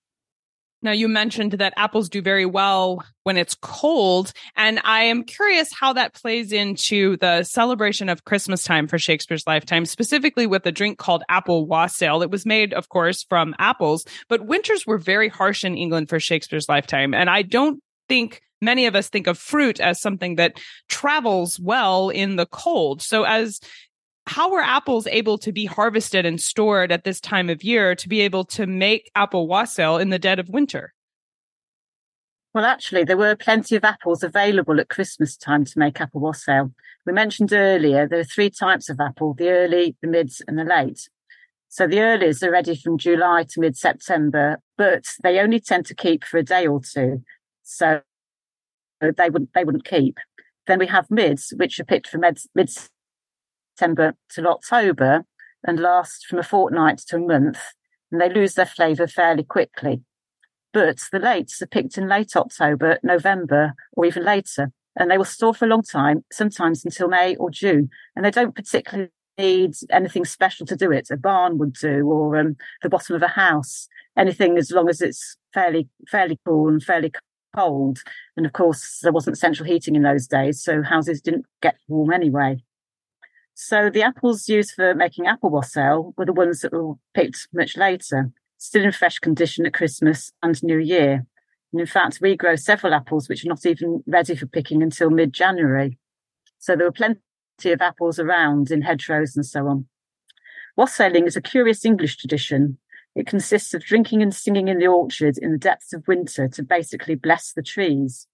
Now, 0.84 0.92
you 0.92 1.08
mentioned 1.08 1.52
that 1.52 1.72
apples 1.78 2.10
do 2.10 2.20
very 2.20 2.44
well 2.44 3.02
when 3.22 3.38
it's 3.38 3.56
cold. 3.62 4.34
And 4.54 4.80
I 4.84 5.04
am 5.04 5.24
curious 5.24 5.72
how 5.72 5.94
that 5.94 6.12
plays 6.12 6.52
into 6.52 7.16
the 7.16 7.42
celebration 7.42 8.10
of 8.10 8.26
Christmas 8.26 8.64
time 8.64 8.86
for 8.86 8.98
Shakespeare's 8.98 9.46
lifetime, 9.46 9.86
specifically 9.86 10.46
with 10.46 10.66
a 10.66 10.72
drink 10.72 10.98
called 10.98 11.22
apple 11.30 11.66
wassail. 11.66 12.20
It 12.20 12.30
was 12.30 12.44
made, 12.44 12.74
of 12.74 12.90
course, 12.90 13.22
from 13.22 13.54
apples, 13.58 14.04
but 14.28 14.46
winters 14.46 14.86
were 14.86 14.98
very 14.98 15.30
harsh 15.30 15.64
in 15.64 15.74
England 15.74 16.10
for 16.10 16.20
Shakespeare's 16.20 16.68
lifetime. 16.68 17.14
And 17.14 17.30
I 17.30 17.40
don't 17.40 17.82
think 18.08 18.42
many 18.60 18.86
of 18.86 18.94
us 18.94 19.08
think 19.08 19.26
of 19.26 19.38
fruit 19.38 19.80
as 19.80 20.00
something 20.00 20.36
that 20.36 20.60
travels 20.88 21.60
well 21.60 22.08
in 22.08 22.36
the 22.36 22.46
cold. 22.46 23.02
So 23.02 23.24
as 23.24 23.60
how 24.26 24.50
were 24.50 24.62
apples 24.62 25.06
able 25.06 25.36
to 25.38 25.52
be 25.52 25.66
harvested 25.66 26.24
and 26.24 26.40
stored 26.40 26.90
at 26.90 27.04
this 27.04 27.20
time 27.20 27.50
of 27.50 27.62
year 27.62 27.94
to 27.94 28.08
be 28.08 28.22
able 28.22 28.44
to 28.44 28.66
make 28.66 29.10
apple 29.14 29.46
wassail 29.46 29.98
in 29.98 30.10
the 30.10 30.18
dead 30.18 30.38
of 30.38 30.48
winter? 30.48 30.94
Well, 32.54 32.64
actually, 32.64 33.04
there 33.04 33.16
were 33.16 33.34
plenty 33.34 33.74
of 33.74 33.84
apples 33.84 34.22
available 34.22 34.78
at 34.78 34.88
Christmas 34.88 35.36
time 35.36 35.64
to 35.64 35.78
make 35.78 36.00
apple 36.00 36.20
wassail. 36.20 36.72
We 37.04 37.12
mentioned 37.12 37.52
earlier 37.52 38.06
there 38.06 38.20
are 38.20 38.24
three 38.24 38.48
types 38.48 38.88
of 38.88 39.00
apple 39.00 39.34
the 39.34 39.50
early, 39.50 39.96
the 40.00 40.08
mids, 40.08 40.40
and 40.46 40.58
the 40.58 40.64
late. 40.64 41.08
So 41.68 41.88
the 41.88 41.96
earlies 41.96 42.42
are 42.44 42.52
ready 42.52 42.76
from 42.76 42.96
July 42.96 43.44
to 43.50 43.60
mid 43.60 43.76
September, 43.76 44.60
but 44.78 45.04
they 45.24 45.40
only 45.40 45.58
tend 45.58 45.86
to 45.86 45.94
keep 45.94 46.22
for 46.22 46.38
a 46.38 46.44
day 46.44 46.68
or 46.68 46.80
two. 46.80 47.24
So 47.64 48.02
they 49.00 49.30
wouldn't, 49.30 49.52
they 49.54 49.64
wouldn't 49.64 49.84
keep. 49.84 50.18
Then 50.66 50.78
we 50.78 50.86
have 50.86 51.10
mids, 51.10 51.52
which 51.56 51.78
are 51.80 51.84
picked 51.84 52.08
from 52.08 52.22
mid 52.54 52.70
September 53.76 54.14
till 54.32 54.46
October 54.46 55.24
and 55.66 55.80
last 55.80 56.26
from 56.26 56.38
a 56.38 56.42
fortnight 56.42 56.98
to 56.98 57.16
a 57.16 57.20
month, 57.20 57.58
and 58.12 58.20
they 58.20 58.32
lose 58.32 58.54
their 58.54 58.66
flavour 58.66 59.06
fairly 59.06 59.42
quickly. 59.42 60.02
But 60.72 60.98
the 61.10 61.18
lates 61.18 61.60
are 61.62 61.66
picked 61.66 61.96
in 61.96 62.08
late 62.08 62.36
October, 62.36 62.98
November, 63.02 63.74
or 63.92 64.04
even 64.04 64.24
later, 64.24 64.72
and 64.96 65.10
they 65.10 65.18
will 65.18 65.24
store 65.24 65.54
for 65.54 65.64
a 65.64 65.68
long 65.68 65.82
time, 65.82 66.24
sometimes 66.32 66.84
until 66.84 67.08
May 67.08 67.36
or 67.36 67.50
June, 67.50 67.88
and 68.14 68.24
they 68.24 68.30
don't 68.30 68.54
particularly 68.54 69.10
need 69.38 69.74
anything 69.90 70.24
special 70.24 70.66
to 70.66 70.76
do 70.76 70.92
it. 70.92 71.08
A 71.10 71.16
barn 71.16 71.58
would 71.58 71.74
do, 71.74 72.06
or 72.06 72.36
um, 72.36 72.56
the 72.82 72.88
bottom 72.88 73.16
of 73.16 73.22
a 73.22 73.28
house. 73.28 73.88
Anything 74.16 74.58
as 74.58 74.70
long 74.70 74.88
as 74.88 75.00
it's 75.00 75.36
fairly 75.52 75.88
fairly 76.08 76.38
cool 76.44 76.68
and 76.68 76.82
fairly 76.82 77.12
cold. 77.54 77.98
And 78.36 78.46
of 78.46 78.52
course, 78.52 79.00
there 79.02 79.12
wasn't 79.12 79.38
central 79.38 79.68
heating 79.68 79.96
in 79.96 80.02
those 80.02 80.26
days, 80.26 80.62
so 80.62 80.82
houses 80.82 81.20
didn't 81.20 81.46
get 81.62 81.76
warm 81.88 82.12
anyway. 82.12 82.62
So 83.54 83.88
the 83.88 84.02
apples 84.02 84.48
used 84.48 84.72
for 84.74 84.94
making 84.94 85.26
apple 85.26 85.50
wassail 85.50 86.12
were 86.16 86.26
the 86.26 86.32
ones 86.32 86.60
that 86.60 86.72
were 86.72 86.94
picked 87.14 87.48
much 87.52 87.76
later, 87.76 88.30
still 88.58 88.84
in 88.84 88.92
fresh 88.92 89.18
condition 89.18 89.64
at 89.64 89.74
Christmas 89.74 90.32
and 90.42 90.60
New 90.62 90.78
Year. 90.78 91.24
And 91.72 91.80
in 91.80 91.86
fact, 91.86 92.18
we 92.20 92.36
grow 92.36 92.56
several 92.56 92.94
apples 92.94 93.28
which 93.28 93.44
are 93.44 93.48
not 93.48 93.64
even 93.64 94.02
ready 94.06 94.34
for 94.34 94.46
picking 94.46 94.82
until 94.82 95.10
mid 95.10 95.32
January. 95.32 95.98
So 96.58 96.74
there 96.74 96.86
were 96.86 96.92
plenty 96.92 97.20
of 97.66 97.80
apples 97.80 98.18
around 98.18 98.70
in 98.70 98.82
hedgerows 98.82 99.36
and 99.36 99.46
so 99.46 99.66
on. 99.68 99.86
Wassailing 100.76 101.26
is 101.26 101.36
a 101.36 101.40
curious 101.40 101.84
English 101.84 102.16
tradition. 102.16 102.78
It 103.14 103.26
consists 103.26 103.74
of 103.74 103.84
drinking 103.84 104.22
and 104.22 104.34
singing 104.34 104.68
in 104.68 104.78
the 104.78 104.86
orchard 104.86 105.38
in 105.38 105.52
the 105.52 105.58
depths 105.58 105.92
of 105.92 106.08
winter 106.08 106.48
to 106.48 106.62
basically 106.62 107.14
bless 107.14 107.52
the 107.52 107.62
trees. 107.62 108.26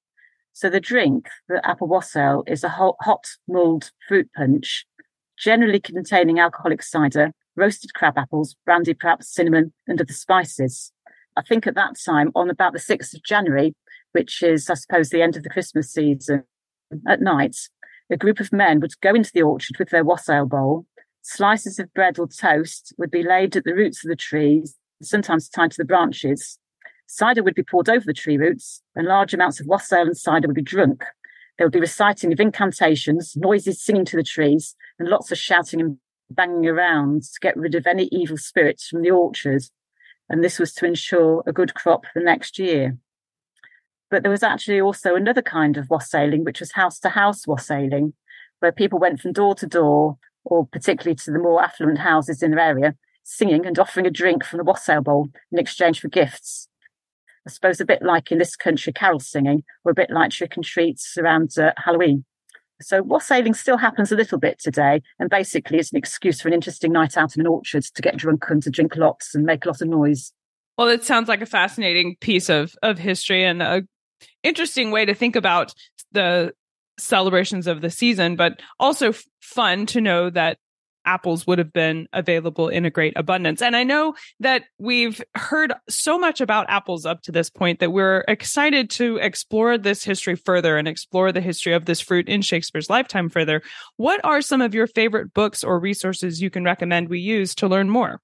So 0.53 0.71
the 0.71 0.81
drink, 0.81 1.29
the 1.49 1.61
apple 1.69 1.87
wassail, 1.87 2.45
is 2.47 2.65
a 2.65 2.69
hot 2.69 3.27
mulled 3.47 3.91
fruit 4.09 4.31
punch 4.35 4.87
generally 5.41 5.81
containing 5.81 6.39
alcoholic 6.39 6.83
cider, 6.83 7.33
roasted 7.57 7.95
crab 7.95 8.19
apples, 8.19 8.57
brandy, 8.67 8.95
perhaps 8.95 9.33
cinnamon, 9.33 9.73
and 9.89 10.01
other 10.01 10.13
spices. 10.13 10.93
I 11.37 11.43
think 11.43 11.67
at 11.67 11.75
that 11.77 11.97
time, 12.05 12.31
on 12.35 12.51
about 12.51 12.75
the 12.75 12.79
6th 12.79 13.15
of 13.15 13.25
January, 13.25 13.75
which 14.13 14.43
is, 14.43 14.69
I 14.69 14.75
suppose, 14.75 15.09
the 15.09 15.23
end 15.23 15.37
of 15.37 15.43
the 15.43 15.49
Christmas 15.49 15.91
season, 15.91 16.45
at 17.09 17.23
night, 17.23 17.57
a 18.11 18.17
group 18.17 18.41
of 18.41 18.53
men 18.53 18.81
would 18.81 19.01
go 19.01 19.15
into 19.15 19.31
the 19.33 19.43
orchard 19.43 19.79
with 19.79 19.91
their 19.91 20.05
wassail 20.05 20.45
bowl. 20.45 20.87
Slices 21.23 21.79
of 21.79 21.93
bread 21.93 22.19
or 22.19 22.27
toast 22.27 22.95
would 22.99 23.11
be 23.11 23.23
laid 23.23 23.55
at 23.57 23.65
the 23.65 23.75
roots 23.75 24.05
of 24.05 24.09
the 24.09 24.17
trees, 24.17 24.77
sometimes 25.03 25.49
tied 25.49 25.71
to 25.73 25.77
the 25.77 25.85
branches. 25.85 26.59
Cider 27.07 27.43
would 27.43 27.55
be 27.55 27.63
poured 27.63 27.89
over 27.89 28.05
the 28.07 28.13
tree 28.13 28.39
roots, 28.39 28.83
and 28.95 29.07
large 29.07 29.35
amounts 29.35 29.61
of 29.61 29.67
wassail 29.67 30.03
and 30.03 30.17
cider 30.17 30.47
would 30.47 30.55
be 30.55 30.63
drunk. 30.63 31.05
There 31.59 31.67
would 31.67 31.73
be 31.73 31.81
reciting 31.81 32.33
of 32.33 32.41
incantations, 32.41 33.37
noises 33.37 33.83
singing 33.83 34.05
to 34.07 34.17
the 34.17 34.23
trees, 34.23 34.77
and 34.99 35.09
lots 35.09 35.31
of 35.31 35.39
shouting 35.39 35.81
and 35.81 35.99
banging 36.31 36.67
around 36.67 37.25
to 37.25 37.41
get 37.41 37.57
rid 37.57 37.75
of 37.75 37.87
any 37.87 38.09
evil 38.13 38.37
spirits 38.37 38.89
from 38.89 39.03
the 39.03 39.11
orchard. 39.11 39.63
And 40.29 40.43
this 40.43 40.59
was 40.59 40.73
to 40.75 40.87
ensure 40.87 41.43
a 41.47 41.53
good 41.53 41.75
crop 41.75 42.05
the 42.15 42.23
next 42.23 42.59
year. 42.59 42.97
But 44.11 44.23
there 44.23 44.31
was 44.31 44.43
actually 44.43 44.81
also 44.81 45.15
another 45.15 45.43
kind 45.43 45.77
of 45.77 45.91
wassailing, 45.91 46.45
which 46.45 46.61
was 46.61 46.73
house 46.73 46.99
to 47.01 47.11
house 47.11 47.47
wassailing, 47.47 48.15
where 48.61 48.73
people 48.73 48.99
went 48.99 49.21
from 49.21 49.33
door 49.33 49.55
to 49.57 49.67
door, 49.67 50.19
or 50.45 50.67
particularly 50.67 51.17
to 51.17 51.31
the 51.31 51.39
more 51.39 51.63
affluent 51.63 51.99
houses 51.99 52.43
in 52.43 52.51
their 52.51 52.61
area, 52.61 52.95
singing 53.25 53.67
and 53.67 53.79
offering 53.79 54.07
a 54.07 54.11
drink 54.11 54.45
from 54.45 54.59
the 54.59 54.65
wassail 54.65 55.03
bowl 55.03 55.29
in 55.53 55.59
exchange 55.59 56.01
for 56.01 56.09
gifts. 56.09 56.69
I 57.47 57.51
suppose 57.51 57.81
a 57.81 57.87
bit 57.87 58.03
like 58.03 58.31
in 58.31 58.39
this 58.39 58.57
country, 58.57 58.93
carol 58.93 59.21
singing, 59.21 59.65
or 59.85 59.93
a 59.93 59.95
bit 59.95 60.11
like 60.11 60.31
trick 60.31 60.57
and 60.57 60.65
treats 60.65 61.17
around 61.17 61.57
uh, 61.59 61.73
Halloween. 61.79 62.25
So 62.83 63.03
wassailing 63.03 63.55
still 63.55 63.77
happens 63.77 64.11
a 64.11 64.17
little 64.17 64.39
bit 64.39 64.59
today, 64.59 65.03
and 65.19 65.29
basically 65.29 65.79
it's 65.79 65.93
an 65.93 65.99
excuse 65.99 66.41
for 66.41 66.49
an 66.49 66.55
interesting 66.55 66.93
night 66.93 67.17
out 67.17 67.35
in 67.35 67.41
an 67.41 67.47
orchard 67.47 67.85
to 67.85 68.03
get 68.03 68.17
drunk 68.17 68.45
and 68.49 68.63
to 68.63 68.71
drink 68.71 68.97
lots 68.97 69.35
and 69.35 69.45
make 69.45 69.65
a 69.65 69.69
lot 69.69 69.83
of 69.83 69.89
noise. 69.89 70.33
Well, 70.79 70.89
it 70.89 71.05
sounds 71.05 71.29
like 71.29 71.43
a 71.43 71.47
fascinating 71.47 72.17
piece 72.21 72.49
of 72.49 72.75
of 72.83 72.99
history 72.99 73.45
and 73.45 73.63
a 73.63 73.83
interesting 74.43 74.91
way 74.91 75.05
to 75.05 75.15
think 75.15 75.37
about 75.37 75.75
the 76.13 76.53
celebrations 77.01 77.67
of 77.67 77.81
the 77.81 77.91
season, 77.91 78.37
but 78.37 78.61
also 78.79 79.13
fun 79.41 79.87
to 79.87 80.01
know 80.01 80.31
that 80.31 80.59
apples 81.05 81.47
would 81.47 81.59
have 81.59 81.73
been 81.73 82.07
available 82.13 82.69
in 82.69 82.85
a 82.85 82.91
great 82.91 83.15
abundance. 83.17 83.63
And 83.63 83.75
I 83.75 83.85
know 83.85 84.15
that 84.41 84.65
we've 84.79 85.23
heard 85.35 85.73
so 85.89 86.19
much 86.19 86.41
about 86.41 86.69
apples 86.69 87.07
up 87.07 87.23
to 87.23 87.33
this 87.33 87.51
point 87.51 87.81
that 87.81 87.93
we're 87.93 88.25
excited 88.29 88.91
to 88.91 89.17
explore 89.17 89.79
this 89.79 90.05
history 90.05 90.37
further 90.37 90.77
and 90.77 90.87
explore 90.87 91.33
the 91.33 91.41
history 91.41 91.73
of 91.73 91.87
this 91.87 92.01
fruit 92.01 92.29
in 92.29 92.43
Shakespeare's 92.43 92.91
lifetime 92.91 93.29
further. 93.29 93.63
What 93.97 94.21
are 94.25 94.43
some 94.43 94.61
of 94.61 94.75
your 94.75 94.87
favorite 94.87 95.33
books 95.33 95.65
or 95.65 95.81
resources 95.81 96.43
you 96.43 96.51
can 96.51 96.65
recommend 96.65 97.09
we 97.09 97.21
use 97.21 97.55
to 97.57 97.69
learn 97.69 97.89
more? 97.89 98.21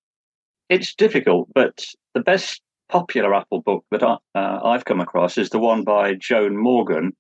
It's 0.69 0.95
difficult, 0.95 1.49
but 1.55 1.85
the 2.15 2.21
best 2.21 2.61
popular 2.89 3.35
apple 3.35 3.63
book 3.63 3.85
that 3.91 4.03
I, 4.03 4.17
uh, 4.35 4.61
I've 4.65 4.85
come 4.85 5.01
across 5.01 5.39
is 5.39 5.51
the 5.51 5.59
one 5.59 5.83
by 5.83 6.15
Joan 6.15 6.57
Morgan 6.57 7.13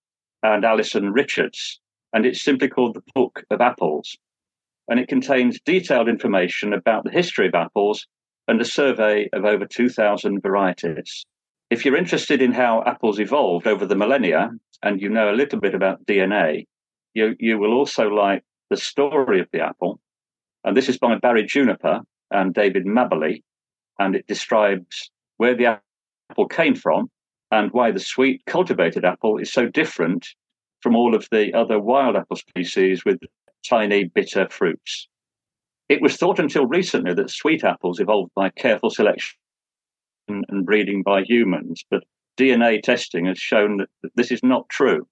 and 0.54 0.64
Alison 0.64 1.12
Richards. 1.12 1.80
And 2.12 2.24
it's 2.24 2.42
simply 2.42 2.68
called 2.68 2.94
The 2.94 3.02
Book 3.14 3.44
of 3.50 3.60
Apples 3.60 4.16
and 4.88 5.00
it 5.00 5.08
contains 5.08 5.60
detailed 5.64 6.08
information 6.08 6.72
about 6.72 7.04
the 7.04 7.10
history 7.10 7.48
of 7.48 7.54
apples 7.54 8.06
and 8.48 8.60
a 8.60 8.64
survey 8.64 9.28
of 9.32 9.44
over 9.44 9.66
2,000 9.66 10.40
varieties. 10.40 11.24
If 11.70 11.84
you're 11.84 11.96
interested 11.96 12.40
in 12.40 12.52
how 12.52 12.84
apples 12.86 13.18
evolved 13.18 13.66
over 13.66 13.84
the 13.84 13.96
millennia 13.96 14.50
and 14.82 15.00
you 15.00 15.08
know 15.08 15.30
a 15.30 15.34
little 15.34 15.58
bit 15.58 15.74
about 15.74 16.06
DNA, 16.06 16.66
you, 17.14 17.34
you 17.40 17.58
will 17.58 17.72
also 17.72 18.08
like 18.08 18.44
The 18.70 18.76
Story 18.76 19.40
of 19.40 19.48
the 19.52 19.62
Apple. 19.62 19.98
And 20.62 20.76
this 20.76 20.88
is 20.88 20.98
by 20.98 21.16
Barry 21.18 21.44
Juniper 21.44 22.02
and 22.30 22.54
David 22.54 22.86
Mabberley. 22.86 23.42
And 23.98 24.14
it 24.14 24.26
describes 24.28 25.10
where 25.38 25.56
the 25.56 25.80
apple 26.30 26.46
came 26.46 26.76
from 26.76 27.10
and 27.50 27.70
why 27.72 27.90
the 27.90 28.00
sweet 28.00 28.44
cultivated 28.46 29.04
apple 29.04 29.38
is 29.38 29.52
so 29.52 29.66
different 29.66 30.28
from 30.80 30.96
all 30.96 31.14
of 31.14 31.28
the 31.30 31.52
other 31.54 31.80
wild 31.80 32.16
apple 32.16 32.36
species 32.36 33.04
with 33.04 33.18
tiny, 33.68 34.04
bitter 34.04 34.48
fruits. 34.48 35.08
It 35.88 36.02
was 36.02 36.16
thought 36.16 36.38
until 36.38 36.66
recently 36.66 37.14
that 37.14 37.30
sweet 37.30 37.64
apples 37.64 38.00
evolved 38.00 38.32
by 38.34 38.50
careful 38.50 38.90
selection 38.90 39.38
and 40.28 40.66
breeding 40.66 41.02
by 41.02 41.22
humans, 41.22 41.84
but 41.90 42.02
DNA 42.38 42.82
testing 42.82 43.26
has 43.26 43.38
shown 43.38 43.78
that 43.78 43.88
this 44.14 44.30
is 44.30 44.42
not 44.42 44.68
true. 44.68 45.06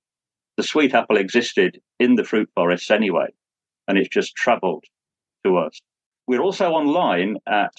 The 0.57 0.63
sweet 0.63 0.95
apple 0.95 1.17
existed 1.17 1.81
in 1.99 2.17
the 2.17 2.25
fruit 2.25 2.51
forests 2.55 2.91
anyway, 2.91 3.29
and 3.89 3.99
it's 3.99 4.09
just 4.09 4.35
travelled 4.35 4.85
to 5.45 5.57
us. 5.57 5.81
We're 6.27 6.43
also 6.43 6.71
online 6.71 7.37
at 7.47 7.75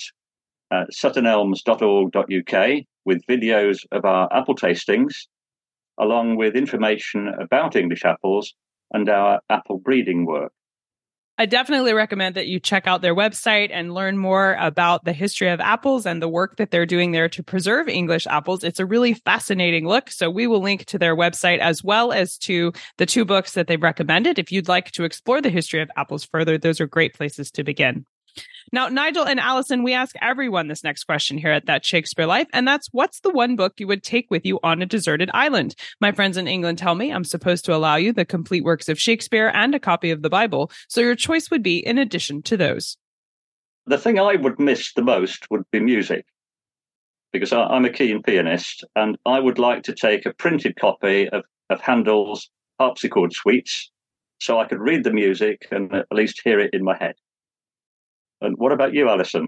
uh, 0.72 0.86
suttonelms.org.uk 0.92 2.86
with 3.06 3.26
videos 3.28 3.80
of 3.92 4.06
our 4.06 4.28
apple 4.32 4.56
tastings, 4.56 5.14
along 6.00 6.38
with 6.38 6.56
information 6.56 7.30
about 7.40 7.76
English 7.76 8.04
apples 8.04 8.54
and 8.92 9.10
our 9.10 9.40
apple 9.50 9.78
breeding 9.78 10.26
work. 10.26 10.52
I 11.38 11.46
definitely 11.46 11.94
recommend 11.94 12.36
that 12.36 12.48
you 12.48 12.62
check 12.62 12.88
out 12.88 13.02
their 13.02 13.14
website 13.14 13.70
and 13.74 13.94
learn 13.94 14.18
more 14.18 14.56
about 14.58 15.04
the 15.04 15.12
history 15.12 15.50
of 15.50 15.60
apples 15.60 16.06
and 16.06 16.22
the 16.22 16.30
work 16.30 16.56
that 16.56 16.72
they're 16.72 16.86
doing 16.86 17.12
there 17.12 17.28
to 17.28 17.44
preserve 17.44 17.90
English 17.90 18.26
apples. 18.28 18.64
It's 18.64 18.80
a 18.80 18.86
really 18.86 19.16
fascinating 19.16 19.86
look. 19.86 20.10
So 20.10 20.30
we 20.30 20.48
will 20.48 20.62
link 20.62 20.86
to 20.86 20.98
their 20.98 21.14
website 21.14 21.60
as 21.60 21.84
well 21.84 22.14
as 22.14 22.38
to 22.40 22.72
the 22.98 23.06
two 23.06 23.26
books 23.26 23.52
that 23.52 23.68
they've 23.68 23.82
recommended. 23.82 24.40
If 24.40 24.50
you'd 24.50 24.70
like 24.70 24.92
to 24.92 25.04
explore 25.04 25.42
the 25.42 25.50
history 25.50 25.82
of 25.82 25.92
apples 25.98 26.24
further, 26.24 26.58
those 26.58 26.80
are 26.80 26.88
great 26.88 27.14
places 27.14 27.52
to 27.52 27.66
begin. 27.66 28.06
Now, 28.72 28.88
Nigel 28.90 29.26
and 29.26 29.40
Allison, 29.40 29.84
we 29.84 29.94
ask 29.94 30.16
everyone 30.22 30.68
this 30.68 30.84
next 30.84 31.04
question 31.06 31.38
here 31.38 31.52
at 31.52 31.66
That 31.68 31.86
Shakespeare 31.86 32.26
Life, 32.26 32.48
and 32.52 32.68
that's 32.68 32.90
what's 32.92 33.20
the 33.20 33.30
one 33.30 33.56
book 33.56 33.74
you 33.78 33.88
would 33.88 34.04
take 34.04 34.30
with 34.30 34.46
you 34.46 34.60
on 34.64 34.82
a 34.82 34.86
deserted 34.86 35.30
island? 35.34 35.76
My 36.02 36.12
friends 36.12 36.36
in 36.36 36.48
England 36.48 36.78
tell 36.78 36.96
me 36.96 37.12
I'm 37.12 37.24
supposed 37.24 37.66
to 37.66 37.76
allow 37.76 37.96
you 37.96 38.12
the 38.12 38.26
complete 38.26 38.64
works 38.64 38.90
of 38.90 39.00
Shakespeare 39.00 39.52
and 39.54 39.74
a 39.76 39.80
copy 39.80 40.12
of 40.12 40.22
the 40.22 40.30
Bible, 40.30 40.72
so 40.90 41.02
your 41.02 41.16
choice 41.16 41.50
would 41.52 41.64
be 41.64 41.78
in 41.78 41.98
addition 41.98 42.42
to 42.44 42.58
those. 42.58 42.98
The 43.86 43.98
thing 43.98 44.20
I 44.20 44.36
would 44.36 44.60
miss 44.60 44.94
the 44.94 45.04
most 45.04 45.50
would 45.52 45.64
be 45.72 45.80
music, 45.80 46.26
because 47.32 47.54
I'm 47.54 47.86
a 47.86 47.90
keen 47.90 48.24
pianist, 48.24 48.84
and 48.96 49.18
I 49.26 49.40
would 49.40 49.60
like 49.60 49.84
to 49.84 49.94
take 49.94 50.26
a 50.26 50.34
printed 50.34 50.76
copy 50.76 51.30
of, 51.30 51.44
of 51.70 51.82
Handel's 51.82 52.50
harpsichord 52.80 53.32
suites 53.32 53.92
so 54.40 54.60
I 54.60 54.68
could 54.68 54.80
read 54.80 55.04
the 55.04 55.14
music 55.14 55.68
and 55.72 55.94
at 55.94 56.08
least 56.12 56.42
hear 56.44 56.60
it 56.60 56.74
in 56.74 56.84
my 56.84 56.98
head. 56.98 57.16
And 58.42 58.56
what 58.58 58.72
about 58.72 58.94
you, 58.94 59.10
Alison? 59.10 59.48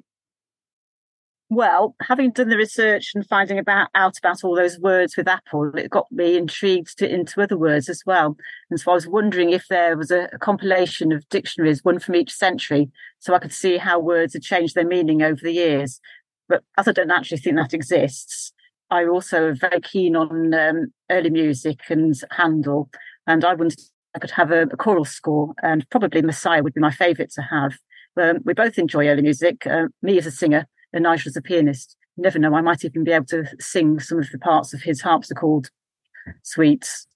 Well, 1.49 1.95
having 2.01 2.31
done 2.31 2.49
the 2.49 2.57
research 2.57 3.11
and 3.15 3.25
finding 3.25 3.57
about 3.57 3.88
out 3.95 4.17
about 4.17 4.43
all 4.43 4.53
those 4.53 4.79
words 4.79 5.15
with 5.15 5.29
Apple, 5.29 5.71
it 5.77 5.89
got 5.89 6.11
me 6.11 6.35
intrigued 6.35 6.97
to, 6.97 7.09
into 7.09 7.41
other 7.41 7.57
words 7.57 7.88
as 7.88 8.03
well. 8.05 8.35
And 8.69 8.77
so 8.77 8.91
I 8.91 8.95
was 8.95 9.07
wondering 9.07 9.51
if 9.51 9.65
there 9.69 9.95
was 9.95 10.11
a, 10.11 10.27
a, 10.33 10.38
compilation 10.39 11.13
of 11.13 11.27
dictionaries, 11.29 11.85
one 11.85 11.99
from 11.99 12.15
each 12.15 12.33
century, 12.33 12.91
so 13.19 13.33
I 13.33 13.39
could 13.39 13.53
see 13.53 13.77
how 13.77 13.97
words 13.97 14.33
had 14.33 14.41
changed 14.41 14.75
their 14.75 14.85
meaning 14.85 15.21
over 15.21 15.39
the 15.41 15.53
years. 15.53 16.01
But 16.49 16.63
as 16.77 16.89
I 16.89 16.91
don't 16.91 17.11
actually 17.11 17.38
think 17.38 17.55
that 17.55 17.73
exists, 17.73 18.51
I 18.89 19.05
also 19.05 19.53
very 19.53 19.79
keen 19.79 20.17
on 20.17 20.53
um, 20.53 20.88
early 21.09 21.29
music 21.29 21.79
and 21.89 22.13
Handel, 22.31 22.89
and 23.25 23.45
I 23.45 23.53
wondered 23.53 23.79
I 24.15 24.19
could 24.19 24.31
have 24.31 24.51
a, 24.51 24.63
a 24.63 24.77
choral 24.77 25.05
score, 25.05 25.53
and 25.63 25.89
probably 25.91 26.21
Messiah 26.21 26.61
would 26.61 26.73
be 26.73 26.81
my 26.81 26.91
favourite 26.91 27.31
to 27.31 27.41
have. 27.41 27.77
Um, 28.20 28.39
we 28.45 28.53
both 28.53 28.78
enjoy 28.78 29.07
early 29.07 29.22
music. 29.22 29.65
Uh, 29.68 29.88
me 30.01 30.18
as 30.18 30.26
a 30.26 30.32
singer, 30.32 30.68
and 30.93 31.03
Nigel 31.03 31.30
as 31.30 31.38
a 31.38 31.41
pianist. 31.41 31.95
You 32.15 32.24
never 32.24 32.39
know, 32.39 32.55
I 32.55 32.61
might 32.61 32.84
even 32.84 33.03
be 33.03 33.11
able 33.11 33.26
to 33.28 33.45
sing 33.59 33.99
some 33.99 34.20
of 34.20 34.30
the 34.32 34.39
parts 34.39 34.74
of 34.74 34.82
his 34.82 35.01
harpsichord 35.01 35.70
suites. 36.43 37.07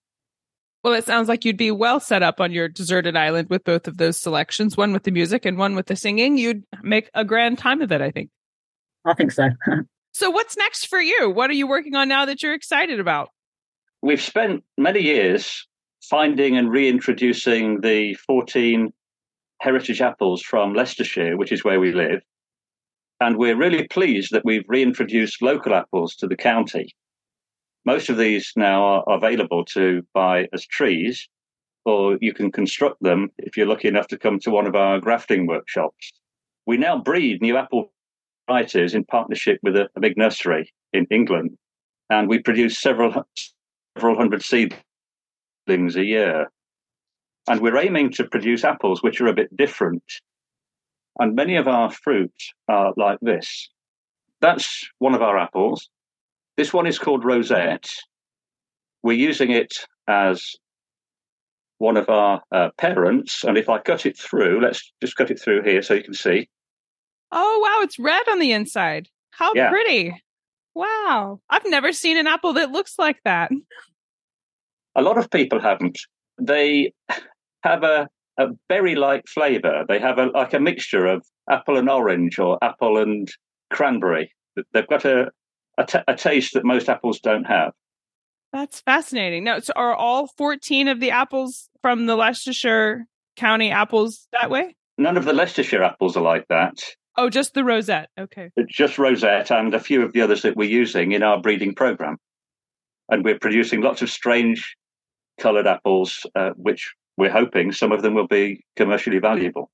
Well, 0.83 0.93
it 0.93 1.05
sounds 1.05 1.27
like 1.27 1.45
you'd 1.45 1.57
be 1.57 1.71
well 1.71 1.99
set 1.99 2.23
up 2.23 2.41
on 2.41 2.51
your 2.51 2.67
deserted 2.67 3.15
island 3.15 3.49
with 3.49 3.63
both 3.63 3.87
of 3.87 3.97
those 3.97 4.19
selections, 4.19 4.75
one 4.75 4.93
with 4.93 5.03
the 5.03 5.11
music 5.11 5.45
and 5.45 5.57
one 5.57 5.75
with 5.75 5.85
the 5.85 5.95
singing. 5.95 6.37
You'd 6.37 6.63
make 6.81 7.09
a 7.13 7.23
grand 7.23 7.59
time 7.59 7.81
of 7.81 7.91
it, 7.91 8.01
I 8.01 8.09
think. 8.09 8.29
I 9.05 9.13
think 9.13 9.31
so. 9.31 9.49
so, 10.11 10.31
what's 10.31 10.57
next 10.57 10.87
for 10.87 10.99
you? 10.99 11.29
What 11.29 11.49
are 11.49 11.53
you 11.53 11.67
working 11.67 11.95
on 11.95 12.07
now 12.07 12.25
that 12.25 12.41
you're 12.41 12.53
excited 12.53 12.99
about? 12.99 13.29
We've 14.01 14.21
spent 14.21 14.63
many 14.77 15.01
years 15.01 15.67
finding 16.01 16.57
and 16.57 16.71
reintroducing 16.71 17.81
the 17.81 18.15
14 18.15 18.91
heritage 19.61 20.01
apples 20.01 20.41
from 20.41 20.73
Leicestershire, 20.73 21.37
which 21.37 21.51
is 21.51 21.63
where 21.63 21.79
we 21.79 21.91
live. 21.93 22.21
And 23.19 23.37
we're 23.37 23.55
really 23.55 23.87
pleased 23.87 24.31
that 24.31 24.43
we've 24.43 24.65
reintroduced 24.67 25.43
local 25.43 25.75
apples 25.75 26.15
to 26.15 26.27
the 26.27 26.35
county. 26.35 26.95
Most 27.85 28.09
of 28.09 28.17
these 28.17 28.51
now 28.55 28.83
are 28.83 29.03
available 29.15 29.63
to 29.65 30.01
buy 30.15 30.47
as 30.51 30.65
trees, 30.65 31.29
or 31.85 32.17
you 32.21 32.33
can 32.33 32.51
construct 32.51 33.01
them 33.01 33.29
if 33.37 33.55
you're 33.55 33.67
lucky 33.67 33.87
enough 33.87 34.07
to 34.07 34.17
come 34.17 34.39
to 34.39 34.49
one 34.49 34.65
of 34.65 34.75
our 34.75 34.99
grafting 34.99 35.45
workshops. 35.45 36.11
We 36.65 36.77
now 36.77 36.97
breed 36.97 37.41
new 37.41 37.57
apple 37.57 37.91
varieties 38.49 38.95
in 38.95 39.05
partnership 39.05 39.59
with 39.61 39.75
a, 39.75 39.89
a 39.95 39.99
big 39.99 40.17
nursery 40.17 40.73
in 40.91 41.05
England, 41.11 41.55
and 42.09 42.27
we 42.27 42.39
produce 42.39 42.79
several 42.79 43.27
several 43.95 44.17
hundred 44.17 44.41
seedlings 44.41 45.95
a 45.95 46.03
year. 46.03 46.51
And 47.47 47.61
we're 47.61 47.77
aiming 47.77 48.11
to 48.13 48.23
produce 48.23 48.63
apples 48.63 49.01
which 49.01 49.19
are 49.21 49.27
a 49.27 49.33
bit 49.33 49.55
different. 49.55 50.03
And 51.19 51.35
many 51.35 51.55
of 51.55 51.67
our 51.67 51.91
fruit 51.91 52.33
are 52.67 52.93
like 52.97 53.19
this. 53.21 53.69
That's 54.41 54.87
one 54.99 55.13
of 55.13 55.21
our 55.21 55.37
apples. 55.37 55.89
This 56.57 56.73
one 56.73 56.87
is 56.87 56.99
called 56.99 57.25
Rosette. 57.25 57.89
We're 59.03 59.17
using 59.17 59.51
it 59.51 59.73
as 60.07 60.55
one 61.79 61.97
of 61.97 62.09
our 62.09 62.41
uh, 62.51 62.69
parents. 62.77 63.43
And 63.43 63.57
if 63.57 63.69
I 63.69 63.79
cut 63.79 64.05
it 64.05 64.17
through, 64.17 64.61
let's 64.61 64.91
just 65.01 65.15
cut 65.15 65.31
it 65.31 65.39
through 65.39 65.63
here 65.63 65.81
so 65.81 65.95
you 65.95 66.03
can 66.03 66.13
see. 66.13 66.47
Oh, 67.31 67.59
wow. 67.63 67.83
It's 67.83 67.97
red 67.97 68.27
on 68.29 68.39
the 68.39 68.51
inside. 68.51 69.07
How 69.31 69.53
yeah. 69.55 69.69
pretty. 69.69 70.21
Wow. 70.75 71.39
I've 71.49 71.65
never 71.65 71.91
seen 71.91 72.17
an 72.17 72.27
apple 72.27 72.53
that 72.53 72.71
looks 72.71 72.99
like 72.99 73.19
that. 73.25 73.51
A 74.95 75.01
lot 75.01 75.17
of 75.17 75.29
people 75.31 75.59
haven't. 75.59 75.99
They 76.41 76.93
have 77.63 77.83
a, 77.83 78.09
a 78.37 78.47
berry 78.67 78.95
like 78.95 79.27
flavor. 79.27 79.85
They 79.87 79.99
have 79.99 80.17
a, 80.17 80.25
like 80.25 80.53
a 80.53 80.59
mixture 80.59 81.05
of 81.05 81.23
apple 81.49 81.77
and 81.77 81.89
orange 81.89 82.39
or 82.39 82.57
apple 82.61 82.97
and 82.97 83.29
cranberry. 83.69 84.33
They've 84.73 84.87
got 84.87 85.05
a, 85.05 85.31
a, 85.77 85.85
t- 85.85 85.99
a 86.07 86.15
taste 86.15 86.53
that 86.55 86.65
most 86.65 86.89
apples 86.89 87.19
don't 87.19 87.45
have. 87.45 87.73
That's 88.51 88.81
fascinating. 88.81 89.45
Now, 89.45 89.59
so 89.59 89.71
are 89.75 89.95
all 89.95 90.27
14 90.37 90.87
of 90.87 90.99
the 90.99 91.11
apples 91.11 91.69
from 91.81 92.05
the 92.05 92.15
Leicestershire 92.15 93.05
County 93.37 93.71
apples 93.71 94.27
that 94.33 94.49
way? 94.49 94.75
None 94.97 95.17
of 95.17 95.25
the 95.25 95.33
Leicestershire 95.33 95.83
apples 95.83 96.17
are 96.17 96.23
like 96.23 96.47
that. 96.49 96.83
Oh, 97.17 97.29
just 97.29 97.53
the 97.53 97.63
rosette. 97.63 98.09
Okay. 98.19 98.49
Just 98.69 98.97
rosette 98.97 99.51
and 99.51 99.73
a 99.73 99.79
few 99.79 100.03
of 100.03 100.13
the 100.13 100.21
others 100.21 100.41
that 100.41 100.55
we're 100.55 100.69
using 100.69 101.11
in 101.11 101.23
our 101.23 101.41
breeding 101.41 101.75
program. 101.75 102.17
And 103.09 103.23
we're 103.23 103.39
producing 103.39 103.81
lots 103.81 104.01
of 104.01 104.09
strange 104.09 104.75
coloured 105.41 105.67
apples, 105.67 106.25
uh, 106.35 106.51
which 106.55 106.93
we're 107.17 107.31
hoping 107.31 107.71
some 107.71 107.91
of 107.91 108.01
them 108.01 108.13
will 108.13 108.27
be 108.27 108.63
commercially 108.75 109.19
valuable. 109.19 109.69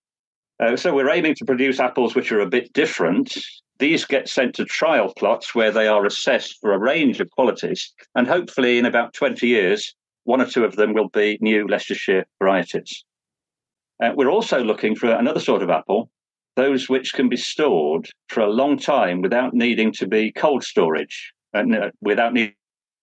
Uh, 0.60 0.76
so 0.76 0.94
we're 0.94 1.10
aiming 1.10 1.36
to 1.36 1.46
produce 1.46 1.80
apples 1.80 2.16
which 2.16 2.32
are 2.32 2.40
a 2.40 2.50
bit 2.50 2.74
different. 2.74 3.38
These 3.80 4.06
get 4.06 4.28
sent 4.28 4.56
to 4.56 4.66
trial 4.66 5.14
plots 5.16 5.54
where 5.54 5.72
they 5.72 5.88
are 5.88 6.06
assessed 6.06 6.58
for 6.60 6.74
a 6.74 6.80
range 6.80 7.20
of 7.20 7.30
qualities. 7.32 7.94
And 8.16 8.28
hopefully, 8.28 8.80
in 8.80 8.86
about 8.86 9.14
20 9.14 9.46
years, 9.48 9.94
one 10.24 10.42
or 10.42 10.48
two 10.48 10.64
of 10.64 10.76
them 10.76 10.94
will 10.94 11.10
be 11.10 11.38
new 11.42 11.68
Leicestershire 11.68 12.26
varieties. 12.40 13.04
Uh, 14.04 14.12
we're 14.16 14.32
also 14.32 14.64
looking 14.64 14.96
for 14.96 15.12
another 15.12 15.40
sort 15.40 15.62
of 15.62 15.70
apple, 15.70 16.10
those 16.56 16.90
which 16.90 17.14
can 17.14 17.30
be 17.30 17.38
stored 17.38 18.10
for 18.30 18.42
a 18.42 18.50
long 18.50 18.78
time 18.78 19.22
without 19.22 19.54
needing 19.54 19.92
to 19.92 20.08
be 20.08 20.32
cold 20.32 20.64
storage, 20.64 21.34
uh, 21.54 21.64
without 22.02 22.34
needing 22.34 22.54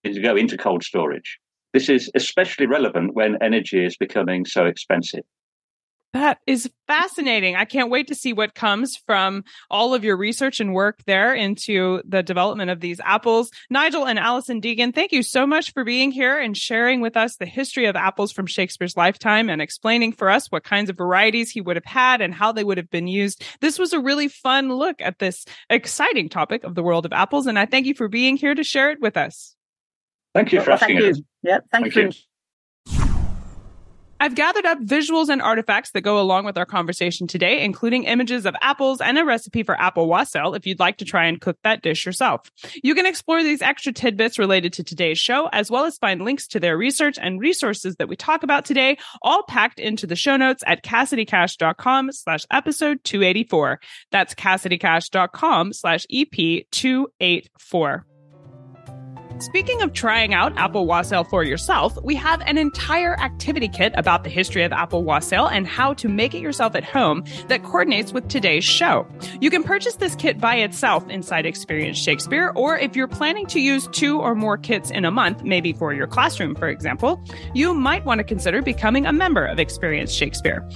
to 0.04 0.20
go 0.20 0.36
into 0.36 0.56
cold 0.56 0.82
storage. 0.82 1.38
This 1.74 1.88
is 1.88 2.08
especially 2.14 2.66
relevant 2.66 3.14
when 3.14 3.36
energy 3.42 3.84
is 3.84 3.96
becoming 3.96 4.46
so 4.46 4.64
expensive. 4.64 5.24
That 6.12 6.38
is 6.46 6.70
fascinating. 6.86 7.56
I 7.56 7.64
can't 7.64 7.90
wait 7.90 8.06
to 8.06 8.14
see 8.14 8.32
what 8.32 8.54
comes 8.54 8.96
from 8.96 9.42
all 9.68 9.92
of 9.92 10.04
your 10.04 10.16
research 10.16 10.60
and 10.60 10.72
work 10.72 11.02
there 11.06 11.34
into 11.34 12.00
the 12.06 12.22
development 12.22 12.70
of 12.70 12.78
these 12.78 13.00
apples. 13.00 13.50
Nigel 13.68 14.06
and 14.06 14.20
Allison 14.20 14.60
Deacon, 14.60 14.92
thank 14.92 15.10
you 15.10 15.24
so 15.24 15.44
much 15.44 15.72
for 15.72 15.82
being 15.82 16.12
here 16.12 16.38
and 16.38 16.56
sharing 16.56 17.00
with 17.00 17.16
us 17.16 17.34
the 17.34 17.46
history 17.46 17.86
of 17.86 17.96
apples 17.96 18.30
from 18.30 18.46
Shakespeare's 18.46 18.96
lifetime 18.96 19.50
and 19.50 19.60
explaining 19.60 20.12
for 20.12 20.30
us 20.30 20.52
what 20.52 20.62
kinds 20.62 20.88
of 20.88 20.96
varieties 20.96 21.50
he 21.50 21.60
would 21.60 21.74
have 21.74 21.84
had 21.84 22.20
and 22.20 22.32
how 22.32 22.52
they 22.52 22.62
would 22.62 22.78
have 22.78 22.90
been 22.90 23.08
used. 23.08 23.42
This 23.60 23.80
was 23.80 23.92
a 23.92 23.98
really 23.98 24.28
fun 24.28 24.68
look 24.68 25.02
at 25.02 25.18
this 25.18 25.44
exciting 25.68 26.28
topic 26.28 26.62
of 26.62 26.76
the 26.76 26.84
world 26.84 27.04
of 27.06 27.12
apples. 27.12 27.48
And 27.48 27.58
I 27.58 27.66
thank 27.66 27.86
you 27.86 27.94
for 27.94 28.06
being 28.06 28.36
here 28.36 28.54
to 28.54 28.62
share 28.62 28.92
it 28.92 29.00
with 29.00 29.16
us. 29.16 29.53
Thank 30.34 30.52
you 30.52 30.60
oh, 30.60 30.62
for 30.62 30.70
well, 30.70 30.78
asking 30.80 30.98
thank 30.98 31.16
you. 31.16 31.24
Yeah, 31.42 31.58
thank, 31.70 31.92
thank 31.92 31.96
you. 31.96 32.02
you. 32.02 32.12
I've 34.24 34.34
gathered 34.34 34.64
up 34.64 34.78
visuals 34.80 35.28
and 35.28 35.42
artifacts 35.42 35.90
that 35.90 36.00
go 36.00 36.18
along 36.18 36.46
with 36.46 36.56
our 36.56 36.64
conversation 36.64 37.26
today, 37.26 37.62
including 37.62 38.04
images 38.04 38.46
of 38.46 38.56
apples 38.62 39.02
and 39.02 39.18
a 39.18 39.24
recipe 39.24 39.62
for 39.62 39.78
apple 39.78 40.08
wassail 40.08 40.54
if 40.54 40.66
you'd 40.66 40.80
like 40.80 40.96
to 40.98 41.04
try 41.04 41.26
and 41.26 41.42
cook 41.42 41.58
that 41.62 41.82
dish 41.82 42.06
yourself. 42.06 42.50
You 42.82 42.94
can 42.94 43.04
explore 43.04 43.42
these 43.42 43.60
extra 43.60 43.92
tidbits 43.92 44.38
related 44.38 44.72
to 44.74 44.82
today's 44.82 45.18
show, 45.18 45.50
as 45.52 45.70
well 45.70 45.84
as 45.84 45.98
find 45.98 46.22
links 46.22 46.46
to 46.48 46.58
their 46.58 46.78
research 46.78 47.18
and 47.20 47.38
resources 47.38 47.96
that 47.96 48.08
we 48.08 48.16
talk 48.16 48.42
about 48.42 48.64
today, 48.64 48.96
all 49.20 49.42
packed 49.42 49.78
into 49.78 50.06
the 50.06 50.16
show 50.16 50.38
notes 50.38 50.64
at 50.66 50.82
CassidyCash.com 50.82 52.12
slash 52.12 52.46
episode 52.50 53.04
284. 53.04 53.78
That's 54.10 54.34
CassidyCash.com 54.34 55.74
slash 55.74 56.06
EP 56.10 56.64
284. 56.70 58.06
Speaking 59.40 59.82
of 59.82 59.92
trying 59.92 60.32
out 60.32 60.56
Apple 60.56 60.86
Wassail 60.86 61.24
for 61.24 61.42
yourself, 61.42 61.98
we 62.04 62.14
have 62.14 62.40
an 62.42 62.56
entire 62.56 63.18
activity 63.18 63.68
kit 63.68 63.92
about 63.96 64.22
the 64.22 64.30
history 64.30 64.62
of 64.62 64.72
Apple 64.72 65.02
Wassail 65.02 65.46
and 65.46 65.66
how 65.66 65.92
to 65.94 66.08
make 66.08 66.34
it 66.34 66.40
yourself 66.40 66.76
at 66.76 66.84
home 66.84 67.24
that 67.48 67.64
coordinates 67.64 68.12
with 68.12 68.28
today's 68.28 68.62
show. 68.62 69.06
You 69.40 69.50
can 69.50 69.64
purchase 69.64 69.96
this 69.96 70.14
kit 70.14 70.40
by 70.40 70.56
itself 70.56 71.08
inside 71.08 71.46
Experience 71.46 71.98
Shakespeare, 71.98 72.52
or 72.54 72.78
if 72.78 72.94
you're 72.94 73.08
planning 73.08 73.46
to 73.46 73.60
use 73.60 73.88
two 73.88 74.20
or 74.20 74.36
more 74.36 74.56
kits 74.56 74.90
in 74.90 75.04
a 75.04 75.10
month, 75.10 75.42
maybe 75.42 75.72
for 75.72 75.92
your 75.92 76.06
classroom, 76.06 76.54
for 76.54 76.68
example, 76.68 77.22
you 77.54 77.74
might 77.74 78.04
want 78.04 78.20
to 78.20 78.24
consider 78.24 78.62
becoming 78.62 79.04
a 79.04 79.12
member 79.12 79.44
of 79.44 79.58
Experience 79.58 80.12
Shakespeare. 80.12 80.66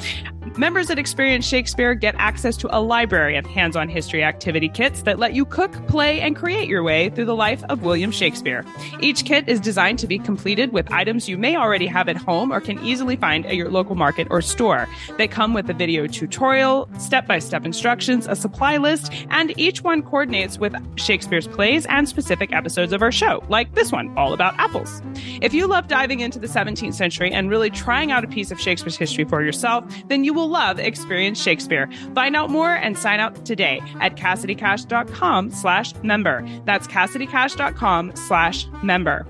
Members 0.59 0.91
at 0.91 0.99
Experience 0.99 1.47
Shakespeare 1.47 1.95
get 1.95 2.17
access 2.19 2.57
to 2.57 2.77
a 2.77 2.83
library 2.83 3.37
of 3.37 3.47
hands 3.47 3.77
on 3.77 3.89
history 3.89 4.25
activity 4.25 4.69
kits 4.69 5.03
that 5.03 5.17
let 5.17 5.33
you 5.33 5.45
cook, 5.45 5.71
play, 5.87 6.21
and 6.21 6.35
create 6.35 6.69
your 6.69 6.83
way 6.83 7.11
through 7.11 7.27
the 7.27 7.37
life 7.37 7.63
of 7.69 7.85
William 7.85 8.11
Shakespeare. 8.11 8.65
Each 8.99 9.25
kit 9.25 9.49
is 9.49 9.61
designed 9.61 10.01
to 10.01 10.09
be 10.09 10.19
completed 10.19 10.73
with 10.73 10.91
items 10.91 11.29
you 11.29 11.39
may 11.39 11.57
already 11.57 11.87
have 11.87 12.09
at 12.09 12.17
home 12.17 12.53
or 12.53 12.61
can 12.61 12.85
easily 12.85 13.15
find 13.15 13.47
at 13.47 13.55
your 13.55 13.71
local 13.71 13.95
market 13.95 14.27
or 14.31 14.43
store. 14.43 14.89
They 15.17 15.29
come 15.29 15.55
with 15.55 15.71
a 15.71 15.75
video 15.75 16.09
tutorial, 16.09 16.91
step 16.99 17.29
by 17.29 17.39
step 17.39 17.65
instructions, 17.65 18.27
a 18.27 18.35
supply 18.35 18.79
list, 18.79 19.13
and 19.31 19.57
each 19.57 19.85
one 19.85 20.03
coordinates 20.03 20.59
with 20.59 20.75
Shakespeare's 20.97 21.47
plays 21.47 21.87
and 21.87 22.09
specific 22.09 22.53
episodes 22.53 22.93
of 22.93 23.01
our 23.01 23.13
show, 23.13 23.45
like 23.49 23.77
this 23.77 23.93
one, 23.93 24.13
all 24.19 24.33
about 24.33 24.59
apples. 24.59 25.03
If 25.41 25.55
you 25.55 25.69
love 25.69 25.87
diving 25.87 26.19
into 26.19 26.41
the 26.41 26.49
17th 26.49 26.95
century 26.95 27.31
and 27.31 27.49
really 27.49 27.71
trying 27.71 28.11
out 28.11 28.25
a 28.25 28.29
piece 28.29 28.51
of 28.51 28.61
Shakespeare's 28.61 28.97
history 28.97 29.23
for 29.23 29.45
yourself, 29.45 29.85
then 30.09 30.25
you 30.25 30.48
will 30.49 30.55
love 30.55 30.79
Experience 30.79 31.41
Shakespeare. 31.41 31.89
Find 32.15 32.35
out 32.37 32.51
more 32.51 32.75
and 32.75 32.97
sign 32.97 33.21
up 33.21 33.45
today 33.45 33.81
at 34.01 34.17
CassidyCash.com 34.17 35.51
slash 35.51 35.95
member. 36.03 36.47
That's 36.65 36.87
CassidyCash.com 36.87 38.17
slash 38.17 38.67
member. 38.83 39.27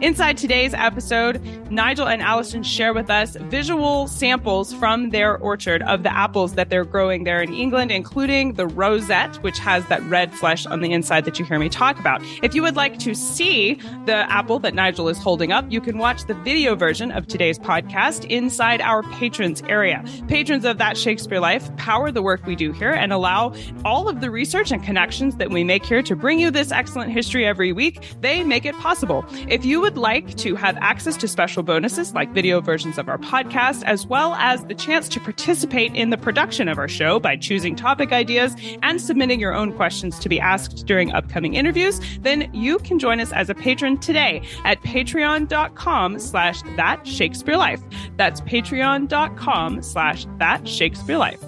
Inside 0.00 0.38
today's 0.38 0.72
episode, 0.72 1.42
Nigel 1.70 2.08
and 2.08 2.22
Allison 2.22 2.62
share 2.62 2.94
with 2.94 3.10
us 3.10 3.36
visual 3.36 4.08
samples 4.08 4.72
from 4.72 5.10
their 5.10 5.36
orchard 5.36 5.82
of 5.82 6.04
the 6.04 6.12
apples 6.12 6.54
that 6.54 6.70
they're 6.70 6.86
growing 6.86 7.24
there 7.24 7.42
in 7.42 7.52
England, 7.52 7.92
including 7.92 8.54
the 8.54 8.66
rosette, 8.66 9.36
which 9.42 9.58
has 9.58 9.86
that 9.88 10.02
red 10.04 10.32
flesh 10.32 10.64
on 10.64 10.80
the 10.80 10.90
inside 10.90 11.26
that 11.26 11.38
you 11.38 11.44
hear 11.44 11.58
me 11.58 11.68
talk 11.68 11.98
about. 12.00 12.22
If 12.42 12.54
you 12.54 12.62
would 12.62 12.76
like 12.76 12.98
to 13.00 13.14
see 13.14 13.74
the 14.06 14.24
apple 14.32 14.58
that 14.60 14.72
Nigel 14.74 15.06
is 15.10 15.18
holding 15.18 15.52
up, 15.52 15.70
you 15.70 15.82
can 15.82 15.98
watch 15.98 16.24
the 16.24 16.34
video 16.34 16.74
version 16.74 17.12
of 17.12 17.26
today's 17.26 17.58
podcast 17.58 18.24
inside 18.30 18.80
our 18.80 19.02
patrons 19.02 19.62
area. 19.68 20.02
Patrons 20.28 20.64
of 20.64 20.78
That 20.78 20.96
Shakespeare 20.96 21.40
Life 21.40 21.76
power 21.76 22.10
the 22.10 22.22
work 22.22 22.46
we 22.46 22.56
do 22.56 22.72
here 22.72 22.92
and 22.92 23.12
allow 23.12 23.52
all 23.84 24.08
of 24.08 24.22
the 24.22 24.30
research 24.30 24.72
and 24.72 24.82
connections 24.82 25.36
that 25.36 25.50
we 25.50 25.62
make 25.62 25.84
here 25.84 26.02
to 26.02 26.16
bring 26.16 26.40
you 26.40 26.50
this 26.50 26.72
excellent 26.72 27.12
history 27.12 27.46
every 27.46 27.74
week. 27.74 28.14
They 28.22 28.42
make 28.44 28.64
it 28.64 28.74
possible. 28.76 29.26
If 29.46 29.66
you 29.66 29.82
would 29.82 29.89
would 29.90 29.98
like 29.98 30.36
to 30.36 30.54
have 30.54 30.76
access 30.76 31.16
to 31.16 31.26
special 31.26 31.64
bonuses 31.64 32.14
like 32.14 32.30
video 32.30 32.60
versions 32.60 32.96
of 32.96 33.08
our 33.08 33.18
podcast, 33.18 33.82
as 33.82 34.06
well 34.06 34.34
as 34.34 34.64
the 34.66 34.74
chance 34.74 35.08
to 35.08 35.18
participate 35.18 35.92
in 35.96 36.10
the 36.10 36.16
production 36.16 36.68
of 36.68 36.78
our 36.78 36.86
show 36.86 37.18
by 37.18 37.34
choosing 37.34 37.74
topic 37.74 38.12
ideas 38.12 38.54
and 38.82 39.00
submitting 39.00 39.40
your 39.40 39.52
own 39.52 39.72
questions 39.72 40.20
to 40.20 40.28
be 40.28 40.38
asked 40.38 40.86
during 40.86 41.10
upcoming 41.10 41.54
interviews, 41.54 42.00
then 42.20 42.48
you 42.54 42.78
can 42.78 43.00
join 43.00 43.18
us 43.18 43.32
as 43.32 43.50
a 43.50 43.54
patron 43.54 43.98
today 43.98 44.40
at 44.64 44.80
patreon.com 44.82 46.20
slash 46.20 46.62
that 46.76 47.04
Shakespeare 47.04 47.56
life. 47.56 47.82
That's 48.16 48.40
patreon.com 48.42 49.82
slash 49.82 50.24
that 50.38 50.68
Shakespeare 50.68 51.18
life. 51.18 51.40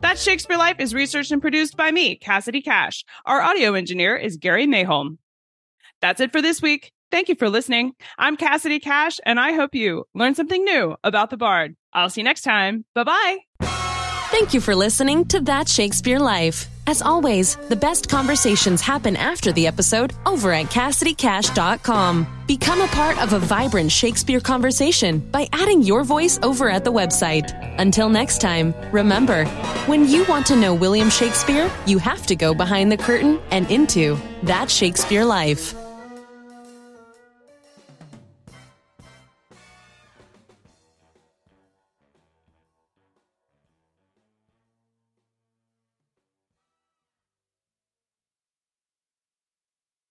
That 0.00 0.18
Shakespeare 0.18 0.56
Life 0.56 0.76
is 0.78 0.94
researched 0.94 1.32
and 1.32 1.42
produced 1.42 1.76
by 1.76 1.90
me, 1.90 2.16
Cassidy 2.16 2.62
Cash. 2.62 3.04
Our 3.26 3.42
audio 3.42 3.74
engineer 3.74 4.16
is 4.16 4.38
Gary 4.38 4.66
Mayholm. 4.66 5.18
That's 6.00 6.20
it 6.20 6.32
for 6.32 6.42
this 6.42 6.62
week. 6.62 6.92
Thank 7.10 7.28
you 7.28 7.34
for 7.34 7.48
listening. 7.48 7.92
I'm 8.18 8.36
Cassidy 8.36 8.80
Cash, 8.80 9.18
and 9.24 9.40
I 9.40 9.52
hope 9.52 9.74
you 9.74 10.04
learned 10.14 10.36
something 10.36 10.62
new 10.62 10.94
about 11.02 11.30
the 11.30 11.38
Bard. 11.38 11.74
I'll 11.92 12.10
see 12.10 12.20
you 12.20 12.24
next 12.24 12.42
time. 12.42 12.84
Bye 12.94 13.04
bye. 13.04 13.38
Thank 14.30 14.52
you 14.52 14.60
for 14.60 14.74
listening 14.76 15.24
to 15.26 15.40
That 15.40 15.68
Shakespeare 15.68 16.18
Life. 16.18 16.68
As 16.86 17.00
always, 17.00 17.56
the 17.56 17.76
best 17.76 18.08
conversations 18.10 18.82
happen 18.82 19.16
after 19.16 19.52
the 19.52 19.66
episode 19.66 20.12
over 20.26 20.52
at 20.52 20.66
CassidyCash.com. 20.66 22.26
Become 22.46 22.80
a 22.82 22.86
part 22.88 23.18
of 23.22 23.32
a 23.32 23.38
vibrant 23.38 23.90
Shakespeare 23.90 24.40
conversation 24.40 25.18
by 25.18 25.48
adding 25.52 25.82
your 25.82 26.04
voice 26.04 26.38
over 26.42 26.68
at 26.68 26.84
the 26.84 26.92
website. 26.92 27.52
Until 27.78 28.10
next 28.10 28.40
time, 28.40 28.74
remember, 28.92 29.46
when 29.86 30.06
you 30.06 30.24
want 30.24 30.46
to 30.46 30.56
know 30.56 30.74
William 30.74 31.08
Shakespeare, 31.08 31.70
you 31.86 31.98
have 31.98 32.26
to 32.26 32.36
go 32.36 32.54
behind 32.54 32.92
the 32.92 32.98
curtain 32.98 33.40
and 33.50 33.70
into 33.70 34.18
That 34.42 34.70
Shakespeare 34.70 35.24
Life. 35.24 35.74